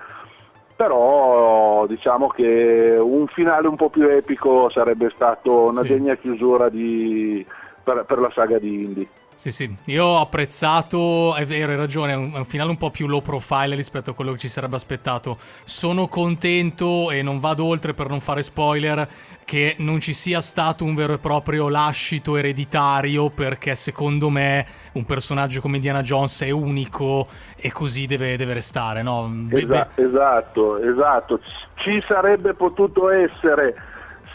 però 0.74 1.86
diciamo 1.86 2.28
che 2.28 2.96
un 3.00 3.26
finale 3.26 3.68
un 3.68 3.76
po' 3.76 3.90
più 3.90 4.08
epico 4.08 4.70
sarebbe 4.70 5.10
stato 5.14 5.68
una 5.68 5.82
sì. 5.82 5.88
degna 5.88 6.14
chiusura 6.16 6.68
di, 6.68 7.44
per, 7.82 8.04
per 8.04 8.18
la 8.18 8.30
saga 8.32 8.58
di 8.58 8.84
Indy. 8.84 9.08
Sì, 9.38 9.52
sì, 9.52 9.72
io 9.84 10.04
ho 10.04 10.20
apprezzato, 10.20 11.36
è 11.36 11.46
vero, 11.46 11.70
hai 11.70 11.78
ragione, 11.78 12.10
è 12.10 12.16
un, 12.16 12.32
è 12.32 12.38
un, 12.38 12.44
finale 12.44 12.70
un 12.70 12.76
po' 12.76 12.90
più 12.90 13.06
low 13.06 13.22
profile 13.22 13.76
rispetto 13.76 14.10
a 14.10 14.14
quello 14.14 14.32
che 14.32 14.38
ci 14.38 14.48
sarebbe 14.48 14.74
aspettato. 14.74 15.36
Sono 15.62 16.08
contento 16.08 17.12
e 17.12 17.22
non 17.22 17.38
vado 17.38 17.64
oltre 17.64 17.94
per 17.94 18.08
non 18.08 18.18
fare 18.18 18.42
spoiler 18.42 19.08
che 19.44 19.76
non 19.78 20.00
ci 20.00 20.12
sia 20.12 20.40
stato 20.40 20.82
un 20.82 20.96
vero 20.96 21.12
e 21.12 21.18
proprio 21.18 21.68
lascito 21.68 22.36
ereditario 22.36 23.30
perché 23.30 23.76
secondo 23.76 24.28
me 24.28 24.66
un 24.94 25.04
personaggio 25.04 25.60
come 25.60 25.76
Indiana 25.76 26.02
Jones 26.02 26.42
è 26.42 26.50
unico 26.50 27.28
e 27.56 27.70
così 27.70 28.06
deve, 28.06 28.36
deve 28.36 28.54
restare, 28.54 29.02
no? 29.02 29.46
Esa- 29.52 29.88
esatto, 29.94 30.78
esatto. 30.78 31.40
Ci 31.76 32.02
sarebbe 32.08 32.54
potuto 32.54 33.08
essere 33.08 33.76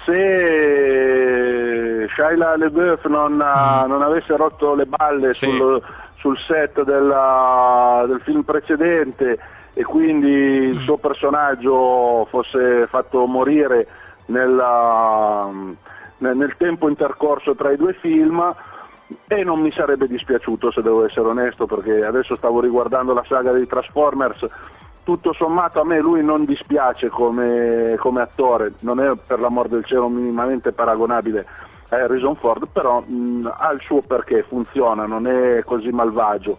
se 0.06 1.44
Shaila 2.16 2.56
LeBeouf 2.56 3.06
non, 3.06 3.34
mm. 3.34 3.90
non 3.90 4.02
avesse 4.02 4.36
rotto 4.36 4.76
le 4.76 4.86
balle 4.86 5.34
sì. 5.34 5.48
sul, 5.48 5.82
sul, 6.18 6.38
set 6.38 6.84
della, 6.84 8.04
del 8.08 8.22
film 8.22 8.44
precedente 8.44 9.40
e 9.74 9.84
quindi 9.84 10.28
mm. 10.28 10.72
il 10.74 10.80
suo 10.80 10.98
personaggio 10.98 12.26
fosse 12.30 12.88
fatto 12.88 13.26
morire 13.26 13.88
nella, 14.28 15.50
nel, 16.18 16.38
nel 16.38 16.56
tempo 16.58 16.88
intercorso 16.90 17.56
tra 17.56 17.72
i 17.72 17.78
due 17.78 17.94
film 17.94 18.54
e 19.28 19.44
non 19.44 19.60
mi 19.60 19.72
sarebbe 19.72 20.08
dispiaciuto 20.08 20.72
se 20.72 20.82
devo 20.82 21.06
essere 21.06 21.28
onesto 21.28 21.66
perché 21.66 22.04
adesso 22.04 22.36
stavo 22.36 22.62
riguardando 22.62 23.14
la 23.14 23.24
saga 23.24 23.52
dei 23.52 23.68
Transformers 23.68 24.46
tutto 25.04 25.34
sommato 25.34 25.82
a 25.82 25.86
me 25.86 26.00
lui 26.00 26.24
non 26.24 26.46
dispiace 26.46 27.10
come, 27.10 27.96
come 28.00 28.22
attore, 28.22 28.74
non 28.80 29.00
è 29.00 29.12
per 29.16 29.40
l'amor 29.40 29.68
del 29.68 29.84
cielo 29.84 30.08
minimamente 30.08 30.72
paragonabile 30.72 31.46
a 31.90 31.96
Harrison 31.96 32.36
Ford, 32.36 32.68
però 32.72 33.02
mh, 33.02 33.54
ha 33.58 33.72
il 33.72 33.82
suo 33.82 34.02
perché, 34.02 34.44
funziona, 34.44 35.06
non 35.06 35.28
è 35.28 35.64
così 35.64 35.90
malvagio. 35.90 36.58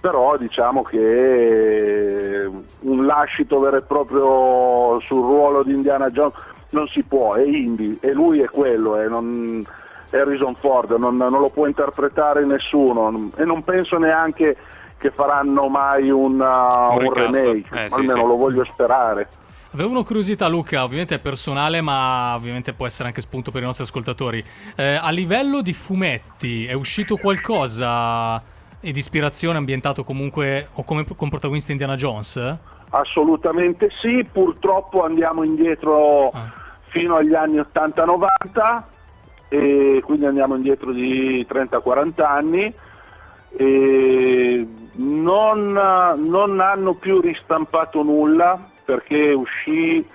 Però 0.00 0.36
diciamo 0.36 0.82
che 0.82 2.48
un 2.80 3.06
lascito 3.06 3.58
vero 3.58 3.78
e 3.78 3.82
proprio 3.82 5.00
sul 5.00 5.22
ruolo 5.22 5.62
di 5.62 5.72
Indiana 5.72 6.10
Jones 6.10 6.34
non 6.70 6.86
si 6.86 7.02
può, 7.02 7.34
è 7.34 7.42
Indy 7.42 7.98
e 8.00 8.12
lui 8.12 8.40
è 8.40 8.46
quello, 8.46 8.96
è 8.96 9.08
non, 9.08 9.64
Harrison 10.10 10.54
Ford, 10.54 10.92
non, 10.92 11.16
non 11.16 11.40
lo 11.40 11.48
può 11.48 11.66
interpretare 11.66 12.44
nessuno 12.44 13.30
e 13.36 13.44
non 13.44 13.64
penso 13.64 13.98
neanche 13.98 14.56
che 14.98 15.10
faranno 15.10 15.68
mai 15.68 16.10
una, 16.10 16.88
un, 16.90 17.04
un 17.04 17.12
remake, 17.12 17.68
eh, 17.72 17.86
almeno 17.90 18.12
sì, 18.12 18.18
lo 18.18 18.36
voglio 18.36 18.64
sperare. 18.64 19.28
Avevo 19.72 19.90
una 19.90 20.04
curiosità, 20.04 20.48
Luca, 20.48 20.84
ovviamente 20.84 21.16
è 21.16 21.18
personale, 21.18 21.82
ma 21.82 22.34
ovviamente 22.34 22.72
può 22.72 22.86
essere 22.86 23.08
anche 23.08 23.20
spunto 23.20 23.50
per 23.50 23.60
i 23.60 23.64
nostri 23.66 23.84
ascoltatori. 23.84 24.42
Eh, 24.74 24.94
a 24.94 25.10
livello 25.10 25.60
di 25.60 25.74
fumetti, 25.74 26.64
è 26.64 26.72
uscito 26.72 27.16
qualcosa 27.16 28.42
di 28.80 28.98
ispirazione 28.98 29.58
ambientato 29.58 30.04
comunque 30.04 30.68
o 30.74 30.84
come 30.84 31.04
con 31.16 31.28
protagonista 31.28 31.72
Indiana 31.72 31.96
Jones? 31.96 32.56
Assolutamente 32.90 33.90
sì, 34.00 34.24
purtroppo 34.30 35.04
andiamo 35.04 35.42
indietro 35.42 36.30
ah. 36.30 36.50
fino 36.86 37.16
agli 37.16 37.34
anni 37.34 37.56
80-90 37.58 38.82
e 39.48 40.00
quindi 40.04 40.24
andiamo 40.24 40.54
indietro 40.56 40.92
di 40.92 41.46
30-40 41.48 42.24
anni 42.24 42.74
non, 43.58 45.72
non, 45.72 46.60
hanno 46.60 46.94
più 46.94 47.20
ristampato 47.20 48.02
nulla 48.02 48.58
perché 48.84 49.32
uscì 49.32 50.06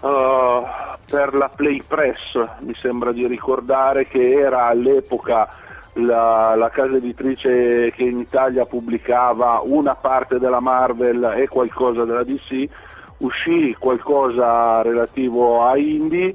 uh, 0.00 0.62
per 1.08 1.34
la 1.34 1.50
Play 1.54 1.82
Press, 1.86 2.38
mi 2.60 2.74
sembra 2.74 3.12
di 3.12 3.26
ricordare 3.26 4.06
che 4.06 4.32
era 4.32 4.66
all'epoca 4.66 5.48
la, 5.94 6.54
la, 6.54 6.70
casa 6.70 6.96
editrice 6.96 7.90
che 7.92 8.04
in 8.04 8.18
Italia 8.18 8.66
pubblicava 8.66 9.60
una 9.64 9.94
parte 9.94 10.38
della 10.38 10.60
Marvel 10.60 11.34
e 11.36 11.48
qualcosa 11.48 12.04
della 12.04 12.24
DC, 12.24 12.68
uscì 13.18 13.74
qualcosa 13.78 14.82
relativo 14.82 15.64
a 15.64 15.76
Indie 15.76 16.34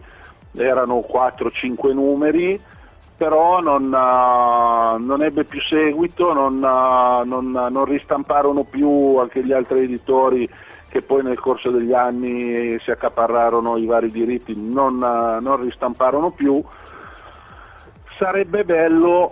erano 0.55 1.03
4-5 1.07 1.93
numeri, 1.93 2.59
però 3.15 3.61
non, 3.61 3.85
uh, 3.85 5.03
non, 5.03 5.21
ebbe 5.21 5.43
più 5.43 5.61
seguito, 5.61 6.33
non, 6.33 6.55
uh, 6.55 7.25
non, 7.25 7.51
non, 7.51 7.85
ristamparono 7.85 8.63
più 8.63 9.17
anche 9.17 9.43
gli 9.43 9.51
altri 9.51 9.83
editori 9.83 10.49
che 10.89 11.01
poi 11.01 11.23
nel 11.23 11.39
corso 11.39 11.71
degli 11.71 11.93
anni 11.93 12.77
si 12.79 12.91
accaparrarono 12.91 13.77
i 13.77 13.85
vari 13.85 14.11
diritti, 14.11 14.53
non, 14.55 14.95
uh, 14.95 15.41
non 15.41 15.61
ristamparono 15.61 16.31
più. 16.31 16.61
Sarebbe 18.17 18.63
bello 18.63 19.31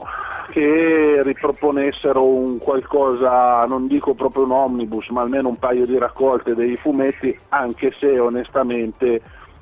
che 0.52 1.22
riproponessero 1.24 2.24
un 2.24 2.58
qualcosa, 2.58 3.66
non 3.66 3.88
dico 3.88 4.14
proprio 4.14 4.44
un 4.44 4.52
omnibus, 4.52 5.08
ma 5.10 5.22
almeno 5.22 5.50
un 5.50 5.58
paio 5.58 5.86
di 5.86 5.98
raccolte 5.98 6.56
dei 6.56 6.76
fumetti, 6.76 7.38
anche 7.50 7.94
se 7.98 8.20
onestamente 8.20 9.22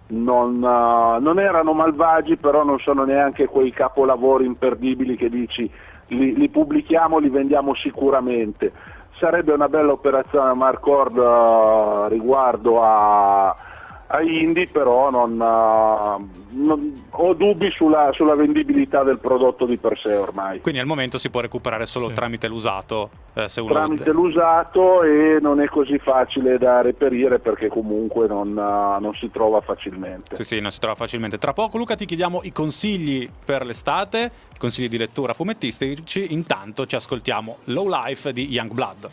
non, 0.10 0.56
uh, 0.62 1.22
non 1.22 1.40
erano 1.40 1.74
malvagi, 1.74 2.38
però 2.38 2.64
non 2.64 2.80
sono 2.80 3.04
neanche 3.04 3.48
quei 3.48 3.72
capolavori 3.72 4.46
imperdibili 4.46 5.16
che 5.16 5.30
dici 5.30 5.70
li, 6.08 6.36
li 6.36 6.50
pubblichiamo, 6.50 7.18
li 7.18 7.30
vendiamo 7.30 7.74
sicuramente. 7.74 8.72
Sarebbe 9.18 9.54
una 9.54 9.68
bella 9.68 9.92
operazione 9.92 10.54
Marcord 10.54 11.18
uh, 11.18 12.08
riguardo 12.08 12.82
a 12.82 13.56
a 14.12 14.22
Indy 14.22 14.68
però 14.68 15.12
non, 15.12 15.34
uh, 15.34 16.56
non, 16.56 17.04
ho 17.12 17.34
dubbi 17.34 17.70
sulla, 17.70 18.10
sulla, 18.12 18.34
vendibilità 18.34 19.04
del 19.04 19.20
prodotto 19.20 19.66
di 19.66 19.78
per 19.78 20.00
sé 20.00 20.16
ormai. 20.16 20.62
Quindi 20.62 20.80
al 20.80 20.88
momento 20.88 21.20
si 21.20 21.30
può 21.30 21.42
recuperare 21.42 21.86
solo 21.86 22.08
sì. 22.08 22.14
tramite 22.14 22.48
l'usato? 22.48 23.10
Eh, 23.36 23.48
tramite 23.48 24.12
l'usato 24.12 25.04
e 25.04 25.38
non 25.40 25.62
è 25.62 25.68
così 25.68 26.00
facile 26.00 26.58
da 26.58 26.82
reperire 26.82 27.38
perché 27.38 27.68
comunque 27.68 28.28
non, 28.28 28.50
uh, 28.50 29.00
non, 29.00 29.14
si 29.14 29.30
trova 29.30 29.62
facilmente. 29.62 30.36
Sì, 30.36 30.44
sì, 30.44 30.60
non 30.60 30.72
si 30.72 30.80
trova 30.80 30.96
facilmente. 30.96 31.38
Tra 31.38 31.54
poco 31.54 31.78
Luca 31.78 31.96
ti 31.96 32.06
chiediamo 32.06 32.42
i 32.44 32.52
consigli 32.52 33.30
per 33.46 33.64
l'estate, 33.64 34.32
i 34.56 34.58
consigli 34.58 34.90
di 34.90 34.98
lettura 34.98 35.34
fumettistici, 35.34 36.34
intanto 36.34 36.88
ci 36.88 36.96
ascoltiamo 36.96 37.58
Low 37.66 37.88
Life 37.88 38.34
di 38.34 38.48
Young 38.50 38.74
Blood. 38.74 39.10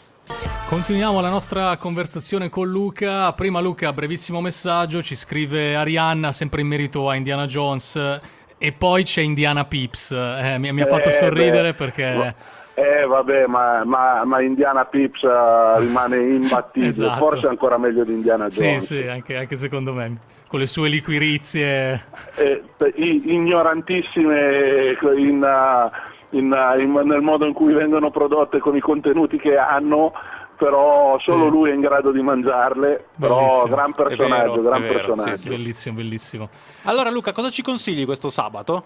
Continuiamo 0.68 1.20
la 1.20 1.30
nostra 1.30 1.76
conversazione 1.76 2.48
con 2.48 2.68
Luca. 2.68 3.32
Prima 3.32 3.60
Luca, 3.60 3.92
brevissimo 3.92 4.40
messaggio, 4.40 5.02
ci 5.02 5.14
scrive 5.14 5.76
Arianna, 5.76 6.32
sempre 6.32 6.60
in 6.60 6.66
merito 6.66 7.08
a 7.08 7.14
Indiana 7.14 7.46
Jones, 7.46 8.20
e 8.58 8.72
poi 8.72 9.04
c'è 9.04 9.22
Indiana 9.22 9.64
Pips. 9.64 10.10
Eh, 10.10 10.56
mi, 10.58 10.72
mi, 10.72 10.80
ha 10.80 10.86
fatto 10.86 11.08
eh, 11.08 11.12
sorridere 11.12 11.70
beh, 11.70 11.76
perché... 11.76 12.34
Eh 12.78 13.06
vabbè, 13.06 13.46
ma, 13.46 13.84
ma, 13.84 14.22
ma 14.24 14.42
Indiana 14.42 14.84
Pips 14.84 15.22
uh, 15.22 15.78
rimane 15.78 16.18
imbattibile, 16.34 16.90
esatto. 16.90 17.16
forse 17.16 17.46
ancora 17.46 17.78
meglio 17.78 18.04
di 18.04 18.12
Indiana 18.12 18.48
Jones. 18.48 18.84
Sì, 18.84 19.00
sì, 19.00 19.08
anche, 19.08 19.34
anche 19.36 19.56
secondo 19.56 19.94
me, 19.94 20.18
con 20.46 20.58
le 20.58 20.66
sue 20.66 20.90
liquirizie. 20.90 22.04
Eh, 22.34 22.62
ignorantissime 22.96 24.94
in, 25.16 25.42
uh, 25.42 25.90
in, 26.30 26.76
in, 26.78 26.92
nel 27.04 27.22
modo 27.22 27.46
in 27.46 27.52
cui 27.52 27.72
vengono 27.72 28.10
prodotte 28.10 28.58
con 28.58 28.76
i 28.76 28.80
contenuti 28.80 29.38
che 29.38 29.56
hanno 29.56 30.12
però 30.56 31.18
solo 31.18 31.44
sì. 31.44 31.50
lui 31.50 31.70
è 31.70 31.74
in 31.74 31.80
grado 31.80 32.10
di 32.10 32.22
mangiarle, 32.22 33.08
però 33.18 33.36
bellissimo. 33.36 33.66
gran 33.66 33.92
personaggio, 33.92 34.50
vero, 34.50 34.62
gran 34.62 34.80
personaggio. 34.80 35.36
Sì, 35.36 35.42
sì. 35.42 35.48
Bellissimo, 35.50 35.96
bellissimo. 35.96 36.48
Allora 36.84 37.10
Luca, 37.10 37.32
cosa 37.32 37.50
ci 37.50 37.62
consigli 37.62 38.04
questo 38.04 38.30
sabato? 38.30 38.84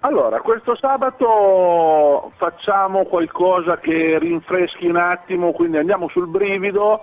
Allora, 0.00 0.40
questo 0.40 0.76
sabato 0.76 2.32
facciamo 2.34 3.04
qualcosa 3.04 3.78
che 3.78 4.18
rinfreschi 4.18 4.86
un 4.86 4.96
attimo, 4.96 5.52
quindi 5.52 5.76
andiamo 5.76 6.08
sul 6.08 6.26
brivido 6.26 7.02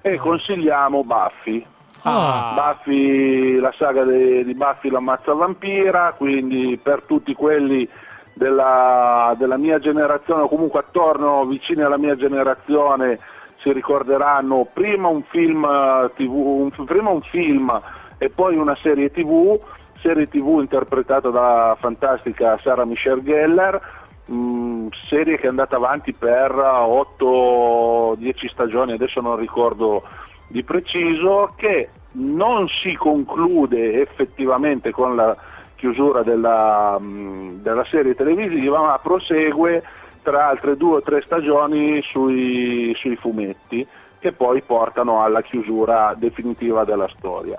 e 0.00 0.16
consigliamo 0.16 1.04
Buffy. 1.04 1.64
Ah. 2.02 2.74
Buffy, 2.74 3.60
la 3.60 3.72
saga 3.78 4.02
di, 4.02 4.44
di 4.44 4.54
Buffy 4.54 4.90
l'ammazza 4.90 5.32
vampira, 5.34 6.14
quindi 6.16 6.76
per 6.82 7.02
tutti 7.02 7.32
quelli 7.32 7.88
della, 8.34 9.34
della 9.38 9.56
mia 9.56 9.78
generazione 9.78 10.42
o 10.42 10.48
comunque 10.48 10.80
attorno 10.80 11.44
vicini 11.44 11.82
alla 11.82 11.98
mia 11.98 12.16
generazione 12.16 13.18
si 13.62 13.72
ricorderanno 13.72 14.66
prima 14.72 15.08
un 15.08 15.22
film, 15.22 15.64
eh, 15.64 16.10
TV, 16.16 16.32
un, 16.32 16.70
prima 16.84 17.10
un 17.10 17.22
film 17.22 17.80
e 18.18 18.28
poi 18.28 18.56
una 18.56 18.76
serie 18.82 19.10
tv, 19.10 19.58
serie 20.00 20.28
tv 20.28 20.58
interpretata 20.60 21.28
da 21.30 21.76
fantastica 21.78 22.58
Sarah 22.62 22.84
Michelle 22.84 23.22
Geller, 23.22 23.80
mh, 24.26 24.34
mm, 24.34 24.88
serie 25.08 25.36
che 25.36 25.46
è 25.46 25.48
andata 25.48 25.76
avanti 25.76 26.12
per 26.12 26.50
8-10 26.50 28.48
stagioni, 28.48 28.92
adesso 28.92 29.20
non 29.20 29.36
ricordo 29.36 30.02
di 30.48 30.64
preciso, 30.64 31.52
che 31.56 31.88
non 32.12 32.68
si 32.68 32.94
conclude 32.94 34.00
effettivamente 34.00 34.90
con 34.90 35.16
la 35.16 35.34
chiusura 35.82 36.22
della, 36.22 36.96
della 37.00 37.84
serie 37.86 38.14
televisiva, 38.14 38.80
ma 38.82 38.98
prosegue 39.02 39.82
tra 40.22 40.46
altre 40.46 40.76
due 40.76 40.98
o 40.98 41.02
tre 41.02 41.22
stagioni 41.22 42.00
sui, 42.02 42.94
sui 42.96 43.16
fumetti 43.16 43.84
che 44.20 44.30
poi 44.30 44.62
portano 44.62 45.24
alla 45.24 45.42
chiusura 45.42 46.14
definitiva 46.16 46.84
della 46.84 47.08
storia. 47.16 47.58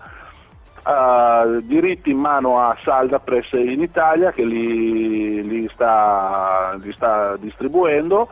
Uh, 0.85 1.59
diritti 1.61 2.11
in 2.11 2.17
mano 2.17 2.61
a 2.61 2.77
Salda 2.81 3.19
Press 3.19 3.51
in 3.53 3.81
Italia 3.81 4.31
che 4.31 4.45
li, 4.45 5.45
li, 5.45 5.69
sta, 5.73 6.77
li 6.81 6.93
sta, 6.93 7.35
distribuendo 7.37 8.29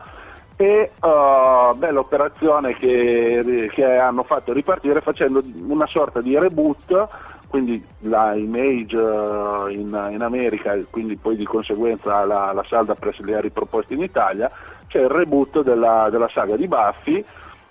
e 0.56 0.90
uh, 1.00 1.74
bella 1.76 2.00
operazione 2.00 2.74
che, 2.74 3.70
che, 3.72 3.96
hanno 3.96 4.22
fatto 4.22 4.52
ripartire 4.52 5.00
facendo 5.00 5.42
una 5.66 5.86
sorta 5.86 6.20
di 6.20 6.38
reboot 6.38 7.08
quindi 7.52 7.84
la 7.98 8.32
Image 8.32 8.96
uh, 8.96 9.68
in, 9.68 10.08
in, 10.10 10.22
America 10.22 10.72
e 10.72 10.86
quindi 10.88 11.16
poi 11.16 11.36
di 11.36 11.44
conseguenza 11.44 12.24
la, 12.24 12.50
la 12.50 12.64
Salda 12.66 12.94
Press 12.94 13.18
li 13.18 13.34
ha 13.34 13.42
riproposti 13.42 13.92
in 13.92 14.00
Italia, 14.00 14.50
c'è 14.86 15.00
il 15.00 15.10
reboot 15.10 15.62
della, 15.62 16.08
della 16.10 16.30
saga 16.32 16.56
di 16.56 16.66
Buffy, 16.66 17.22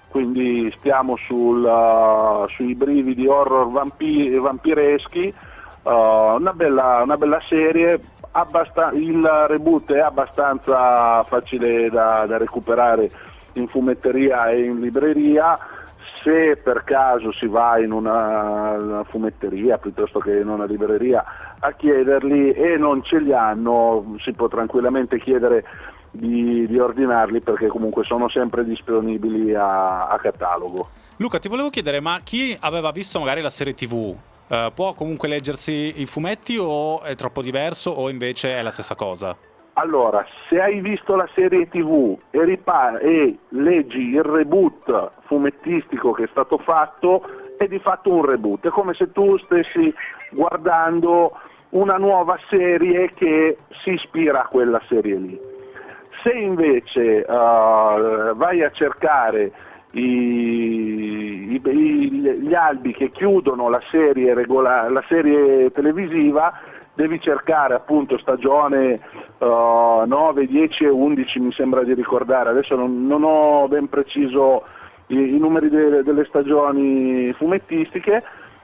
quindi 0.07 0.71
stiamo 0.77 1.17
sul, 1.17 1.63
uh, 1.63 2.47
sui 2.49 2.75
brividi 2.75 3.25
horror 3.25 3.71
vampi- 3.71 4.29
vampireschi, 4.37 5.33
uh, 5.81 5.89
una, 5.89 6.53
bella, 6.53 7.01
una, 7.03 7.17
bella, 7.17 7.41
serie, 7.49 7.99
abbast- 8.33 8.93
il 8.93 9.27
reboot 9.47 9.91
è 9.93 9.99
abbastanza 10.01 11.23
facile 11.23 11.89
da, 11.89 12.27
da 12.27 12.37
recuperare 12.37 13.09
in 13.53 13.67
fumetteria 13.67 14.45
e 14.45 14.61
in 14.61 14.79
libreria, 14.79 15.57
se 16.23 16.57
per 16.57 16.83
caso 16.83 17.31
si 17.31 17.47
va 17.47 17.79
in 17.79 17.91
una, 17.91 19.03
fumetteria 19.09 19.77
piuttosto 19.77 20.19
che 20.19 20.37
in 20.37 20.47
una 20.47 20.65
libreria 20.65 21.23
a 21.59 21.71
chiederli 21.73 22.51
e 22.51 22.77
non 22.77 23.03
ce 23.03 23.19
li 23.19 23.33
hanno, 23.33 24.15
si 24.19 24.31
può 24.31 24.47
tranquillamente 24.47 25.19
chiedere 25.19 25.63
di, 26.11 26.67
di 26.67 26.79
ordinarli 26.79 27.41
perché 27.41 27.67
comunque 27.67 28.03
sono 28.03 28.29
sempre 28.29 28.63
disponibili 28.63 29.53
a, 29.53 30.07
a, 30.07 30.17
catalogo. 30.17 30.89
Luca, 31.17 31.39
ti 31.39 31.47
volevo 31.47 31.69
chiedere, 31.69 31.99
ma 31.99 32.19
chi 32.23 32.57
aveva 32.59 32.91
visto 32.91 33.19
magari 33.19 33.41
la 33.41 33.49
serie 33.49 33.73
TV 33.73 34.15
eh, 34.47 34.71
può 34.73 34.93
comunque 34.93 35.27
leggersi 35.27 36.01
i 36.01 36.05
fumetti 36.05 36.57
o 36.59 37.01
è 37.01 37.15
troppo 37.15 37.41
diverso 37.41 37.91
o 37.91 38.09
invece 38.09 38.57
è 38.57 38.61
la 38.61 38.71
stessa 38.71 38.95
cosa? 38.95 39.35
Allora, 39.81 40.23
se 40.47 40.61
hai 40.61 40.79
visto 40.79 41.15
la 41.15 41.27
serie 41.33 41.67
tv 41.67 42.15
e, 42.29 42.45
ripa- 42.45 42.99
e 42.99 43.35
leggi 43.49 44.09
il 44.09 44.21
reboot 44.21 45.13
fumettistico 45.25 46.11
che 46.11 46.25
è 46.25 46.27
stato 46.29 46.59
fatto, 46.59 47.23
è 47.57 47.65
di 47.65 47.79
fatto 47.79 48.11
un 48.11 48.23
reboot, 48.23 48.67
è 48.67 48.69
come 48.69 48.93
se 48.93 49.11
tu 49.11 49.39
stessi 49.39 49.91
guardando 50.29 51.31
una 51.69 51.97
nuova 51.97 52.37
serie 52.47 53.11
che 53.15 53.57
si 53.83 53.93
ispira 53.93 54.43
a 54.43 54.47
quella 54.47 54.79
serie 54.87 55.15
lì. 55.15 55.39
Se 56.21 56.31
invece 56.31 57.25
uh, 57.27 58.35
vai 58.35 58.61
a 58.63 58.69
cercare 58.69 59.51
i, 59.93 61.59
i, 61.59 61.59
gli 61.59 62.53
albi 62.53 62.93
che 62.93 63.09
chiudono 63.09 63.67
la 63.67 63.81
serie, 63.89 64.35
regola- 64.35 64.87
la 64.89 65.03
serie 65.07 65.71
televisiva, 65.71 66.53
devi 66.93 67.19
cercare 67.21 67.73
appunto 67.73 68.17
stagione 68.17 68.99
uh, 69.37 70.03
9, 70.05 70.45
10 70.45 70.85
e 70.85 70.89
11 70.89 71.39
mi 71.39 71.51
sembra 71.53 71.83
di 71.83 71.93
ricordare, 71.93 72.49
adesso 72.49 72.75
non, 72.75 73.07
non 73.07 73.23
ho 73.23 73.67
ben 73.67 73.87
preciso 73.87 74.63
i, 75.07 75.35
i 75.35 75.39
numeri 75.39 75.69
de, 75.69 76.03
delle 76.03 76.25
stagioni 76.25 77.31
fumettistiche, 77.33 78.23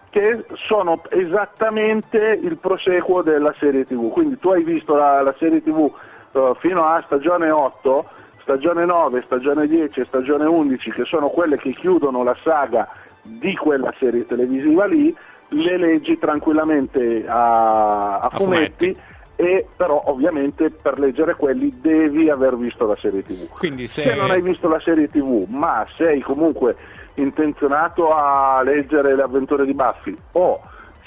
che 0.10 0.46
sono 0.56 1.02
esattamente 1.10 2.40
il 2.42 2.58
proseguo 2.58 3.22
della 3.22 3.54
serie 3.60 3.86
tv, 3.86 4.10
quindi 4.12 4.40
tu 4.40 4.50
hai 4.50 4.64
visto 4.64 4.96
la, 4.96 5.22
la 5.22 5.36
serie 5.38 5.62
tv 5.62 5.92
uh, 6.32 6.56
fino 6.56 6.86
a 6.86 7.02
stagione 7.06 7.50
8, 7.50 8.06
stagione 8.42 8.86
9, 8.86 9.22
stagione 9.24 9.68
10 9.68 10.00
e 10.00 10.06
stagione 10.06 10.46
11 10.46 10.92
che 10.92 11.06
sono 11.06 11.28
quelle 11.28 11.58
che 11.58 11.72
chiudono 11.72 12.24
la 12.24 12.36
saga 12.42 12.88
di 13.22 13.56
quella 13.56 13.94
serie 14.00 14.26
televisiva 14.26 14.86
lì, 14.86 15.16
le 15.50 15.78
leggi 15.78 16.18
tranquillamente 16.18 17.26
a, 17.28 18.20
a, 18.20 18.30
fumetti, 18.30 18.94
fumetti. 18.94 18.98
E 19.40 19.68
però 19.76 20.02
ovviamente 20.08 20.72
per 20.72 20.98
leggere 20.98 21.36
quelli 21.36 21.78
devi 21.80 22.30
aver 22.30 22.58
visto 22.58 22.88
la 22.88 22.98
serie 23.00 23.22
tv. 23.22 23.48
Quindi 23.50 23.86
se... 23.86 24.04
se 24.04 24.16
non 24.16 24.32
hai 24.32 24.42
visto 24.42 24.68
la 24.68 24.80
serie 24.80 25.10
tv 25.10 25.46
ma 25.48 25.86
sei 25.96 26.22
comunque 26.22 26.76
intenzionato 27.16 28.14
a 28.14 28.62
leggere 28.64 29.16
le 29.16 29.22
avventure 29.22 29.66
di 29.66 29.74
Buffy 29.74 30.18
o 30.34 30.62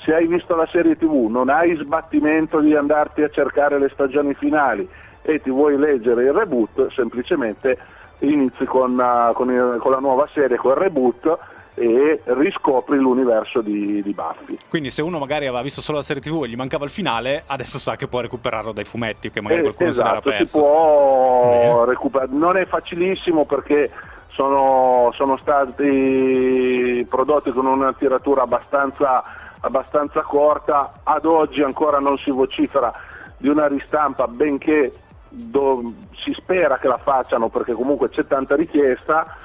se 0.05 0.15
hai 0.15 0.27
visto 0.27 0.55
la 0.55 0.67
serie 0.67 0.97
tv 0.97 1.29
non 1.29 1.49
hai 1.49 1.77
sbattimento 1.77 2.61
di 2.61 2.75
andarti 2.75 3.23
a 3.23 3.29
cercare 3.29 3.79
le 3.79 3.89
stagioni 3.89 4.35
finali 4.35 4.89
e 5.23 5.41
ti 5.41 5.51
vuoi 5.51 5.77
leggere 5.77 6.25
il 6.25 6.33
reboot, 6.33 6.91
semplicemente 6.93 7.79
inizi 8.21 8.65
con, 8.65 8.99
uh, 8.99 9.33
con, 9.33 9.51
il, 9.51 9.77
con 9.79 9.93
la 9.93 9.99
nuova 9.99 10.29
serie, 10.33 10.57
con 10.57 10.73
il 10.73 10.79
reboot 10.79 11.39
e 11.75 12.21
riscopri 12.25 12.99
l'universo 12.99 13.61
di, 13.61 14.03
di, 14.03 14.13
Buffy. 14.13 14.57
Quindi 14.69 14.91
se 14.91 15.03
uno 15.03 15.19
magari 15.19 15.47
aveva 15.47 15.63
visto 15.63 15.81
solo 15.81 15.99
la 15.99 16.05
serie 16.05 16.23
tv 16.23 16.45
e 16.45 16.49
gli 16.49 16.57
mancava 16.57 16.85
il 16.85 16.91
finale, 16.91 17.45
adesso 17.47 17.79
sa 17.79 17.97
che 17.97 18.09
può 18.09 18.21
recuperarlo 18.21 18.73
dai 18.73 18.85
fumetti, 18.85 19.31
che 19.31 19.41
magari 19.41 19.61
eh, 19.61 19.65
qualcuno 19.65 19.91
esatto, 19.91 20.09
se 20.09 20.15
l'era 20.15 20.39
perso. 20.39 20.53
Si 20.53 20.61
può 20.61 21.85
recuperare, 21.85 22.31
non 22.33 22.57
è 22.57 22.67
facilissimo 22.67 23.45
perché 23.45 23.91
sono, 24.29 25.11
sono, 25.15 25.37
stati 25.37 27.07
prodotti 27.09 27.51
con 27.51 27.67
una 27.67 27.93
tiratura 27.93 28.43
abbastanza, 28.43 29.23
abbastanza 29.61 30.23
corta, 30.23 31.01
ad 31.03 31.25
oggi 31.25 31.63
ancora 31.63 31.99
non 31.99 32.17
si 32.17 32.31
vocifera 32.31 32.93
di 33.37 33.49
una 33.49 33.67
ristampa, 33.67 34.27
benché 34.29 34.93
do, 35.29 35.93
si 36.17 36.33
spera 36.33 36.79
che 36.79 36.89
la 36.89 36.99
facciano 36.99 37.49
perché 37.49 37.73
comunque 37.73 38.11
c'è 38.11 38.27
tanta 38.27 38.55
richiesta 38.55 39.37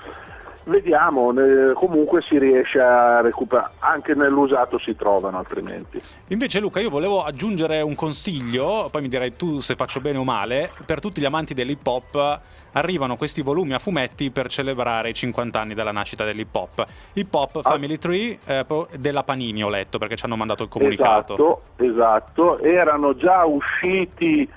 vediamo, 0.65 1.31
eh, 1.31 1.73
comunque 1.73 2.21
si 2.21 2.37
riesce 2.37 2.79
a 2.79 3.21
recuperare, 3.21 3.71
anche 3.79 4.13
nell'usato 4.13 4.77
si 4.77 4.95
trovano 4.95 5.37
altrimenti. 5.37 6.01
Invece 6.27 6.59
Luca, 6.59 6.79
io 6.79 6.89
volevo 6.89 7.23
aggiungere 7.23 7.81
un 7.81 7.95
consiglio, 7.95 8.89
poi 8.91 9.01
mi 9.01 9.07
direi 9.07 9.35
tu 9.35 9.59
se 9.59 9.75
faccio 9.75 10.01
bene 10.01 10.17
o 10.17 10.23
male, 10.23 10.71
per 10.85 10.99
tutti 10.99 11.21
gli 11.21 11.25
amanti 11.25 11.53
dell'hip 11.53 11.85
hop 11.85 12.39
arrivano 12.73 13.15
questi 13.15 13.41
volumi 13.41 13.73
a 13.73 13.79
fumetti 13.79 14.31
per 14.31 14.47
celebrare 14.47 15.09
i 15.09 15.13
50 15.13 15.59
anni 15.59 15.73
della 15.73 15.91
nascita 15.91 16.25
dell'hip 16.25 16.53
hop. 16.53 16.85
Hip 17.13 17.33
Hop 17.33 17.57
ah. 17.57 17.61
Family 17.61 17.97
Tree 17.97 18.37
eh, 18.45 18.65
della 18.97 19.23
Panini 19.23 19.63
ho 19.63 19.69
letto 19.69 19.97
perché 19.97 20.15
ci 20.15 20.25
hanno 20.25 20.35
mandato 20.35 20.63
il 20.63 20.69
comunicato. 20.69 21.33
Esatto, 21.33 21.61
esatto, 21.77 22.59
erano 22.59 23.15
già 23.15 23.45
usciti... 23.45 24.49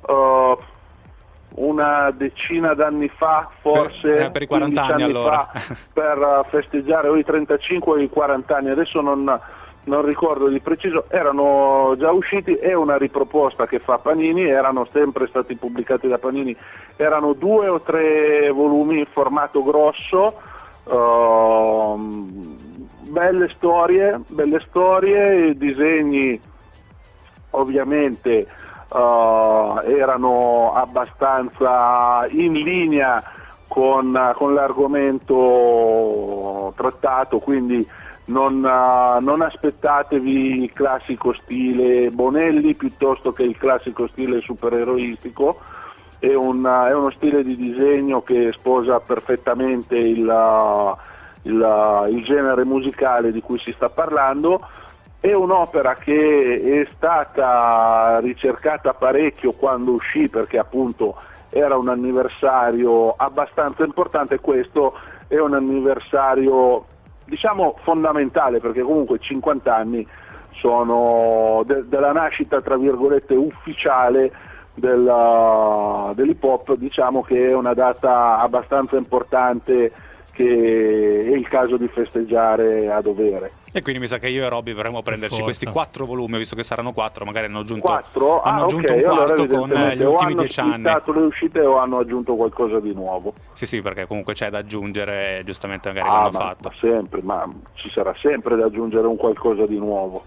Uh, 0.00 0.56
una 1.58 2.10
decina 2.10 2.74
d'anni 2.74 3.08
fa, 3.08 3.48
forse 3.60 4.08
per, 4.08 4.20
eh, 4.20 4.30
per 4.30 4.42
i 4.42 4.46
40 4.46 4.84
anni, 4.84 5.02
allora. 5.02 5.50
fa, 5.52 5.74
per 5.92 6.46
festeggiare 6.50 7.08
o 7.08 7.16
i 7.16 7.24
35 7.24 7.92
o 7.92 7.98
i 7.98 8.08
40 8.08 8.56
anni, 8.56 8.70
adesso 8.70 9.00
non, 9.00 9.40
non, 9.84 10.04
ricordo 10.04 10.48
di 10.48 10.60
preciso, 10.60 11.04
erano 11.08 11.94
già 11.98 12.10
usciti, 12.10 12.54
è 12.54 12.74
una 12.74 12.96
riproposta 12.96 13.66
che 13.66 13.78
fa 13.78 13.98
Panini, 13.98 14.44
erano 14.44 14.86
sempre 14.92 15.26
stati 15.26 15.56
pubblicati 15.56 16.08
da 16.08 16.18
Panini, 16.18 16.56
erano 16.96 17.32
due 17.32 17.68
o 17.68 17.80
tre 17.80 18.50
volumi 18.50 18.98
in 18.98 19.06
formato 19.06 19.62
grosso, 19.62 20.34
uh, 20.84 21.96
belle 23.02 23.48
storie, 23.56 24.20
belle 24.26 24.62
storie, 24.68 25.56
disegni 25.56 26.40
ovviamente 27.50 28.46
uh, 28.88 29.80
erano 29.84 30.72
abbastanza 30.74 32.26
in 32.30 32.52
linea 32.54 33.22
con, 33.66 34.32
con 34.34 34.54
l'argomento 34.54 35.34
trattato, 36.76 37.38
quindi 37.38 37.86
non, 38.26 38.56
uh, 38.64 39.22
non, 39.22 39.40
aspettatevi 39.42 40.62
il 40.62 40.72
classico 40.72 41.32
stile 41.34 42.10
Bonelli 42.10 42.74
piuttosto 42.74 43.32
che 43.32 43.42
il 43.42 43.56
classico 43.56 44.06
stile 44.08 44.40
supereroistico, 44.40 45.58
è, 46.18 46.34
un, 46.34 46.64
è 46.64 46.94
uno 46.94 47.10
stile 47.10 47.44
di 47.44 47.56
disegno 47.56 48.22
che 48.22 48.52
sposa 48.52 49.00
perfettamente 49.00 49.96
il, 49.96 50.96
il, 51.42 52.06
il 52.10 52.24
genere 52.24 52.64
musicale 52.64 53.32
di 53.32 53.40
cui 53.40 53.58
si 53.58 53.72
sta 53.72 53.88
parlando 53.88 54.60
è 55.20 55.32
un'opera 55.32 55.94
che 55.96 56.82
è 56.82 56.88
stata 56.94 58.18
ricercata 58.20 58.94
parecchio 58.94 59.52
quando 59.52 59.92
uscì 59.92 60.28
perché 60.28 60.58
appunto 60.58 61.16
era 61.50 61.76
un 61.76 61.88
anniversario 61.88 63.14
abbastanza 63.16 63.84
importante, 63.84 64.38
questo 64.38 64.94
è 65.26 65.38
un 65.38 65.54
anniversario 65.54 66.84
diciamo 67.24 67.76
fondamentale 67.82 68.60
perché 68.60 68.82
comunque 68.82 69.18
50 69.18 69.74
anni 69.74 70.06
sono 70.52 71.62
de- 71.66 71.88
della 71.88 72.12
nascita 72.12 72.60
tra 72.60 72.76
virgolette 72.76 73.34
ufficiale 73.34 74.32
della, 74.74 76.12
dell'hip 76.14 76.42
hop, 76.44 76.74
diciamo 76.74 77.22
che 77.22 77.48
è 77.48 77.54
una 77.54 77.74
data 77.74 78.38
abbastanza 78.38 78.96
importante 78.96 79.92
che 80.32 81.24
è 81.26 81.34
il 81.34 81.48
caso 81.48 81.76
di 81.76 81.88
festeggiare 81.88 82.90
a 82.90 83.00
dovere. 83.00 83.50
E 83.78 83.82
quindi 83.82 84.00
mi 84.00 84.08
sa 84.08 84.18
che 84.18 84.26
io 84.26 84.44
e 84.44 84.48
Robby 84.48 84.72
vorremmo 84.72 85.02
prenderci 85.02 85.40
questi 85.40 85.64
quattro 85.66 86.04
volumi, 86.04 86.36
visto 86.36 86.56
che 86.56 86.64
saranno 86.64 86.92
quattro, 86.92 87.24
magari 87.24 87.46
hanno 87.46 87.60
aggiunto, 87.60 87.86
quattro? 87.86 88.42
hanno 88.42 88.62
ah, 88.62 88.64
aggiunto 88.64 88.92
okay. 88.92 89.04
un 89.04 89.08
quarto 89.08 89.42
allora, 89.42 89.58
con 89.58 89.92
gli 89.94 90.02
ultimi 90.02 90.34
dieci 90.34 90.58
anni. 90.58 90.88
Hanno 90.88 91.02
le 91.06 91.20
uscite 91.20 91.60
o 91.60 91.78
hanno 91.78 91.98
aggiunto 91.98 92.34
qualcosa 92.34 92.80
di 92.80 92.92
nuovo? 92.92 93.34
Sì, 93.52 93.66
sì, 93.66 93.80
perché 93.80 94.08
comunque 94.08 94.34
c'è 94.34 94.50
da 94.50 94.58
aggiungere, 94.58 95.42
giustamente 95.44 95.90
magari 95.90 96.08
ah, 96.08 96.12
l'hanno 96.12 96.30
ma, 96.32 96.38
fatto. 96.40 96.70
Ma 96.70 96.74
sempre, 96.80 97.22
ma 97.22 97.48
ci 97.74 97.88
sarà 97.90 98.12
sempre 98.20 98.56
da 98.56 98.64
aggiungere 98.66 99.06
un 99.06 99.16
qualcosa 99.16 99.64
di 99.64 99.78
nuovo. 99.78 100.24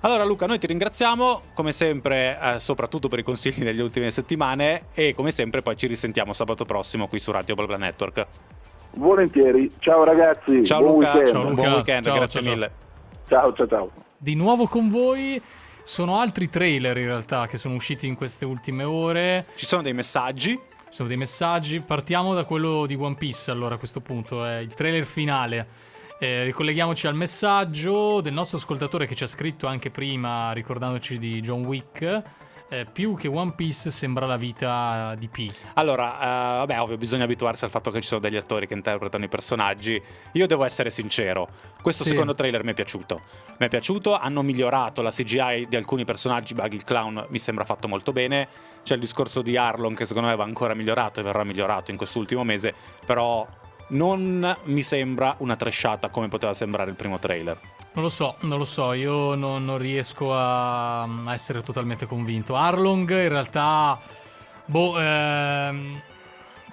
Allora 0.00 0.24
Luca, 0.24 0.46
noi 0.46 0.58
ti 0.58 0.66
ringraziamo 0.66 1.42
come 1.52 1.72
sempre, 1.72 2.38
eh, 2.40 2.58
soprattutto 2.58 3.08
per 3.08 3.18
i 3.18 3.22
consigli 3.22 3.64
delle 3.64 3.82
ultime 3.82 4.10
settimane 4.10 4.84
e 4.94 5.12
come 5.14 5.30
sempre 5.30 5.60
poi 5.60 5.76
ci 5.76 5.86
risentiamo 5.86 6.32
sabato 6.32 6.64
prossimo 6.64 7.06
qui 7.06 7.18
su 7.18 7.30
Radio 7.30 7.54
Blabla 7.54 7.76
Network. 7.76 8.26
Volentieri, 8.92 9.70
ciao 9.78 10.04
ragazzi. 10.04 10.64
Ciao 10.64 10.80
buon 10.80 10.94
Luca, 10.94 11.12
weekend. 11.12 11.26
ciao 11.26 11.42
Luca. 11.42 11.54
buon 11.54 11.72
weekend, 11.74 12.04
ciao, 12.04 12.14
grazie 12.14 12.42
ciao, 12.42 12.50
mille. 12.50 12.72
Ciao, 13.34 13.52
ciao, 13.52 13.66
ciao. 13.66 13.90
Di 14.16 14.36
nuovo 14.36 14.68
con 14.68 14.88
voi. 14.88 15.42
Sono 15.82 16.20
altri 16.20 16.48
trailer 16.48 16.96
in 16.98 17.06
realtà 17.06 17.48
che 17.48 17.58
sono 17.58 17.74
usciti 17.74 18.06
in 18.06 18.14
queste 18.14 18.44
ultime 18.44 18.84
ore. 18.84 19.46
Ci 19.56 19.66
sono 19.66 19.82
dei 19.82 19.92
messaggi. 19.92 20.52
Ci 20.52 20.90
sono 20.90 21.08
dei 21.08 21.16
messaggi. 21.16 21.80
Partiamo 21.80 22.32
da 22.32 22.44
quello 22.44 22.86
di 22.86 22.94
One 22.94 23.16
Piece 23.16 23.50
allora 23.50 23.74
a 23.74 23.78
questo 23.78 23.98
punto, 23.98 24.44
è 24.44 24.58
il 24.58 24.72
trailer 24.72 25.04
finale. 25.04 25.66
Eh, 26.20 26.44
ricolleghiamoci 26.44 27.08
al 27.08 27.16
messaggio 27.16 28.20
del 28.20 28.32
nostro 28.32 28.58
ascoltatore 28.58 29.06
che 29.06 29.16
ci 29.16 29.24
ha 29.24 29.26
scritto 29.26 29.66
anche 29.66 29.90
prima 29.90 30.52
ricordandoci 30.52 31.18
di 31.18 31.40
John 31.40 31.64
Wick 31.64 32.22
eh, 32.68 32.86
più 32.90 33.16
che 33.16 33.28
One 33.28 33.52
Piece 33.52 33.90
sembra 33.90 34.26
la 34.26 34.36
vita 34.36 35.14
di 35.16 35.28
P. 35.28 35.52
Allora, 35.74 36.14
uh, 36.14 36.58
vabbè, 36.58 36.80
ovvio, 36.80 36.96
bisogna 36.96 37.24
abituarsi 37.24 37.64
al 37.64 37.70
fatto 37.70 37.90
che 37.90 38.00
ci 38.00 38.08
sono 38.08 38.20
degli 38.20 38.36
attori 38.36 38.66
che 38.66 38.74
interpretano 38.74 39.24
i 39.24 39.28
personaggi. 39.28 40.00
Io 40.32 40.46
devo 40.46 40.64
essere 40.64 40.90
sincero, 40.90 41.48
questo 41.82 42.02
sì. 42.02 42.10
secondo 42.10 42.34
trailer 42.34 42.64
mi 42.64 42.70
è 42.70 42.74
piaciuto. 42.74 43.20
Mi 43.58 43.66
è 43.66 43.68
piaciuto, 43.68 44.16
hanno 44.16 44.42
migliorato 44.42 45.02
la 45.02 45.10
CGI 45.10 45.66
di 45.68 45.76
alcuni 45.76 46.04
personaggi, 46.04 46.54
Buggy 46.54 46.76
il 46.76 46.84
clown 46.84 47.26
mi 47.28 47.38
sembra 47.38 47.64
fatto 47.64 47.88
molto 47.88 48.12
bene. 48.12 48.48
C'è 48.82 48.94
il 48.94 49.00
discorso 49.00 49.42
di 49.42 49.56
Arlon 49.56 49.94
che 49.94 50.06
secondo 50.06 50.28
me 50.28 50.36
va 50.36 50.44
ancora 50.44 50.74
migliorato 50.74 51.20
e 51.20 51.22
verrà 51.22 51.44
migliorato 51.44 51.90
in 51.90 51.96
quest'ultimo 51.96 52.44
mese, 52.44 52.74
però 53.06 53.46
non 53.88 54.56
mi 54.64 54.82
sembra 54.82 55.34
una 55.38 55.56
trashata 55.56 56.08
come 56.08 56.28
poteva 56.28 56.54
sembrare 56.54 56.90
il 56.90 56.96
primo 56.96 57.18
trailer. 57.18 57.58
Non 57.94 58.02
lo 58.02 58.08
so, 58.08 58.34
non 58.40 58.58
lo 58.58 58.64
so, 58.64 58.92
io 58.92 59.36
non, 59.36 59.64
non 59.64 59.78
riesco 59.78 60.34
a, 60.34 61.02
a, 61.02 61.32
essere 61.32 61.62
totalmente 61.62 62.06
convinto. 62.06 62.56
Arlong 62.56 63.08
in 63.08 63.28
realtà, 63.28 64.00
boh, 64.64 64.98
ehm, 64.98 66.02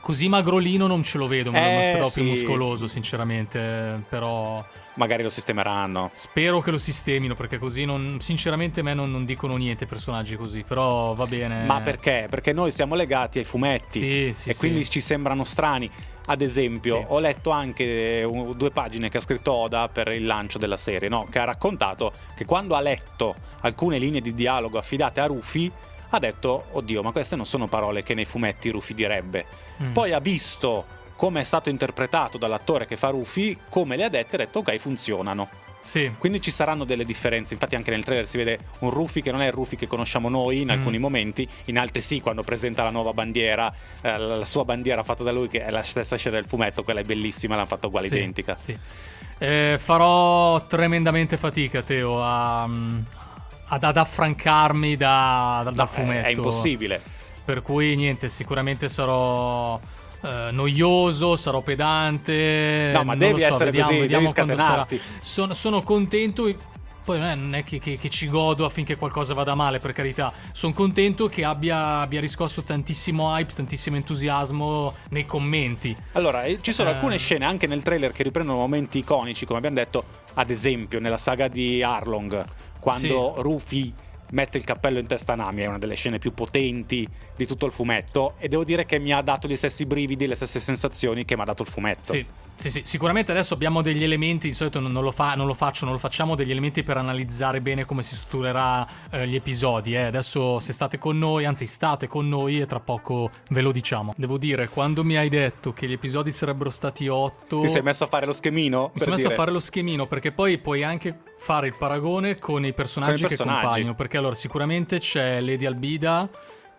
così 0.02 0.28
magrolino 0.28 0.88
non 0.88 1.04
ce 1.04 1.20
lo 1.20 1.28
vedo, 1.28 1.52
me 1.52 1.60
lo 1.60 1.66
eh, 1.66 1.78
aspettavo 1.78 2.10
sì. 2.10 2.22
più 2.22 2.30
muscoloso 2.32 2.88
sinceramente, 2.88 4.04
però... 4.10 4.66
Magari 5.02 5.24
lo 5.24 5.30
sistemeranno. 5.30 6.12
Spero 6.14 6.62
che 6.62 6.70
lo 6.70 6.78
sistemino 6.78 7.34
perché 7.34 7.58
così 7.58 7.86
non, 7.86 8.18
sinceramente 8.22 8.82
a 8.82 8.84
me 8.84 8.94
non, 8.94 9.10
non, 9.10 9.26
dicono 9.26 9.56
niente 9.56 9.88
personaggi 9.88 10.36
così, 10.36 10.62
però 10.62 11.16
va 11.16 11.26
bene. 11.26 11.66
Ma 11.66 11.82
perché? 11.82 12.28
Perché 12.30 12.54
noi 12.54 12.70
siamo 12.70 12.94
legati 12.94 13.40
ai 13.40 13.44
fumetti 13.44 13.98
sì, 13.98 14.32
sì, 14.32 14.50
e 14.50 14.54
sì. 14.54 14.60
quindi 14.60 14.88
ci 14.88 15.02
sembrano 15.02 15.44
strani. 15.44 15.90
Ad 16.28 16.42
esempio, 16.42 17.04
ho 17.08 17.18
letto 17.18 17.50
anche 17.50 18.30
due 18.56 18.70
pagine 18.70 19.10
che 19.10 19.18
ha 19.18 19.22
scritto 19.22 19.52
Oda 19.52 19.90
per 19.90 20.10
il 20.10 20.24
lancio 20.24 20.60
della 20.60 20.78
serie, 20.78 21.10
no? 21.10 21.26
che 21.32 21.40
ha 21.40 21.46
raccontato 21.46 22.14
che 22.36 22.46
quando 22.46 22.76
ha 22.76 22.80
letto 22.80 23.34
alcune 23.62 23.98
linee 23.98 24.22
di 24.22 24.36
dialogo 24.36 24.78
affidate 24.78 25.20
a 25.20 25.26
Rufy, 25.26 25.72
ha 26.10 26.20
detto, 26.20 26.66
oddio, 26.74 27.02
ma 27.02 27.12
queste 27.12 27.36
non 27.36 27.46
sono 27.46 27.66
parole 27.66 28.04
che 28.04 28.14
nei 28.14 28.26
fumetti 28.26 28.70
Rufy 28.70 28.94
direbbe. 28.94 29.46
Mm. 29.82 29.94
Poi 29.94 30.14
ha 30.14 30.20
visto 30.20 30.86
come 31.22 31.42
è 31.42 31.44
stato 31.44 31.70
interpretato 31.70 32.40
dall'attore 32.40 32.88
che 32.88 32.98
fa 32.98 33.10
Rufy, 33.10 33.56
come 33.70 33.96
le 33.96 34.06
ha 34.06 34.10
dette, 34.10 34.38
ha 34.38 34.40
detto, 34.40 34.58
ok, 34.58 34.76
funzionano. 34.78 35.48
Sì. 35.84 36.12
Quindi 36.18 36.42
ci 36.42 36.50
saranno 36.50 36.84
delle 36.84 37.06
differenze. 37.06 37.54
Infatti, 37.54 37.76
anche 37.76 37.92
nel 37.92 38.04
trailer 38.04 38.26
si 38.26 38.38
vede 38.38 38.58
un 38.80 38.90
Rufy 38.90 39.22
che 39.22 39.30
non 39.30 39.44
è 39.44 39.46
il 39.46 39.52
Rufy 39.52 39.76
che 39.76 39.86
conosciamo 39.86 40.30
noi 40.30 40.62
in 40.62 40.70
mm. 40.70 40.72
alcuni 40.72 40.98
momenti, 40.98 41.48
in 41.66 41.78
altri 41.78 42.02
sì, 42.02 42.22
quando 42.22 42.42
presenta 42.42 42.82
la 42.82 42.90
nuova 42.90 43.14
bandiera, 43.14 43.72
eh, 44.02 44.18
la 44.18 44.46
sua 44.46 44.66
bandiera 44.66 45.04
fatta 45.04 45.22
da 45.22 45.32
lui, 45.32 45.48
che 45.48 45.64
è 45.64 45.70
la 45.70 45.84
stessa 45.84 46.16
scena 46.16 46.38
del 46.38 46.48
fumetto, 46.48 46.84
quella 46.84 47.02
è 47.02 47.04
bellissima, 47.04 47.54
l'hanno 47.54 47.68
fatta 47.68 47.86
uguale 47.86 48.08
sì, 48.08 48.16
identica. 48.16 48.58
Sì. 48.60 48.76
Eh, 49.38 49.78
farò 49.80 50.66
tremendamente 50.66 51.38
fatica, 51.38 51.84
Teo, 51.84 52.20
a, 52.20 52.64
ad, 52.64 53.84
ad 53.84 53.96
affrancarmi 53.96 54.98
da, 54.98 55.62
da, 55.66 55.70
dal 55.70 55.88
fumetto. 55.88 56.26
È, 56.26 56.30
è 56.30 56.34
impossibile. 56.34 57.00
Per 57.46 57.62
cui 57.62 57.96
niente, 57.96 58.28
sicuramente 58.28 58.90
sarò 58.90 59.80
Uh, 60.22 60.54
noioso, 60.54 61.36
sarò 61.36 61.62
pedante. 61.62 62.92
No, 62.94 63.04
ma 63.04 63.16
devi 63.16 63.42
so, 63.42 63.48
essere 63.48 63.66
vediamo, 63.66 63.88
così, 63.88 64.00
vediamo 64.00 64.24
devi 64.24 64.34
scatenarti. 64.34 65.02
Sono, 65.20 65.54
sono, 65.54 65.82
contento 65.82 66.48
poi 67.04 67.18
non 67.18 67.28
è, 67.28 67.36
non 67.36 67.56
è 67.56 67.64
che, 67.64 67.80
che, 67.80 67.98
che, 67.98 68.10
ci 68.10 68.28
godo 68.28 68.66
affinché 68.66 68.96
qualcosa 68.96 69.34
vada 69.34 69.56
male, 69.56 69.80
per 69.80 69.92
carità. 69.92 70.32
Sono 70.52 70.74
contento 70.74 71.28
che 71.28 71.44
abbia, 71.44 72.00
abbia, 72.00 72.20
riscosso 72.20 72.62
tantissimo 72.62 73.36
hype, 73.36 73.54
tantissimo 73.54 73.96
entusiasmo 73.96 74.94
nei 75.10 75.26
commenti. 75.26 75.96
Allora, 76.14 76.44
eh, 76.44 76.60
ci 76.62 76.72
sono 76.72 76.90
eh... 76.90 76.94
alcune 76.94 77.18
scene 77.18 77.46
anche 77.46 77.68
nel 77.68 77.82
trailer 77.82 78.12
che 78.12 78.24
riprendono 78.24 78.60
momenti 78.60 79.00
iconici, 79.00 79.46
come 79.46 79.58
abbiamo 79.58 79.78
detto, 79.78 80.06
ad 80.36 80.50
esempio 80.50 81.00
nella 81.00 81.18
saga 81.18 81.48
di 81.48 81.82
Arlong, 81.82 82.46
quando 82.80 83.34
sì. 83.36 83.42
Rufy 83.42 83.94
mette 84.32 84.58
il 84.58 84.64
cappello 84.64 85.00
in 85.00 85.08
testa 85.08 85.34
a 85.34 85.36
Nami, 85.36 85.62
è 85.62 85.68
una 85.68 85.78
delle 85.78 85.96
scene 85.96 86.18
più 86.18 86.34
potenti 86.34 87.08
di 87.36 87.46
tutto 87.46 87.66
il 87.66 87.72
fumetto 87.72 88.36
e 88.38 88.48
devo 88.48 88.64
dire 88.64 88.86
che 88.86 89.00
mi 89.00 89.14
ha 89.14 89.22
dato 89.22 89.48
gli 89.48 89.56
stessi 89.56 89.86
brividi, 89.86 90.28
le 90.28 90.36
stesse 90.36 90.60
sensazioni 90.60 91.26
che 91.26 91.36
mi 91.36 91.42
ha 91.42 91.46
dato 91.46 91.64
il 91.64 91.70
fumetto. 91.70 92.14
Sì. 92.14 92.26
Sì, 92.62 92.70
sì, 92.70 92.82
sicuramente 92.86 93.32
adesso 93.32 93.56
abbiamo 93.56 93.82
degli 93.82 94.04
elementi, 94.04 94.48
di 94.48 94.54
solito 94.54 94.80
non, 94.80 94.94
lo, 94.94 95.10
fa, 95.10 95.34
non 95.34 95.48
lo, 95.48 95.56
faccio, 95.56 95.86
non 95.86 95.96
lo 95.96 96.00
facciamo, 96.00 96.36
degli 96.36 96.52
elementi 96.52 96.84
per 96.84 96.96
analizzare 96.96 97.60
bene 97.60 97.86
come 97.86 98.04
si 98.04 98.14
strutturerà 98.14 98.88
eh, 99.10 99.28
gli 99.28 99.34
episodi. 99.34 99.96
Eh. 99.96 100.04
Adesso 100.04 100.60
se 100.60 100.72
state 100.72 101.00
con 101.00 101.18
noi, 101.18 101.46
anzi 101.46 101.66
state 101.66 102.08
con 102.08 102.30
noi 102.30 102.62
e 102.62 102.68
tra 102.68 102.80
poco 102.80 103.32
ve 103.50 103.62
lo 103.62 103.72
diciamo. 103.72 104.14
Devo 104.16 104.38
dire, 104.38 104.70
quando 104.70 105.04
mi 105.04 105.18
hai 105.18 105.28
detto 105.28 105.74
che 105.74 105.88
gli 105.88 105.94
episodi 105.94 106.32
sarebbero 106.32 106.70
stati 106.70 107.08
8... 107.08 107.62
Ti 107.62 107.68
sei 107.68 107.82
messo 107.82 108.04
a 108.04 108.08
fare 108.08 108.28
lo 108.28 108.32
schemino? 108.32 108.92
Mi 108.94 109.00
sono 109.00 109.16
messo 109.16 109.30
a 109.30 109.32
fare 109.32 109.50
lo 109.50 109.60
schemino 109.60 110.06
perché 110.06 110.32
poi 110.32 110.60
puoi 110.60 110.84
anche 110.84 111.18
fare 111.36 111.66
il 111.66 111.76
paragone 111.76 112.38
con 112.38 112.64
i 112.64 112.74
personaggi, 112.74 113.14
con 113.14 113.26
i 113.26 113.28
personaggi. 113.28 113.58
che 113.58 113.64
compaiono. 113.64 113.96
Perché 113.96 114.18
allora 114.18 114.36
sicuramente 114.36 115.00
c'è 115.00 115.42
Lady 115.42 115.66
Albida 115.66 116.30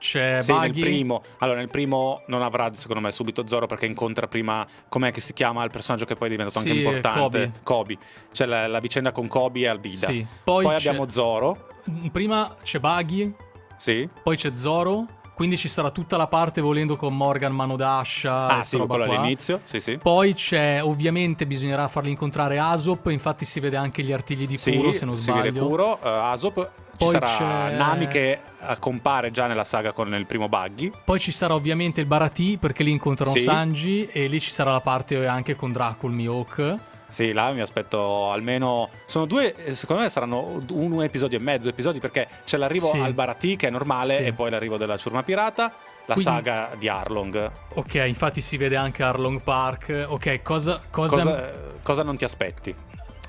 c'è 0.03 0.43
sì, 0.43 0.53
nel 0.53 0.73
primo. 0.73 1.23
Allora, 1.39 1.59
nel 1.59 1.71
primo 1.71 2.23
non 2.27 2.43
avrà, 2.43 2.75
secondo 2.75 3.01
me, 3.01 3.13
subito 3.13 3.47
Zoro 3.47 3.67
perché 3.67 3.87
incontra 3.87 4.27
prima. 4.27 4.67
Com'è 4.89 5.13
che 5.13 5.21
si 5.21 5.33
chiama 5.33 5.63
il 5.63 5.71
personaggio 5.71 6.05
che 6.05 6.17
poi 6.17 6.27
è 6.27 6.31
diventato 6.33 6.59
sì, 6.59 6.69
anche 6.69 6.81
importante? 6.81 7.21
Kobe. 7.21 7.53
Kobe. 7.63 7.99
C'è 8.33 8.47
la, 8.47 8.67
la, 8.67 8.81
vicenda 8.81 9.13
con 9.13 9.29
Kobe 9.29 9.61
e 9.61 9.69
Albida. 9.69 10.09
Sì. 10.09 10.27
Poi, 10.43 10.65
poi 10.65 10.75
abbiamo 10.75 11.09
Zoro. 11.09 11.69
Prima 12.11 12.57
c'è 12.63 12.81
Buggy. 12.81 13.33
Sì. 13.77 14.09
Poi 14.23 14.37
c'è 14.37 14.53
Zoro. 14.55 15.07
Quindi 15.35 15.57
ci 15.57 15.69
sarà 15.69 15.91
tutta 15.91 16.17
la 16.17 16.27
parte 16.27 16.61
volendo 16.61 16.97
con 16.97 17.17
Morgan, 17.17 17.55
mano 17.55 17.77
d'ascia. 17.77 18.49
Ah, 18.49 18.63
sì, 18.65 18.77
quello 18.79 19.05
all'inizio. 19.05 19.61
Sì, 19.65 19.81
sì. 19.81 19.99
Poi 19.99 20.35
c'è, 20.35 20.83
ovviamente, 20.83 21.47
bisognerà 21.47 21.87
farli 21.87 22.11
incontrare 22.11 22.59
Asop. 22.59 23.07
Infatti, 23.07 23.45
si 23.45 23.61
vede 23.61 23.77
anche 23.77 24.03
gli 24.03 24.13
artigli 24.13 24.47
di 24.47 24.59
Kuro, 24.59 24.93
sì, 24.93 24.99
se 24.99 25.05
non 25.05 25.17
sbaglio. 25.17 25.43
Si 25.43 25.51
vede 25.51 25.61
Kuro, 25.61 25.93
uh, 25.93 26.07
Asop. 26.07 26.55
Poi 26.55 26.71
ci 26.99 27.07
sarà 27.07 27.27
c'è... 27.69 27.77
Nami 27.77 28.07
che 28.09 28.41
compare 28.79 29.31
già 29.31 29.47
nella 29.47 29.65
saga 29.65 29.93
con 29.93 30.15
il 30.15 30.27
primo 30.27 30.49
Buggy. 30.49 30.91
Poi 31.05 31.19
ci 31.19 31.33
sarà 31.33 31.55
ovviamente 31.55 32.01
il 32.01 32.07
Barati 32.07 32.59
perché 32.59 32.83
lì 32.83 32.91
incontrano 32.91 33.33
sì. 33.33 33.41
Sanji 33.41 34.07
e 34.07 34.27
lì 34.27 34.41
ci 34.41 34.51
sarà 34.51 34.73
la 34.73 34.81
parte 34.81 35.27
anche 35.27 35.55
con 35.55 35.73
Dracul 35.73 36.13
Mihawk. 36.13 36.79
Sì, 37.09 37.33
là 37.33 37.51
mi 37.51 37.61
aspetto 37.61 38.31
almeno. 38.31 38.89
Sono 39.05 39.27
due, 39.27 39.55
secondo 39.75 40.03
me 40.03 40.09
saranno 40.09 40.63
un 40.71 41.03
episodio 41.03 41.37
e 41.37 41.41
mezzo 41.43 41.69
episodi 41.69 41.99
perché 41.99 42.27
c'è 42.45 42.57
l'arrivo 42.57 42.89
sì. 42.89 42.99
al 42.99 43.13
Barati 43.13 43.57
che 43.57 43.67
è 43.67 43.71
normale 43.71 44.17
sì. 44.17 44.23
e 44.25 44.33
poi 44.33 44.49
l'arrivo 44.51 44.79
della 44.79 44.97
ciurma 44.97 45.23
pirata. 45.23 45.73
La 46.07 46.15
Quindi, 46.15 46.23
saga 46.23 46.71
di 46.79 46.89
Arlong. 46.89 47.51
Ok, 47.75 47.95
infatti 48.07 48.41
si 48.41 48.57
vede 48.57 48.77
anche 48.77 49.03
Arlong 49.03 49.43
Park. 49.43 50.07
Ok, 50.09 50.43
cosa, 50.43 50.81
cosa... 50.91 51.17
cosa, 51.17 51.53
cosa 51.83 52.03
non 52.03 52.17
ti 52.17 52.25
aspetti? 52.25 52.75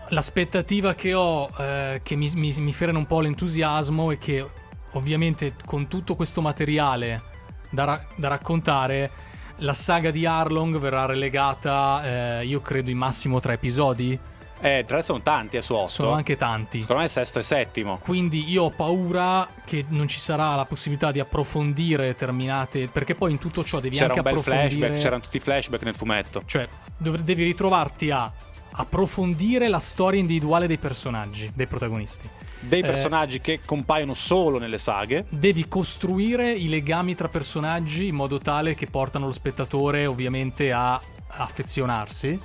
L'aspettativa 0.10 0.96
che 0.96 1.14
ho, 1.14 1.50
eh, 1.58 2.00
che 2.04 2.16
mi, 2.16 2.32
mi, 2.36 2.54
mi 2.58 2.72
frena 2.72 2.98
un 2.98 3.06
po' 3.06 3.20
l'entusiasmo, 3.20 4.12
è 4.12 4.18
che 4.18 4.46
ovviamente 4.94 5.54
con 5.66 5.88
tutto 5.88 6.16
questo 6.16 6.42
materiale 6.42 7.22
da, 7.70 7.84
ra- 7.84 8.06
da 8.16 8.28
raccontare, 8.30 9.12
la 9.58 9.74
saga 9.74 10.12
di 10.12 10.26
Arlong 10.26 10.78
verrà 10.80 11.06
relegata, 11.06 12.40
eh, 12.40 12.46
io 12.46 12.60
credo, 12.62 12.90
in 12.90 12.98
massimo 12.98 13.40
tre 13.40 13.54
episodi. 13.54 14.18
Eh, 14.60 14.86
tre 14.88 15.02
sono 15.02 15.22
tanti, 15.22 15.58
è 15.58 15.62
su 15.62 15.74
otto. 15.74 15.90
Sono 15.90 16.12
anche 16.12 16.38
tanti. 16.38 16.80
Secondo 16.80 17.02
me 17.02 17.08
è 17.08 17.12
sesto 17.12 17.38
e 17.40 17.44
settimo. 17.44 17.98
Quindi 17.98 18.50
io 18.50 18.64
ho 18.64 18.70
paura 18.70 19.46
che 19.66 19.84
non 19.90 20.08
ci 20.08 20.20
sarà 20.20 20.56
la 20.56 20.64
possibilità 20.64 21.12
di 21.12 21.20
approfondire 21.20 22.06
determinate. 22.06 22.88
Perché 22.88 23.14
poi 23.14 23.32
in 23.32 23.40
tutto 23.40 23.64
ciò 23.66 23.82
devi 23.82 23.96
C'era 23.98 24.14
anche 24.14 24.20
un 24.20 24.24
bel 24.24 24.34
approfondire. 24.38 24.70
flashback, 24.70 25.02
c'erano 25.02 25.22
tutti 25.22 25.36
i 25.38 25.40
flashback 25.42 25.84
nel 25.84 25.96
fumetto. 25.96 26.44
Cioè, 26.46 26.66
dov- 26.98 27.20
devi 27.20 27.44
ritrovarti 27.44 28.10
a 28.12 28.32
approfondire 28.76 29.68
la 29.68 29.80
storia 29.80 30.20
individuale 30.20 30.66
dei 30.66 30.78
personaggi, 30.78 31.52
dei 31.54 31.68
protagonisti. 31.68 32.30
Dei 32.68 32.82
eh, 32.82 32.86
personaggi 32.86 33.38
eh, 33.38 33.42
che 33.42 33.60
compaiono 33.66 34.14
solo 34.14 34.60
nelle 34.60 34.78
saghe. 34.78 35.26
Devi 35.30 35.68
costruire 35.68 36.52
i 36.52 36.70
legami 36.70 37.16
tra 37.16 37.28
personaggi 37.28 38.08
in 38.08 38.16
modo 38.16 38.40
tale 38.40 38.74
che 38.74 38.88
portano 38.88 39.26
lo 39.26 39.32
spettatore 39.32 40.06
ovviamente 40.06 40.72
a 40.72 41.00
affezionarsi. 41.28 42.40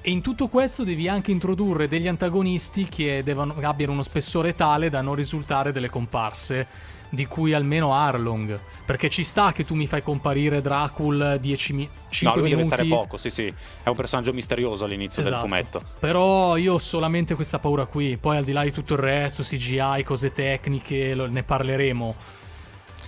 E 0.00 0.10
in 0.10 0.20
tutto 0.20 0.46
questo 0.46 0.84
devi 0.84 1.08
anche 1.08 1.32
introdurre 1.32 1.88
degli 1.88 2.06
antagonisti 2.06 2.84
che 2.84 3.22
devono, 3.24 3.56
abbiano 3.62 3.92
uno 3.92 4.04
spessore 4.04 4.54
tale 4.54 4.88
da 4.88 5.00
non 5.00 5.16
risultare 5.16 5.72
delle 5.72 5.90
comparse 5.90 6.94
di 7.08 7.26
cui 7.26 7.52
almeno 7.52 7.92
Arlong. 7.92 8.58
Perché 8.84 9.08
ci 9.08 9.24
sta 9.24 9.52
che 9.52 9.64
tu 9.64 9.74
mi 9.74 9.86
fai 9.86 10.02
comparire 10.02 10.60
Dracul 10.60 11.38
10 11.40 11.72
mi- 11.72 11.88
5 12.08 12.20
no, 12.22 12.32
lui 12.34 12.50
minuti. 12.50 12.68
deve 12.68 12.84
stare 12.84 13.02
poco, 13.02 13.16
sì, 13.16 13.30
sì. 13.30 13.52
È 13.82 13.88
un 13.88 13.96
personaggio 13.96 14.32
misterioso 14.32 14.84
all'inizio 14.84 15.22
esatto. 15.22 15.36
del 15.36 15.44
fumetto. 15.44 15.82
Però 15.98 16.56
io 16.56 16.74
ho 16.74 16.78
solamente 16.78 17.34
questa 17.34 17.58
paura 17.58 17.86
qui. 17.86 18.16
Poi 18.16 18.36
al 18.36 18.44
di 18.44 18.52
là 18.52 18.62
di 18.62 18.72
tutto 18.72 18.94
il 18.94 19.00
resto, 19.00 19.42
CGI, 19.42 20.02
cose 20.04 20.32
tecniche, 20.32 21.14
ne 21.14 21.42
parleremo. 21.42 22.14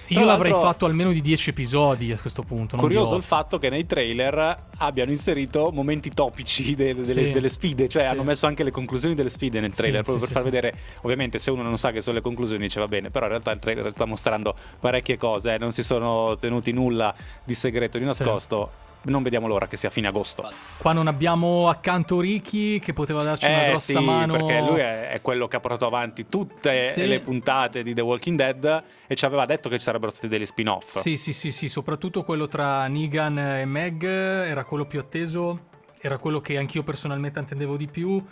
Io 0.08 0.24
l'avrei 0.24 0.52
fatto 0.52 0.86
almeno 0.86 1.12
di 1.12 1.20
10 1.20 1.50
episodi 1.50 2.12
a 2.12 2.18
questo 2.18 2.42
punto. 2.42 2.76
Curioso 2.76 3.16
il 3.16 3.22
fatto 3.22 3.58
che 3.58 3.68
nei 3.68 3.86
trailer 3.86 4.66
abbiano 4.78 5.10
inserito 5.10 5.70
momenti 5.72 6.10
topici 6.10 6.74
de- 6.74 6.94
de- 6.94 7.02
delle, 7.02 7.24
sì. 7.26 7.30
delle, 7.32 7.48
sfide, 7.48 7.88
cioè 7.88 8.02
sì. 8.02 8.08
hanno 8.08 8.22
messo 8.22 8.46
anche 8.46 8.62
le 8.62 8.70
conclusioni 8.70 9.14
delle 9.14 9.30
sfide 9.30 9.60
nel 9.60 9.74
trailer, 9.74 9.98
sì, 9.98 10.04
proprio 10.04 10.26
per 10.26 10.34
far 10.34 10.44
vedere, 10.44 10.74
ovviamente 11.02 11.38
se 11.38 11.50
uno 11.50 11.62
non 11.62 11.76
sa 11.76 11.90
che 11.90 12.00
sono 12.00 12.16
le 12.16 12.22
conclusioni 12.22 12.62
dice 12.62 12.80
va 12.80 12.88
bene, 12.88 13.10
però 13.10 13.26
in 13.26 13.32
realtà 13.32 13.50
il 13.50 13.58
trailer 13.58 13.90
sta 13.92 14.04
mostrando 14.04 14.54
parecchie 14.80 15.16
cose, 15.16 15.54
eh, 15.54 15.58
non 15.58 15.72
si 15.72 15.82
sono 15.82 16.36
tenuti 16.36 16.72
nulla 16.72 17.14
di 17.44 17.54
segreto, 17.54 17.98
di 17.98 18.04
nascosto 18.04 18.86
non 19.02 19.22
vediamo 19.22 19.46
l'ora 19.46 19.66
che 19.66 19.76
sia 19.76 19.90
fine 19.90 20.08
agosto. 20.08 20.50
Qua 20.76 20.92
non 20.92 21.06
abbiamo 21.06 21.68
accanto 21.68 22.20
Ricky 22.20 22.78
che 22.78 22.92
poteva 22.92 23.22
darci 23.22 23.46
eh, 23.46 23.54
una 23.54 23.64
grossa 23.68 23.98
sì, 23.98 24.04
mano. 24.04 24.32
Perché 24.34 24.60
lui 24.60 24.80
è, 24.80 25.10
è, 25.10 25.20
quello 25.20 25.48
che 25.48 25.56
ha 25.56 25.60
portato 25.60 25.86
avanti 25.86 26.28
tutte 26.28 26.90
sì. 26.92 27.06
le 27.06 27.20
puntate 27.20 27.82
di 27.82 27.94
The 27.94 28.00
Walking 28.00 28.36
Dead 28.36 28.82
e 29.06 29.14
ci 29.14 29.24
aveva 29.24 29.46
detto 29.46 29.68
che 29.68 29.78
ci 29.78 29.84
sarebbero 29.84 30.10
stati 30.10 30.28
degli 30.28 30.46
spin-off. 30.46 30.98
Sì, 30.98 31.16
sì, 31.16 31.32
sì, 31.32 31.52
sì, 31.52 31.68
soprattutto 31.68 32.24
quello 32.24 32.48
tra 32.48 32.86
Negan 32.86 33.38
e 33.38 33.64
Meg 33.64 34.04
era 34.04 34.64
quello 34.64 34.86
più 34.86 34.98
atteso, 34.98 35.66
era 36.00 36.18
quello 36.18 36.40
che 36.40 36.58
anch'io 36.58 36.82
personalmente 36.82 37.38
attendevo 37.38 37.76
di 37.76 37.86
più. 37.86 38.22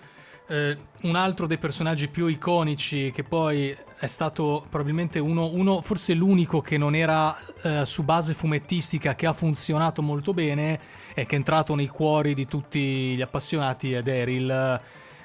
Eh, 0.48 0.78
un 1.02 1.16
altro 1.16 1.46
dei 1.46 1.58
personaggi 1.58 2.06
più 2.06 2.28
iconici 2.28 3.10
che 3.10 3.24
poi 3.24 3.76
è 3.98 4.06
stato 4.06 4.64
probabilmente 4.68 5.18
uno, 5.18 5.46
uno 5.46 5.80
forse 5.80 6.14
l'unico 6.14 6.60
che 6.60 6.78
non 6.78 6.94
era 6.94 7.36
eh, 7.62 7.84
su 7.84 8.04
base 8.04 8.32
fumettistica 8.32 9.16
che 9.16 9.26
ha 9.26 9.32
funzionato 9.32 10.02
molto 10.02 10.32
bene 10.32 10.78
e 11.14 11.26
che 11.26 11.34
è 11.34 11.38
entrato 11.38 11.74
nei 11.74 11.88
cuori 11.88 12.34
di 12.34 12.46
tutti 12.46 13.16
gli 13.16 13.22
appassionati 13.22 13.92
è 13.94 14.02
Daryl 14.02 14.80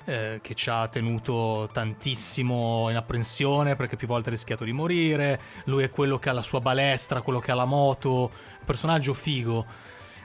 eh, 0.06 0.40
che 0.42 0.56
ci 0.56 0.70
ha 0.72 0.88
tenuto 0.88 1.70
tantissimo 1.72 2.88
in 2.90 2.96
apprensione 2.96 3.76
perché 3.76 3.98
più 3.98 4.08
volte 4.08 4.30
ha 4.30 4.32
rischiato 4.32 4.64
di 4.64 4.72
morire. 4.72 5.40
Lui 5.66 5.84
è 5.84 5.92
quello 5.92 6.18
che 6.18 6.30
ha 6.30 6.34
la 6.34 6.42
sua 6.42 6.62
balestra 6.62 7.22
quello 7.22 7.40
che 7.40 7.52
ha 7.52 7.56
la 7.56 7.66
moto. 7.66 8.32
Personaggio 8.66 9.14
figo. 9.14 9.66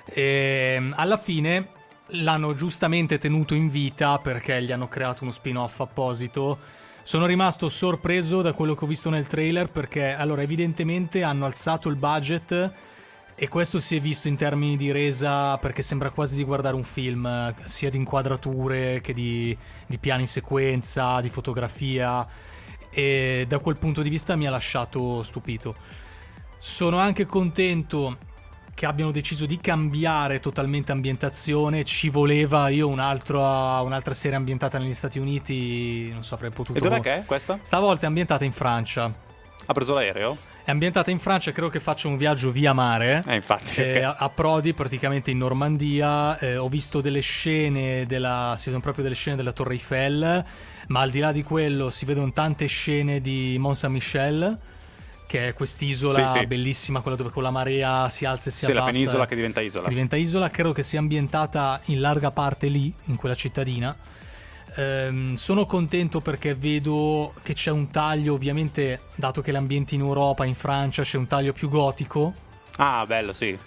E 0.04 0.90
alla 0.94 1.18
fine 1.18 1.68
l'hanno 2.10 2.54
giustamente 2.54 3.18
tenuto 3.18 3.54
in 3.54 3.68
vita 3.68 4.18
perché 4.18 4.62
gli 4.62 4.72
hanno 4.72 4.88
creato 4.88 5.22
uno 5.22 5.32
spin-off 5.32 5.80
apposito. 5.80 6.58
Sono 7.02 7.26
rimasto 7.26 7.68
sorpreso 7.68 8.42
da 8.42 8.52
quello 8.52 8.74
che 8.74 8.84
ho 8.84 8.88
visto 8.88 9.10
nel 9.10 9.26
trailer 9.26 9.68
perché 9.68 10.12
allora 10.12 10.42
evidentemente 10.42 11.22
hanno 11.22 11.46
alzato 11.46 11.88
il 11.88 11.96
budget 11.96 12.72
e 13.34 13.48
questo 13.48 13.80
si 13.80 13.96
è 13.96 14.00
visto 14.00 14.28
in 14.28 14.36
termini 14.36 14.76
di 14.76 14.90
resa 14.90 15.56
perché 15.58 15.82
sembra 15.82 16.10
quasi 16.10 16.36
di 16.36 16.42
guardare 16.42 16.74
un 16.74 16.84
film, 16.84 17.54
sia 17.64 17.90
di 17.90 17.96
inquadrature 17.96 19.00
che 19.00 19.12
di, 19.12 19.56
di 19.86 19.98
piani 19.98 20.22
in 20.22 20.28
sequenza, 20.28 21.20
di 21.20 21.28
fotografia 21.28 22.26
e 22.90 23.44
da 23.46 23.58
quel 23.58 23.76
punto 23.76 24.02
di 24.02 24.08
vista 24.08 24.36
mi 24.36 24.46
ha 24.46 24.50
lasciato 24.50 25.22
stupito. 25.22 25.76
Sono 26.58 26.98
anche 26.98 27.26
contento 27.26 28.16
che 28.76 28.84
abbiano 28.84 29.10
deciso 29.10 29.46
di 29.46 29.58
cambiare 29.58 30.38
totalmente 30.38 30.92
ambientazione. 30.92 31.82
Ci 31.82 32.10
voleva 32.10 32.68
io 32.68 32.88
un 32.88 32.98
altro, 32.98 33.40
un'altra 33.40 34.12
serie 34.12 34.36
ambientata 34.36 34.76
negli 34.76 34.92
Stati 34.92 35.18
Uniti. 35.18 36.10
Non 36.12 36.22
so, 36.22 36.34
avrei 36.34 36.50
potuto. 36.50 36.78
E 36.78 36.82
dov'è 36.82 37.00
che 37.00 37.14
è 37.14 37.24
questa? 37.24 37.58
Stavolta 37.62 38.04
è 38.04 38.08
ambientata 38.08 38.44
in 38.44 38.52
Francia. 38.52 39.10
Ha 39.64 39.72
preso 39.72 39.94
l'aereo? 39.94 40.36
È 40.62 40.70
ambientata 40.70 41.10
in 41.10 41.18
Francia, 41.18 41.52
credo 41.52 41.70
che 41.70 41.80
faccia 41.80 42.08
un 42.08 42.18
viaggio 42.18 42.50
via 42.50 42.74
mare. 42.74 43.22
Eh, 43.26 43.36
infatti. 43.36 43.80
Eh, 43.80 44.04
okay. 44.04 44.14
Approdi 44.18 44.74
praticamente 44.74 45.30
in 45.30 45.38
Normandia. 45.38 46.38
Eh, 46.38 46.58
ho 46.58 46.68
visto 46.68 47.00
delle 47.00 47.20
scene 47.20 48.04
della. 48.04 48.56
Si 48.58 48.64
vedono 48.66 48.82
proprio 48.82 49.04
delle 49.04 49.16
scene 49.16 49.36
della 49.36 49.52
Torre 49.52 49.72
Eiffel. 49.72 50.44
Ma 50.88 51.00
al 51.00 51.10
di 51.10 51.20
là 51.20 51.32
di 51.32 51.42
quello, 51.42 51.88
si 51.88 52.04
vedono 52.04 52.30
tante 52.30 52.66
scene 52.66 53.22
di 53.22 53.56
Mont 53.58 53.76
Saint-Michel 53.76 54.58
che 55.26 55.48
è 55.48 55.54
quest'isola 55.54 56.28
sì, 56.28 56.38
sì. 56.38 56.46
bellissima, 56.46 57.00
quella 57.00 57.16
dove 57.16 57.30
con 57.30 57.42
la 57.42 57.50
marea 57.50 58.08
si 58.08 58.24
alza 58.24 58.48
e 58.48 58.52
si 58.52 58.64
sì, 58.64 58.70
abbassa. 58.70 58.86
Sì, 58.86 58.86
la 58.86 58.92
penisola 58.92 59.26
che 59.26 59.34
diventa 59.34 59.60
isola. 59.60 59.88
Diventa 59.88 60.16
isola, 60.16 60.50
credo 60.50 60.72
che 60.72 60.82
sia 60.82 61.00
ambientata 61.00 61.80
in 61.86 62.00
larga 62.00 62.30
parte 62.30 62.68
lì, 62.68 62.92
in 63.06 63.16
quella 63.16 63.34
cittadina. 63.34 63.96
Ehm, 64.76 65.34
sono 65.34 65.66
contento 65.66 66.20
perché 66.20 66.54
vedo 66.54 67.34
che 67.42 67.54
c'è 67.54 67.70
un 67.70 67.90
taglio, 67.90 68.34
ovviamente, 68.34 69.00
dato 69.14 69.40
che 69.42 69.50
l'ambiente 69.50 69.94
in 69.94 70.00
Europa, 70.00 70.44
in 70.44 70.54
Francia, 70.54 71.02
c'è 71.02 71.18
un 71.18 71.26
taglio 71.26 71.52
più 71.52 71.68
gotico. 71.68 72.32
Ah, 72.76 73.04
bello, 73.06 73.32
sì. 73.32 73.58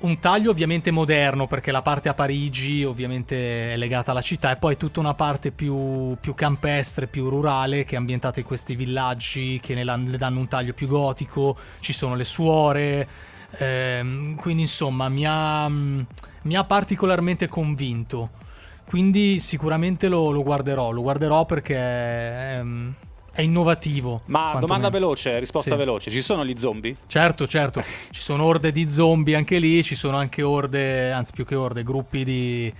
Un 0.00 0.18
taglio 0.18 0.50
ovviamente 0.50 0.90
moderno 0.90 1.46
perché 1.46 1.70
la 1.70 1.80
parte 1.80 2.10
a 2.10 2.14
Parigi 2.14 2.84
ovviamente 2.84 3.72
è 3.72 3.76
legata 3.76 4.10
alla 4.10 4.20
città 4.20 4.52
e 4.52 4.56
poi 4.56 4.76
tutta 4.76 5.00
una 5.00 5.14
parte 5.14 5.50
più, 5.50 6.14
più 6.20 6.34
campestre, 6.34 7.06
più 7.06 7.30
rurale 7.30 7.84
che 7.84 7.94
è 7.94 7.98
ambientata 7.98 8.38
in 8.38 8.44
questi 8.44 8.74
villaggi 8.74 9.58
che 9.62 9.74
ne, 9.74 9.82
ne 9.82 10.16
danno 10.18 10.40
un 10.40 10.48
taglio 10.48 10.74
più 10.74 10.88
gotico, 10.88 11.56
ci 11.80 11.94
sono 11.94 12.16
le 12.16 12.24
suore, 12.24 13.08
ehm, 13.56 14.34
quindi 14.36 14.62
insomma 14.62 15.08
mi 15.08 15.24
ha, 15.26 15.68
mi 15.68 16.54
ha 16.54 16.64
particolarmente 16.64 17.48
convinto. 17.48 18.42
Quindi 18.84 19.40
sicuramente 19.40 20.08
lo, 20.08 20.30
lo, 20.30 20.42
guarderò, 20.42 20.90
lo 20.90 21.00
guarderò 21.00 21.46
perché 21.46 21.76
è, 21.76 22.62
è 23.34 23.42
innovativo. 23.42 24.20
Ma 24.26 24.52
domanda 24.60 24.88
meno. 24.88 24.90
veloce, 24.90 25.38
risposta 25.40 25.72
sì. 25.72 25.76
veloce. 25.76 26.10
Ci 26.10 26.22
sono 26.22 26.44
gli 26.44 26.56
zombie? 26.56 26.94
Certo, 27.06 27.46
certo. 27.48 27.82
ci 28.10 28.20
sono 28.20 28.44
orde 28.44 28.70
di 28.70 28.88
zombie 28.88 29.34
anche 29.34 29.58
lì, 29.58 29.82
ci 29.82 29.96
sono 29.96 30.16
anche 30.16 30.42
orde, 30.42 31.10
anzi 31.10 31.32
più 31.32 31.44
che 31.44 31.56
orde, 31.56 31.82
gruppi 31.82 32.24
di 32.24 32.72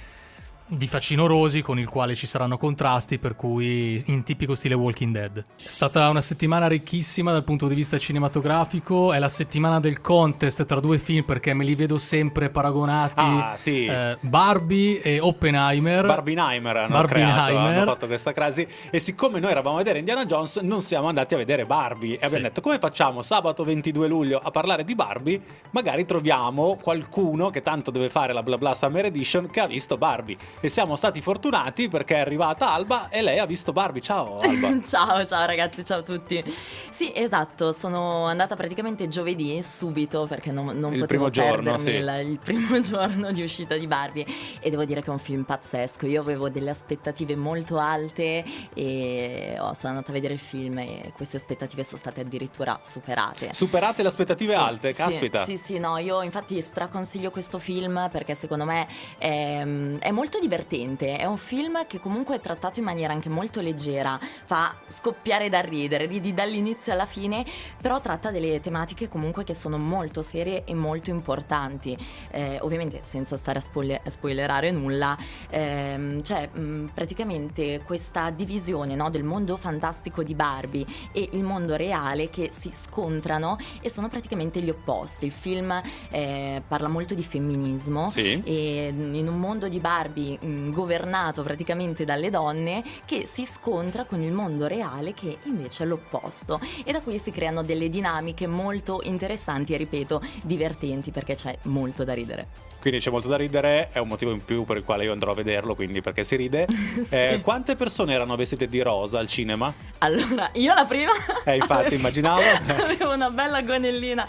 di 0.74 0.86
facinorosi 0.86 1.62
con 1.62 1.78
il 1.78 1.88
quale 1.88 2.14
ci 2.14 2.26
saranno 2.26 2.58
contrasti, 2.58 3.18
per 3.18 3.36
cui 3.36 4.02
in 4.06 4.22
tipico 4.22 4.54
stile 4.54 4.74
Walking 4.74 5.12
Dead. 5.12 5.38
È 5.38 5.68
stata 5.68 6.08
una 6.08 6.20
settimana 6.20 6.66
ricchissima 6.66 7.32
dal 7.32 7.44
punto 7.44 7.68
di 7.68 7.74
vista 7.74 7.98
cinematografico, 7.98 9.12
è 9.12 9.18
la 9.18 9.28
settimana 9.28 9.80
del 9.80 10.00
contest 10.00 10.64
tra 10.64 10.80
due 10.80 10.98
film 10.98 11.24
perché 11.24 11.54
me 11.54 11.64
li 11.64 11.74
vedo 11.74 11.98
sempre 11.98 12.50
paragonati. 12.50 13.12
Ah, 13.16 13.54
sì. 13.56 13.86
Eh, 13.86 14.16
Barbie 14.20 15.00
e 15.00 15.20
Oppenheimer. 15.20 16.06
Barbieheimer 16.06 16.76
hanno, 16.76 16.88
Barbieheimer. 16.88 17.44
Creato, 17.44 17.56
hanno 17.56 17.84
fatto 17.84 18.06
questa 18.06 18.32
crasi 18.32 18.66
e 18.90 18.98
siccome 18.98 19.40
noi 19.40 19.50
eravamo 19.50 19.76
a 19.76 19.78
vedere 19.78 19.98
Indiana 19.98 20.26
Jones 20.26 20.56
non 20.56 20.80
siamo 20.80 21.08
andati 21.08 21.34
a 21.34 21.36
vedere 21.36 21.66
Barbie 21.66 22.18
e 22.18 22.26
abbiamo 22.26 22.44
detto 22.44 22.60
come 22.60 22.78
facciamo 22.78 23.22
sabato 23.22 23.64
22 23.64 24.06
luglio 24.08 24.38
a 24.38 24.50
parlare 24.50 24.84
di 24.84 24.94
Barbie, 24.94 25.40
magari 25.70 26.04
troviamo 26.04 26.76
qualcuno 26.80 27.50
che 27.50 27.60
tanto 27.60 27.90
deve 27.90 28.08
fare 28.08 28.32
la 28.32 28.42
bla 28.42 28.58
bla 28.58 28.74
Summer 28.74 29.06
Edition 29.06 29.48
che 29.50 29.60
ha 29.60 29.66
visto 29.66 29.96
Barbie 29.96 30.36
e 30.64 30.70
siamo 30.70 30.96
stati 30.96 31.20
fortunati 31.20 31.88
perché 31.88 32.14
è 32.14 32.20
arrivata 32.20 32.72
Alba 32.72 33.10
e 33.10 33.20
lei 33.20 33.38
ha 33.38 33.44
visto 33.44 33.72
Barbie. 33.72 34.00
Ciao 34.00 34.38
Alba. 34.38 34.80
ciao, 34.80 35.22
ciao 35.26 35.44
ragazzi, 35.44 35.84
ciao 35.84 35.98
a 35.98 36.02
tutti. 36.02 36.42
Sì, 36.90 37.12
esatto, 37.14 37.72
sono 37.72 38.24
andata 38.24 38.56
praticamente 38.56 39.06
giovedì 39.08 39.62
subito 39.62 40.26
perché 40.26 40.52
non, 40.52 40.78
non 40.78 40.94
il 40.94 41.00
potevo 41.00 41.28
giorno, 41.28 41.76
sì. 41.76 41.90
il, 41.90 42.22
il, 42.24 42.38
primo 42.38 42.80
giorno 42.80 43.30
di 43.30 43.42
uscita 43.42 43.76
di 43.76 43.86
Barbie 43.86 44.24
e 44.60 44.70
devo 44.70 44.86
dire 44.86 45.02
che 45.02 45.08
è 45.08 45.10
un 45.10 45.18
film 45.18 45.42
pazzesco. 45.42 46.06
Io 46.06 46.22
avevo 46.22 46.48
delle 46.48 46.70
aspettative 46.70 47.36
molto 47.36 47.78
alte 47.78 48.42
e 48.72 49.58
oh, 49.60 49.74
sono 49.74 49.92
andata 49.92 50.12
a 50.12 50.14
vedere 50.14 50.32
il 50.32 50.40
film 50.40 50.78
e 50.78 51.12
queste 51.14 51.36
aspettative 51.36 51.84
sono 51.84 51.98
state 51.98 52.22
addirittura 52.22 52.78
superate. 52.80 53.50
Superate 53.52 54.00
le 54.00 54.08
aspettative 54.08 54.54
sì, 54.54 54.58
alte, 54.58 54.92
caspita. 54.94 55.44
Sì, 55.44 55.58
sì, 55.58 55.78
no, 55.78 55.98
io 55.98 56.22
infatti 56.22 56.58
straconsiglio 56.62 57.30
questo 57.30 57.58
film 57.58 58.08
perché 58.10 58.34
secondo 58.34 58.64
me 58.64 58.86
è, 59.18 59.62
è 59.98 60.10
molto 60.10 60.38
divertente. 60.44 61.16
È 61.16 61.24
un 61.24 61.38
film 61.38 61.86
che 61.86 61.98
comunque 61.98 62.36
è 62.36 62.40
trattato 62.40 62.78
in 62.78 62.84
maniera 62.84 63.14
anche 63.14 63.30
molto 63.30 63.62
leggera, 63.62 64.20
fa 64.44 64.74
scoppiare 64.88 65.48
da 65.48 65.60
ridere, 65.60 66.04
ridi 66.04 66.34
dall'inizio 66.34 66.92
alla 66.92 67.06
fine, 67.06 67.44
però 67.80 68.00
tratta 68.00 68.30
delle 68.30 68.60
tematiche 68.60 69.08
comunque 69.08 69.42
che 69.42 69.54
sono 69.54 69.78
molto 69.78 70.20
serie 70.20 70.64
e 70.64 70.74
molto 70.74 71.08
importanti. 71.08 71.96
Eh, 72.30 72.58
ovviamente 72.60 73.00
senza 73.04 73.38
stare 73.38 73.58
a, 73.58 73.62
spoiler- 73.62 74.06
spoilerare 74.08 74.70
nulla, 74.70 75.16
ehm, 75.48 76.20
c'è 76.20 76.50
mh, 76.52 76.60
mm, 76.60 76.86
praticamente 76.88 77.80
questa 77.84 78.28
divisione 78.28 78.94
no, 78.94 79.08
del 79.08 79.24
mondo 79.24 79.56
fantastico 79.56 80.22
di 80.22 80.34
Barbie 80.34 80.84
e 81.12 81.26
il 81.32 81.42
mondo 81.42 81.74
reale 81.74 82.28
che 82.28 82.50
si 82.52 82.70
scontrano 82.70 83.56
e 83.80 83.88
sono 83.88 84.08
praticamente 84.08 84.60
gli 84.60 84.68
opposti. 84.68 85.24
Il 85.24 85.32
film 85.32 85.80
eh, 86.10 86.62
parla 86.66 86.88
molto 86.88 87.14
di 87.14 87.22
femminismo 87.22 88.08
sì. 88.08 88.42
e 88.44 88.92
in 88.94 89.26
un 89.26 89.38
mondo 89.38 89.68
di 89.68 89.78
Barbie 89.78 90.33
mh, 90.40 90.70
governato 90.72 91.42
praticamente 91.42 92.04
dalle 92.04 92.30
donne 92.30 92.82
che 93.04 93.26
si 93.26 93.44
scontra 93.44 94.04
con 94.04 94.22
il 94.22 94.32
mondo 94.32 94.66
reale 94.66 95.14
che 95.14 95.38
invece 95.44 95.84
è 95.84 95.86
l'opposto 95.86 96.60
e 96.84 96.92
da 96.92 97.00
qui 97.00 97.18
si 97.18 97.30
creano 97.30 97.62
delle 97.62 97.88
dinamiche 97.88 98.46
molto 98.46 99.00
interessanti 99.02 99.74
e 99.74 99.76
ripeto 99.76 100.22
divertenti 100.42 101.10
perché 101.10 101.34
c'è 101.34 101.56
molto 101.62 102.04
da 102.04 102.14
ridere. 102.14 102.73
Quindi 102.84 103.00
c'è 103.00 103.10
molto 103.10 103.28
da 103.28 103.36
ridere, 103.38 103.88
è 103.92 103.98
un 103.98 104.08
motivo 104.08 104.30
in 104.30 104.44
più 104.44 104.64
per 104.64 104.76
il 104.76 104.84
quale 104.84 105.04
io 105.04 105.12
andrò 105.12 105.30
a 105.30 105.34
vederlo, 105.34 105.74
quindi 105.74 106.02
perché 106.02 106.22
si 106.22 106.36
ride. 106.36 106.66
sì. 106.68 107.06
eh, 107.08 107.40
quante 107.42 107.76
persone 107.76 108.12
erano 108.12 108.36
vestite 108.36 108.66
di 108.66 108.82
rosa 108.82 109.20
al 109.20 109.26
cinema? 109.26 109.72
Allora, 110.00 110.50
io 110.52 110.74
la 110.74 110.84
prima. 110.84 111.12
Eh, 111.46 111.56
infatti, 111.56 111.94
immaginavo. 111.94 112.42
Avevo 112.84 113.14
una 113.14 113.30
bella 113.30 113.62
gonellina 113.62 114.26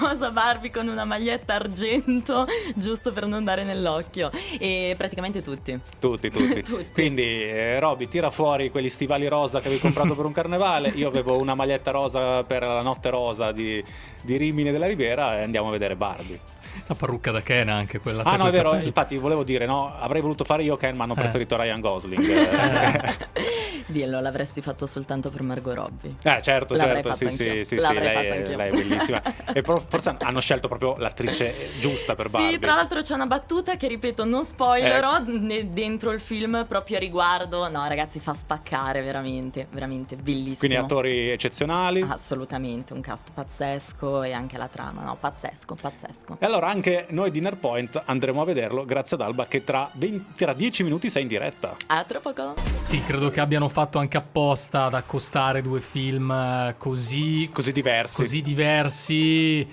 rosa 0.00 0.30
Barbie 0.30 0.70
con 0.70 0.88
una 0.88 1.04
maglietta 1.04 1.56
argento, 1.56 2.46
giusto 2.74 3.12
per 3.12 3.26
non 3.26 3.44
dare 3.44 3.64
nell'occhio. 3.64 4.30
E 4.58 4.94
praticamente 4.96 5.42
tutti. 5.42 5.78
Tutti, 5.98 6.30
tutti. 6.30 6.62
tutti. 6.64 6.86
Quindi, 6.94 7.22
eh, 7.22 7.78
Roby, 7.80 8.08
tira 8.08 8.30
fuori 8.30 8.70
quegli 8.70 8.88
stivali 8.88 9.28
rosa 9.28 9.60
che 9.60 9.66
avevi 9.66 9.82
comprato 9.82 10.14
per 10.14 10.24
un 10.24 10.32
carnevale. 10.32 10.88
Io 10.94 11.08
avevo 11.08 11.36
una 11.36 11.54
maglietta 11.54 11.90
rosa 11.90 12.44
per 12.44 12.62
la 12.62 12.80
notte 12.80 13.10
rosa 13.10 13.52
di, 13.52 13.84
di 14.22 14.38
Rimini 14.38 14.70
della 14.70 14.86
Riviera 14.86 15.38
e 15.38 15.42
andiamo 15.42 15.68
a 15.68 15.72
vedere 15.72 15.96
Barbie. 15.96 16.59
La 16.90 16.96
parrucca 16.96 17.30
da 17.30 17.40
Ken 17.40 17.68
anche 17.68 18.00
quella. 18.00 18.24
Ah 18.24 18.34
no, 18.34 18.48
è 18.48 18.50
vero, 18.50 18.74
infatti 18.74 19.16
volevo 19.16 19.44
dire, 19.44 19.64
no, 19.64 19.94
avrei 19.96 20.20
voluto 20.20 20.42
fare 20.42 20.64
io 20.64 20.76
Ken, 20.76 20.96
ma 20.96 21.04
hanno 21.04 21.14
eh. 21.14 21.20
preferito 21.20 21.56
Ryan 21.56 21.78
Gosling. 21.78 22.20
Dillo, 23.90 24.20
l'avresti 24.20 24.62
fatto 24.62 24.86
soltanto 24.86 25.30
per 25.30 25.42
Margot 25.42 25.74
Robbie. 25.74 26.14
Eh, 26.22 26.42
certo, 26.42 26.74
L'avrei 26.74 27.02
certo, 27.02 27.12
sì, 27.12 27.30
sì, 27.30 27.64
sì, 27.64 27.78
sì, 27.78 27.92
lei, 27.92 28.56
lei, 28.56 28.68
è 28.68 28.70
bellissima. 28.70 29.22
e 29.52 29.62
forse 29.62 30.16
hanno 30.18 30.40
scelto 30.40 30.68
proprio 30.68 30.96
l'attrice 30.96 31.54
giusta 31.80 32.14
per 32.14 32.30
Barbie. 32.30 32.52
Sì, 32.52 32.58
tra 32.58 32.74
l'altro 32.74 33.02
c'è 33.02 33.14
una 33.14 33.26
battuta 33.26 33.76
che, 33.76 33.88
ripeto, 33.88 34.24
non 34.24 34.44
spoilerò 34.44 35.18
eh. 35.18 35.66
dentro 35.66 36.12
il 36.12 36.20
film 36.20 36.64
proprio 36.68 36.96
a 36.96 37.00
riguardo. 37.00 37.68
No, 37.68 37.86
ragazzi, 37.86 38.20
fa 38.20 38.34
spaccare 38.34 39.02
veramente, 39.02 39.66
veramente 39.70 40.16
bellissimo. 40.16 40.58
Quindi 40.58 40.76
attori 40.76 41.30
eccezionali? 41.30 42.04
Assolutamente, 42.08 42.92
un 42.92 43.00
cast 43.00 43.30
pazzesco 43.34 44.22
e 44.22 44.32
anche 44.32 44.56
la 44.56 44.68
trama, 44.68 45.02
no, 45.02 45.16
pazzesco, 45.18 45.74
pazzesco. 45.74 46.36
E 46.38 46.46
allora 46.46 46.68
anche 46.68 47.06
noi 47.10 47.30
Dinner 47.30 47.56
Point 47.56 48.00
andremo 48.04 48.42
a 48.42 48.44
vederlo 48.44 48.84
grazie 48.84 49.16
ad 49.16 49.22
Alba 49.22 49.46
che 49.46 49.64
tra, 49.64 49.90
20, 49.92 50.32
tra 50.36 50.52
10 50.52 50.84
minuti 50.84 51.10
sei 51.10 51.22
in 51.22 51.28
diretta. 51.28 51.76
A 51.86 52.04
tra 52.04 52.20
poco. 52.20 52.54
Sì, 52.80 53.02
credo 53.02 53.30
che 53.30 53.40
abbiano 53.40 53.68
fatto 53.68 53.79
anche 53.98 54.16
apposta 54.16 54.84
ad 54.84 54.94
accostare 54.94 55.62
due 55.62 55.80
film 55.80 56.30
eh, 56.30 56.74
così, 56.78 57.48
così 57.52 57.72
diversi. 57.72 58.22
Così 58.22 58.42
diversi 58.42 59.66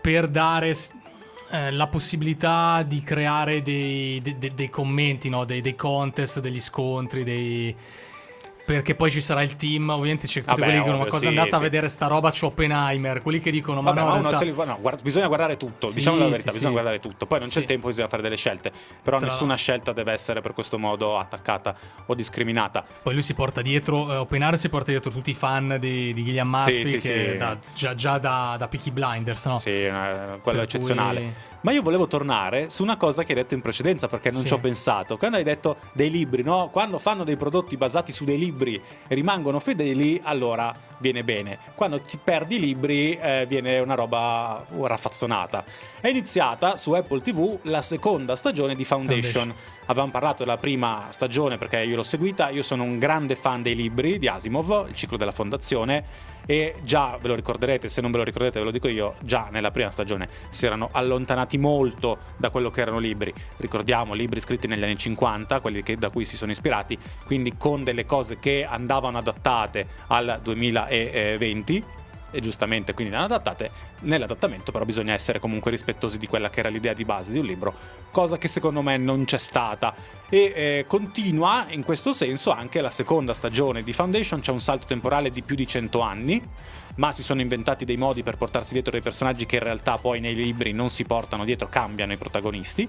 per 0.00 0.28
dare 0.28 0.76
eh, 1.50 1.70
la 1.70 1.86
possibilità 1.86 2.82
di 2.82 3.00
creare 3.02 3.62
dei, 3.62 4.20
dei, 4.20 4.52
dei 4.54 4.70
commenti, 4.70 5.28
no? 5.28 5.44
dei, 5.44 5.60
dei 5.60 5.74
contest, 5.74 6.40
degli 6.40 6.60
scontri, 6.60 7.24
dei 7.24 7.74
perché 8.64 8.94
poi 8.94 9.10
ci 9.10 9.20
sarà 9.20 9.42
il 9.42 9.56
team, 9.56 9.90
ovviamente 9.90 10.26
c'è 10.26 10.42
tutti 10.42 10.54
quelli 10.54 10.72
che 10.72 10.78
dicono: 10.78 10.98
Ma 10.98 11.04
cosa 11.04 11.18
sì, 11.18 11.26
andate 11.26 11.50
sì. 11.50 11.54
a 11.54 11.58
vedere 11.58 11.88
sta 11.88 12.06
roba? 12.06 12.30
C'è 12.30 12.44
Oppenheimer. 12.46 13.20
Quelli 13.20 13.40
che 13.40 13.50
dicono: 13.50 13.82
Ma 13.82 13.92
Vabbè, 13.92 14.00
no, 14.00 14.20
ma 14.22 14.28
realtà... 14.30 14.44
li... 14.44 14.54
no 14.54 14.78
guarda, 14.80 15.02
bisogna 15.02 15.26
guardare 15.26 15.56
tutto. 15.56 15.88
Sì, 15.88 15.94
diciamo 15.94 16.18
la 16.18 16.28
verità, 16.28 16.52
bisogna 16.52 16.72
guardare 16.72 17.00
tutto. 17.00 17.26
Poi 17.26 17.40
non 17.40 17.48
c'è 17.48 17.60
il 17.60 17.66
tempo, 17.66 17.88
bisogna 17.88 18.08
fare 18.08 18.22
delle 18.22 18.36
scelte. 18.36 18.72
Però 19.02 19.18
Tra 19.18 19.26
nessuna 19.26 19.54
scelta 19.54 19.92
deve 19.92 20.12
essere 20.12 20.40
per 20.40 20.54
questo 20.54 20.78
modo 20.78 21.18
attaccata 21.18 21.74
o 22.06 22.14
discriminata. 22.14 22.84
Poi 23.02 23.12
lui 23.12 23.22
si 23.22 23.34
porta 23.34 23.60
dietro, 23.60 24.10
eh, 24.12 24.16
Oppenheimer 24.16 24.58
si 24.58 24.68
porta 24.68 24.90
dietro 24.90 25.10
tutti 25.10 25.30
i 25.30 25.34
fan 25.34 25.76
di, 25.78 26.14
di 26.14 26.24
Gillian 26.24 26.48
Murphy, 26.48 26.96
che 26.98 27.36
da, 27.36 27.58
già, 27.74 27.94
già, 27.94 28.18
da, 28.18 28.56
da 28.58 28.68
Peaky 28.68 28.90
Blinders, 28.90 29.46
no? 29.46 29.58
Sì, 29.58 29.70
eh, 29.70 30.38
quello 30.42 30.60
è 30.60 30.62
eccezionale. 30.62 31.20
Cui... 31.20 31.32
Ma 31.60 31.72
io 31.72 31.82
volevo 31.82 32.06
tornare 32.06 32.68
su 32.68 32.82
una 32.82 32.96
cosa 32.96 33.22
che 33.22 33.32
hai 33.32 33.38
detto 33.38 33.54
in 33.54 33.62
precedenza 33.62 34.06
perché 34.06 34.30
non 34.30 34.44
ci 34.44 34.52
ho 34.52 34.58
pensato. 34.58 35.16
Quando 35.16 35.38
hai 35.38 35.44
detto 35.44 35.76
dei 35.92 36.10
libri, 36.10 36.42
no? 36.42 36.68
Quando 36.70 36.98
fanno 36.98 37.24
dei 37.24 37.36
prodotti 37.36 37.76
basati 37.76 38.12
su 38.12 38.24
dei 38.24 38.36
libri 38.36 38.53
rimangono 38.54 38.82
rimangono 39.08 39.58
fedeli, 39.60 40.20
allora 40.22 40.74
viene 40.98 41.24
bene. 41.24 41.58
Quando 41.74 42.00
ti 42.00 42.18
perdi 42.22 42.56
i 42.56 42.60
libri, 42.60 43.18
eh, 43.18 43.46
viene 43.48 43.78
una 43.80 43.94
roba 43.94 44.64
raffazzonata. 44.80 45.64
È 46.00 46.08
iniziata 46.08 46.76
su 46.76 46.92
Apple 46.92 47.20
TV 47.20 47.58
la 47.62 47.82
seconda 47.82 48.36
stagione 48.36 48.74
di 48.74 48.84
Foundation. 48.84 49.32
Foundation. 49.32 49.72
Avevamo 49.86 50.12
parlato 50.12 50.44
della 50.44 50.56
prima 50.56 51.06
stagione 51.08 51.58
perché 51.58 51.80
io 51.82 51.96
l'ho 51.96 52.02
seguita. 52.02 52.48
Io 52.50 52.62
sono 52.62 52.84
un 52.84 52.98
grande 52.98 53.34
fan 53.34 53.62
dei 53.62 53.74
libri 53.74 54.18
di 54.18 54.28
Asimov, 54.28 54.86
il 54.88 54.94
ciclo 54.94 55.16
della 55.16 55.32
fondazione 55.32 56.32
e 56.46 56.74
già 56.82 57.18
ve 57.20 57.28
lo 57.28 57.34
ricorderete, 57.34 57.88
se 57.88 58.00
non 58.00 58.10
ve 58.10 58.18
lo 58.18 58.24
ricordate 58.24 58.58
ve 58.58 58.64
lo 58.64 58.70
dico 58.70 58.88
io, 58.88 59.14
già 59.22 59.48
nella 59.50 59.70
prima 59.70 59.90
stagione 59.90 60.28
si 60.48 60.66
erano 60.66 60.88
allontanati 60.92 61.58
molto 61.58 62.18
da 62.36 62.50
quello 62.50 62.70
che 62.70 62.80
erano 62.80 62.98
libri. 62.98 63.32
Ricordiamo 63.56 64.14
libri 64.14 64.40
scritti 64.40 64.66
negli 64.66 64.82
anni 64.82 64.96
50, 64.96 65.60
quelli 65.60 65.82
che, 65.82 65.96
da 65.96 66.10
cui 66.10 66.24
si 66.24 66.36
sono 66.36 66.50
ispirati, 66.50 66.98
quindi 67.24 67.56
con 67.56 67.84
delle 67.84 68.06
cose 68.06 68.38
che 68.38 68.66
andavano 68.68 69.18
adattate 69.18 69.86
al 70.08 70.40
2020 70.42 72.02
e 72.34 72.40
giustamente 72.40 72.92
quindi 72.92 73.12
le 73.12 73.18
hanno 73.18 73.26
adattate. 73.26 73.70
Nell'adattamento 74.00 74.72
però 74.72 74.84
bisogna 74.84 75.14
essere 75.14 75.38
comunque 75.38 75.70
rispettosi 75.70 76.18
di 76.18 76.26
quella 76.26 76.50
che 76.50 76.60
era 76.60 76.68
l'idea 76.68 76.92
di 76.92 77.04
base 77.04 77.32
di 77.32 77.38
un 77.38 77.46
libro, 77.46 77.74
cosa 78.10 78.36
che 78.36 78.48
secondo 78.48 78.82
me 78.82 78.96
non 78.96 79.24
c'è 79.24 79.38
stata. 79.38 79.94
E 80.28 80.52
eh, 80.54 80.84
continua 80.88 81.66
in 81.68 81.84
questo 81.84 82.12
senso 82.12 82.50
anche 82.50 82.80
la 82.80 82.90
seconda 82.90 83.34
stagione 83.34 83.82
di 83.82 83.92
Foundation, 83.92 84.40
c'è 84.40 84.50
un 84.50 84.60
salto 84.60 84.86
temporale 84.86 85.30
di 85.30 85.42
più 85.42 85.54
di 85.54 85.66
100 85.66 86.00
anni 86.00 86.42
ma 86.96 87.12
si 87.12 87.22
sono 87.22 87.40
inventati 87.40 87.84
dei 87.84 87.96
modi 87.96 88.22
per 88.22 88.36
portarsi 88.36 88.72
dietro 88.72 88.92
dei 88.92 89.00
personaggi 89.00 89.46
che 89.46 89.56
in 89.56 89.62
realtà 89.62 89.98
poi 89.98 90.20
nei 90.20 90.34
libri 90.34 90.72
non 90.72 90.90
si 90.90 91.04
portano 91.04 91.44
dietro, 91.44 91.68
cambiano 91.68 92.12
i 92.12 92.16
protagonisti. 92.16 92.88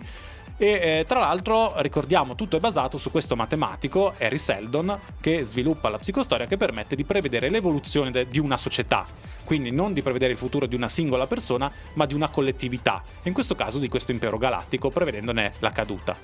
E 0.57 0.67
eh, 0.67 1.05
tra 1.05 1.19
l'altro 1.19 1.73
ricordiamo 1.81 2.35
tutto 2.35 2.55
è 2.55 2.61
basato 2.61 2.97
su 2.97 3.11
questo 3.11 3.35
matematico 3.35 4.13
Harry 4.19 4.37
Seldon 4.37 4.97
che 5.19 5.43
sviluppa 5.43 5.89
la 5.89 5.97
psicostoria 5.97 6.45
che 6.45 6.55
permette 6.55 6.95
di 6.95 7.03
prevedere 7.03 7.49
l'evoluzione 7.49 8.09
de- 8.09 8.29
di 8.29 8.39
una 8.39 8.55
società, 8.55 9.05
quindi 9.43 9.71
non 9.71 9.91
di 9.91 10.01
prevedere 10.01 10.31
il 10.31 10.37
futuro 10.37 10.65
di 10.65 10.75
una 10.75 10.87
singola 10.87 11.27
persona 11.27 11.69
ma 11.93 12.05
di 12.05 12.13
una 12.13 12.29
collettività, 12.29 13.03
in 13.23 13.33
questo 13.33 13.53
caso 13.55 13.79
di 13.79 13.89
questo 13.89 14.11
impero 14.11 14.37
galattico 14.37 14.89
prevedendone 14.89 15.53
la 15.59 15.71
caduta. 15.71 16.15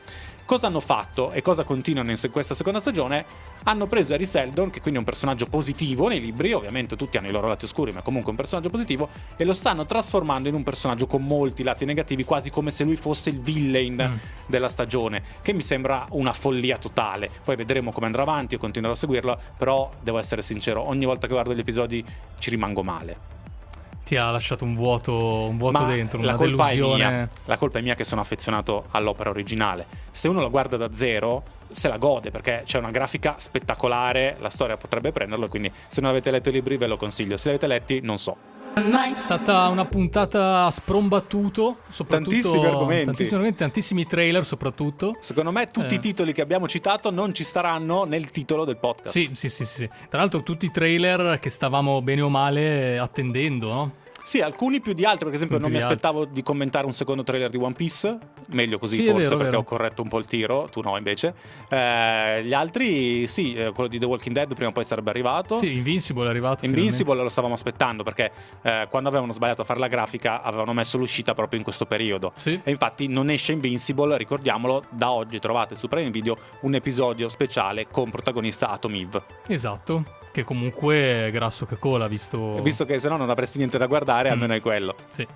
Cosa 0.51 0.67
hanno 0.67 0.81
fatto 0.81 1.31
e 1.31 1.41
cosa 1.41 1.63
continuano 1.63 2.11
in 2.11 2.17
questa 2.29 2.53
seconda 2.53 2.79
stagione? 2.79 3.23
Hanno 3.63 3.87
preso 3.87 4.13
Harry 4.13 4.25
Seldon, 4.25 4.69
che 4.69 4.81
quindi 4.81 4.95
è 4.95 4.99
un 4.99 5.05
personaggio 5.05 5.45
positivo 5.45 6.09
nei 6.09 6.19
libri, 6.19 6.51
ovviamente 6.51 6.97
tutti 6.97 7.15
hanno 7.15 7.29
i 7.29 7.31
loro 7.31 7.47
lati 7.47 7.67
oscuri, 7.71 7.91
ma 7.91 8.01
comunque 8.01 8.31
un 8.31 8.37
personaggio 8.37 8.69
positivo, 8.69 9.09
e 9.37 9.45
lo 9.45 9.53
stanno 9.53 9.85
trasformando 9.85 10.49
in 10.49 10.55
un 10.55 10.63
personaggio 10.63 11.07
con 11.07 11.23
molti 11.23 11.63
lati 11.63 11.85
negativi, 11.85 12.23
quasi 12.23 12.49
come 12.49 12.69
se 12.69 12.83
lui 12.83 12.95
fosse 12.95 13.29
il 13.29 13.39
villain 13.39 13.95
mm. 13.95 14.15
della 14.45 14.69
stagione, 14.69 15.23
che 15.41 15.53
mi 15.53 15.61
sembra 15.61 16.05
una 16.11 16.33
follia 16.33 16.77
totale. 16.77 17.29
Poi 17.43 17.55
vedremo 17.55 17.91
come 17.91 18.05
andrà 18.05 18.21
avanti, 18.21 18.55
io 18.55 18.59
continuerò 18.59 18.93
a 18.93 18.97
seguirlo, 18.97 19.39
però 19.57 19.89
devo 20.01 20.19
essere 20.19 20.41
sincero, 20.41 20.87
ogni 20.87 21.05
volta 21.05 21.27
che 21.27 21.33
guardo 21.33 21.53
gli 21.55 21.59
episodi 21.59 22.03
ci 22.37 22.49
rimango 22.49 22.83
male 22.83 23.39
ti 24.11 24.17
ha 24.17 24.29
lasciato 24.29 24.65
un 24.65 24.75
vuoto, 24.75 25.47
un 25.47 25.57
vuoto 25.57 25.85
dentro, 25.85 26.21
la 26.21 26.35
colpa. 26.35 26.67
È 26.67 26.75
mia. 26.75 27.29
La 27.45 27.55
colpa 27.55 27.79
è 27.79 27.81
mia 27.81 27.95
che 27.95 28.03
sono 28.03 28.19
affezionato 28.19 28.87
all'opera 28.91 29.29
originale. 29.29 29.85
Se 30.11 30.27
uno 30.27 30.41
la 30.41 30.49
guarda 30.49 30.75
da 30.75 30.91
zero, 30.91 31.41
se 31.71 31.87
la 31.87 31.97
gode 31.97 32.31
perché 32.31 32.63
c'è 32.65 32.77
una 32.77 32.91
grafica 32.91 33.35
spettacolare, 33.37 34.37
la 34.39 34.49
storia 34.49 34.77
potrebbe 34.77 35.11
prenderlo, 35.11 35.47
quindi 35.47 35.71
se 35.87 36.01
non 36.01 36.09
avete 36.09 36.31
letto 36.31 36.49
i 36.49 36.53
libri 36.53 36.77
ve 36.77 36.87
lo 36.87 36.97
consiglio. 36.97 37.37
Se 37.37 37.49
li 37.49 37.55
avete 37.55 37.67
letti, 37.67 37.99
non 38.01 38.17
so. 38.17 38.37
È 38.73 39.15
stata 39.15 39.67
una 39.67 39.83
puntata 39.83 40.65
a 40.65 40.71
sprombattuto, 40.71 41.79
tantissimi 42.07 42.65
argomenti. 42.65 43.05
tantissimi 43.05 43.35
argomenti, 43.35 43.57
tantissimi 43.57 44.07
trailer 44.07 44.45
soprattutto. 44.45 45.17
Secondo 45.19 45.51
me 45.51 45.67
tutti 45.67 45.95
eh. 45.95 45.97
i 45.97 45.99
titoli 45.99 46.31
che 46.31 46.41
abbiamo 46.41 46.69
citato 46.69 47.11
non 47.11 47.33
ci 47.33 47.43
staranno 47.43 48.05
nel 48.05 48.29
titolo 48.29 48.63
del 48.63 48.77
podcast. 48.77 49.13
Sì, 49.13 49.29
sì, 49.33 49.49
sì, 49.49 49.65
sì. 49.65 49.89
Tra 50.09 50.19
l'altro 50.19 50.41
tutti 50.41 50.67
i 50.67 50.71
trailer 50.71 51.39
che 51.39 51.49
stavamo 51.49 52.01
bene 52.01 52.21
o 52.21 52.29
male 52.29 52.97
attendendo, 52.97 53.73
no? 53.73 53.91
Sì, 54.23 54.41
alcuni 54.41 54.81
più 54.81 54.93
di 54.93 55.05
altri, 55.05 55.25
per 55.25 55.33
esempio 55.33 55.57
non 55.57 55.71
mi 55.71 55.77
aspettavo 55.77 56.25
di 56.25 56.41
commentare 56.43 56.85
un 56.85 56.93
secondo 56.93 57.23
trailer 57.23 57.49
di 57.49 57.57
One 57.57 57.73
Piece, 57.73 58.17
meglio 58.47 58.77
così 58.77 58.97
sì, 58.97 59.03
forse 59.05 59.29
vero, 59.29 59.37
perché 59.37 59.55
ho 59.55 59.63
corretto 59.63 60.01
un 60.01 60.09
po' 60.09 60.19
il 60.19 60.25
tiro, 60.25 60.67
tu 60.71 60.81
no 60.81 60.97
invece. 60.97 61.33
Eh, 61.69 62.43
gli 62.43 62.53
altri 62.53 63.27
sì, 63.27 63.53
eh, 63.53 63.71
quello 63.71 63.89
di 63.89 63.99
The 63.99 64.05
Walking 64.05 64.35
Dead 64.35 64.53
prima 64.53 64.69
o 64.69 64.71
poi 64.73 64.83
sarebbe 64.83 65.09
arrivato. 65.09 65.55
Sì, 65.55 65.73
Invincible 65.73 66.25
è 66.25 66.29
arrivato. 66.29 66.65
Invincible 66.65 66.91
finalmente. 66.91 67.23
lo 67.23 67.29
stavamo 67.29 67.53
aspettando 67.53 68.03
perché 68.03 68.31
eh, 68.61 68.87
quando 68.89 69.09
avevano 69.09 69.31
sbagliato 69.31 69.61
a 69.61 69.65
fare 69.65 69.79
la 69.79 69.87
grafica 69.87 70.41
avevano 70.41 70.73
messo 70.73 70.97
l'uscita 70.97 71.33
proprio 71.33 71.57
in 71.57 71.63
questo 71.63 71.85
periodo. 71.85 72.33
Sì. 72.37 72.59
E 72.63 72.71
infatti 72.71 73.07
non 73.07 73.29
esce 73.29 73.51
Invincible, 73.51 74.17
ricordiamolo, 74.17 74.85
da 74.89 75.11
oggi 75.11 75.39
trovate 75.39 75.75
su 75.75 75.87
Prime 75.87 76.09
Video 76.09 76.37
un 76.61 76.75
episodio 76.75 77.29
speciale 77.29 77.87
con 77.89 78.09
protagonista 78.09 78.69
Atom 78.69 78.95
Eve. 78.95 79.23
Esatto. 79.47 80.19
Che 80.31 80.43
comunque 80.43 81.25
è 81.27 81.31
grasso 81.31 81.65
che 81.65 81.77
cola, 81.77 82.07
visto... 82.07 82.61
Visto 82.61 82.85
che 82.85 82.99
se 82.99 83.09
no 83.09 83.17
non 83.17 83.29
avresti 83.29 83.57
niente 83.57 83.77
da 83.77 83.87
guardare, 83.87 84.29
mm. 84.29 84.31
almeno 84.31 84.53
è 84.53 84.61
quello. 84.61 84.95
Sì. 85.09 85.27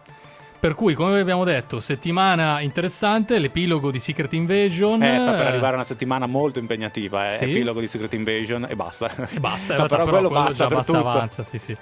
Per 0.58 0.74
cui, 0.74 0.96
come 0.96 1.20
abbiamo 1.20 1.44
detto, 1.44 1.80
settimana 1.80 2.60
interessante, 2.62 3.38
l'epilogo 3.38 3.92
di 3.92 4.00
Secret 4.00 4.34
Invasion. 4.34 5.04
Eh, 5.04 5.20
sta 5.20 5.34
per 5.34 5.46
arrivare 5.46 5.76
una 5.76 5.84
settimana 5.84 6.26
molto 6.26 6.58
impegnativa, 6.58 7.28
eh. 7.28 7.32
Sì. 7.32 7.44
Epilogo 7.44 7.80
di 7.80 7.88
Secret 7.88 8.14
Invasion 8.14 8.66
e 8.68 8.76
basta. 8.76 9.12
E 9.30 9.40
basta, 9.40 9.76
no, 9.78 9.86
realtà, 9.86 9.96
però, 9.96 10.06
però, 10.06 10.06
quello, 10.06 10.28
quello 10.30 10.44
basta 10.44 10.66
per 10.66 10.78
basta 10.78 10.94
tutto. 10.94 11.08
avanza, 11.08 11.44
sì, 11.44 11.60
sì. 11.60 11.78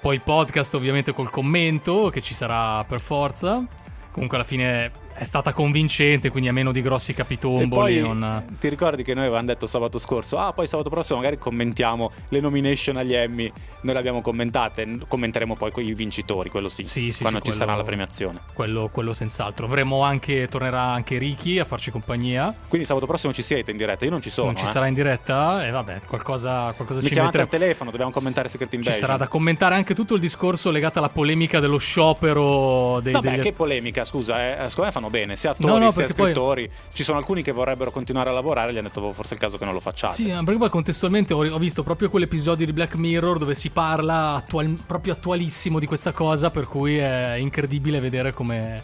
Poi 0.00 0.14
il 0.16 0.20
podcast 0.22 0.74
ovviamente 0.74 1.12
col 1.12 1.30
commento, 1.30 2.10
che 2.10 2.20
ci 2.20 2.34
sarà 2.34 2.84
per 2.84 3.00
forza. 3.00 3.64
Comunque 4.10 4.36
alla 4.36 4.46
fine 4.46 4.90
è 5.18 5.24
stata 5.24 5.52
convincente, 5.52 6.30
quindi 6.30 6.48
a 6.48 6.52
meno 6.52 6.70
di 6.70 6.80
grossi 6.80 7.12
capitomboli. 7.12 8.00
Non... 8.00 8.56
Ti 8.58 8.68
ricordi 8.68 9.02
che 9.02 9.14
noi 9.14 9.24
avevamo 9.24 9.46
detto 9.46 9.66
sabato 9.66 9.98
scorso, 9.98 10.38
ah 10.38 10.52
poi 10.52 10.66
sabato 10.68 10.90
prossimo 10.90 11.18
magari 11.18 11.38
commentiamo 11.38 12.12
le 12.28 12.40
nomination 12.40 12.96
agli 12.96 13.14
Emmy, 13.14 13.52
noi 13.80 13.92
le 13.92 13.98
abbiamo 13.98 14.20
commentate, 14.20 14.98
commenteremo 15.08 15.56
poi 15.56 15.72
con 15.72 15.82
i 15.82 15.92
vincitori, 15.92 16.50
quello 16.50 16.68
sì, 16.68 16.84
sì, 16.84 17.10
sì 17.10 17.22
quando 17.22 17.40
sì, 17.40 17.50
ci 17.50 17.50
quello, 17.50 17.64
sarà 17.66 17.76
la 17.76 17.82
premiazione. 17.82 18.38
Quello, 18.52 18.88
quello 18.92 19.12
senz'altro. 19.12 19.66
Avremo 19.66 20.02
anche, 20.02 20.46
tornerà 20.48 20.82
anche 20.82 21.18
Ricky 21.18 21.58
a 21.58 21.64
farci 21.64 21.90
compagnia. 21.90 22.54
Quindi 22.68 22.86
sabato 22.86 23.06
prossimo 23.06 23.32
ci 23.32 23.42
siete 23.42 23.72
in 23.72 23.76
diretta, 23.76 24.04
io 24.04 24.10
non 24.12 24.22
ci 24.22 24.30
sono. 24.30 24.46
Non 24.46 24.56
ci 24.56 24.64
eh. 24.64 24.68
sarà 24.68 24.86
in 24.86 24.94
diretta 24.94 25.66
e 25.66 25.70
vabbè, 25.70 26.02
qualcosa, 26.06 26.72
qualcosa 26.76 27.00
Mi 27.00 27.08
ci 27.08 27.12
chiamate 27.12 27.40
al 27.40 27.48
telefono, 27.48 27.90
dobbiamo 27.90 28.12
commentare 28.12 28.48
Secret 28.48 28.72
Invasion. 28.72 28.94
Ci 28.94 29.04
sarà 29.04 29.16
da 29.16 29.26
commentare 29.26 29.74
anche 29.74 29.94
tutto 29.94 30.14
il 30.14 30.20
discorso 30.20 30.70
legato 30.70 31.00
alla 31.00 31.08
polemica 31.08 31.58
dello 31.58 31.78
sciopero 31.78 33.00
dei... 33.00 33.12
Vabbè, 33.12 33.30
degli... 33.30 33.40
che 33.40 33.52
polemica, 33.52 34.04
scusa, 34.04 34.64
eh, 34.64 34.68
secondo 34.68 34.86
me 34.86 34.92
fanno 34.92 35.07
bene, 35.10 35.36
sia 35.36 35.50
attori 35.50 35.72
no, 35.72 35.78
no, 35.78 35.90
sia 35.90 36.08
scrittori. 36.08 36.66
Poi... 36.66 36.76
Ci 36.92 37.02
sono 37.02 37.18
alcuni 37.18 37.42
che 37.42 37.52
vorrebbero 37.52 37.90
continuare 37.90 38.30
a 38.30 38.32
lavorare, 38.32 38.72
gli 38.72 38.78
hanno 38.78 38.88
detto 38.88 39.12
forse 39.12 39.32
è 39.32 39.34
il 39.34 39.40
caso 39.40 39.58
che 39.58 39.64
non 39.64 39.74
lo 39.74 39.80
facciate. 39.80 40.14
Sì, 40.14 40.24
perché 40.24 40.56
poi 40.56 40.68
contestualmente 40.70 41.34
ho, 41.34 41.46
ho 41.46 41.58
visto 41.58 41.82
proprio 41.82 42.10
quell'episodio 42.10 42.66
di 42.66 42.72
Black 42.72 42.94
Mirror 42.94 43.38
dove 43.38 43.54
si 43.54 43.70
parla 43.70 44.34
attual, 44.34 44.78
proprio 44.86 45.12
attualissimo 45.12 45.78
di 45.78 45.86
questa 45.86 46.12
cosa, 46.12 46.50
per 46.50 46.66
cui 46.66 46.98
è 46.98 47.34
incredibile 47.38 48.00
vedere 48.00 48.32
come 48.32 48.82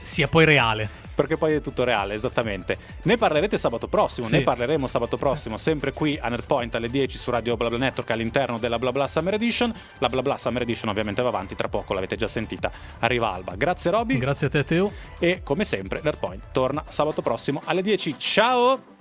sia 0.00 0.28
poi 0.28 0.44
reale 0.44 1.03
perché 1.14 1.36
poi 1.36 1.54
è 1.54 1.60
tutto 1.60 1.84
reale, 1.84 2.14
esattamente. 2.14 2.76
Ne 3.02 3.16
parlerete 3.16 3.56
sabato 3.56 3.88
prossimo, 3.88 4.26
sì. 4.26 4.36
ne 4.36 4.42
parleremo 4.42 4.86
sabato 4.86 5.16
prossimo, 5.16 5.56
sì. 5.56 5.64
sempre 5.64 5.92
qui 5.92 6.18
a 6.20 6.28
Nerdpoint 6.28 6.74
alle 6.74 6.90
10 6.90 7.18
su 7.18 7.30
Radio 7.30 7.56
BlaBla 7.56 7.78
Network 7.78 8.10
all'interno 8.10 8.58
della 8.58 8.78
BlaBla 8.78 9.06
Summer 9.06 9.34
Edition. 9.34 9.72
La 9.98 10.08
BlaBla 10.08 10.36
Summer 10.36 10.62
Edition 10.62 10.88
ovviamente 10.90 11.22
va 11.22 11.28
avanti, 11.28 11.54
tra 11.54 11.68
poco 11.68 11.94
l'avete 11.94 12.16
già 12.16 12.26
sentita. 12.26 12.70
Arriva 13.00 13.32
Alba. 13.32 13.54
Grazie 13.56 13.90
Roby. 13.90 14.18
Grazie 14.18 14.48
a 14.48 14.50
te 14.50 14.64
Teo. 14.64 14.92
E 15.18 15.40
come 15.42 15.64
sempre 15.64 16.00
Nerdpoint 16.02 16.42
torna 16.52 16.84
sabato 16.88 17.22
prossimo 17.22 17.62
alle 17.64 17.82
10. 17.82 18.18
Ciao! 18.18 18.92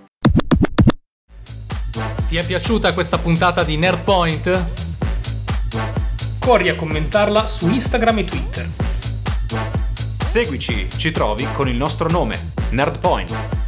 Ti 2.27 2.37
è 2.37 2.45
piaciuta 2.45 2.93
questa 2.93 3.17
puntata 3.17 3.63
di 3.63 3.77
Nerdpoint? 3.77 4.65
Corri 6.39 6.69
a 6.69 6.75
commentarla 6.75 7.45
su 7.45 7.69
Instagram 7.69 8.17
e 8.17 8.25
Twitter 8.25 8.69
Seguici, 10.33 10.89
ci 10.89 11.11
trovi 11.11 11.45
con 11.53 11.69
il 11.69 11.75
nostro 11.75 12.09
nome, 12.09 12.53
Nerdpoint. 12.71 13.62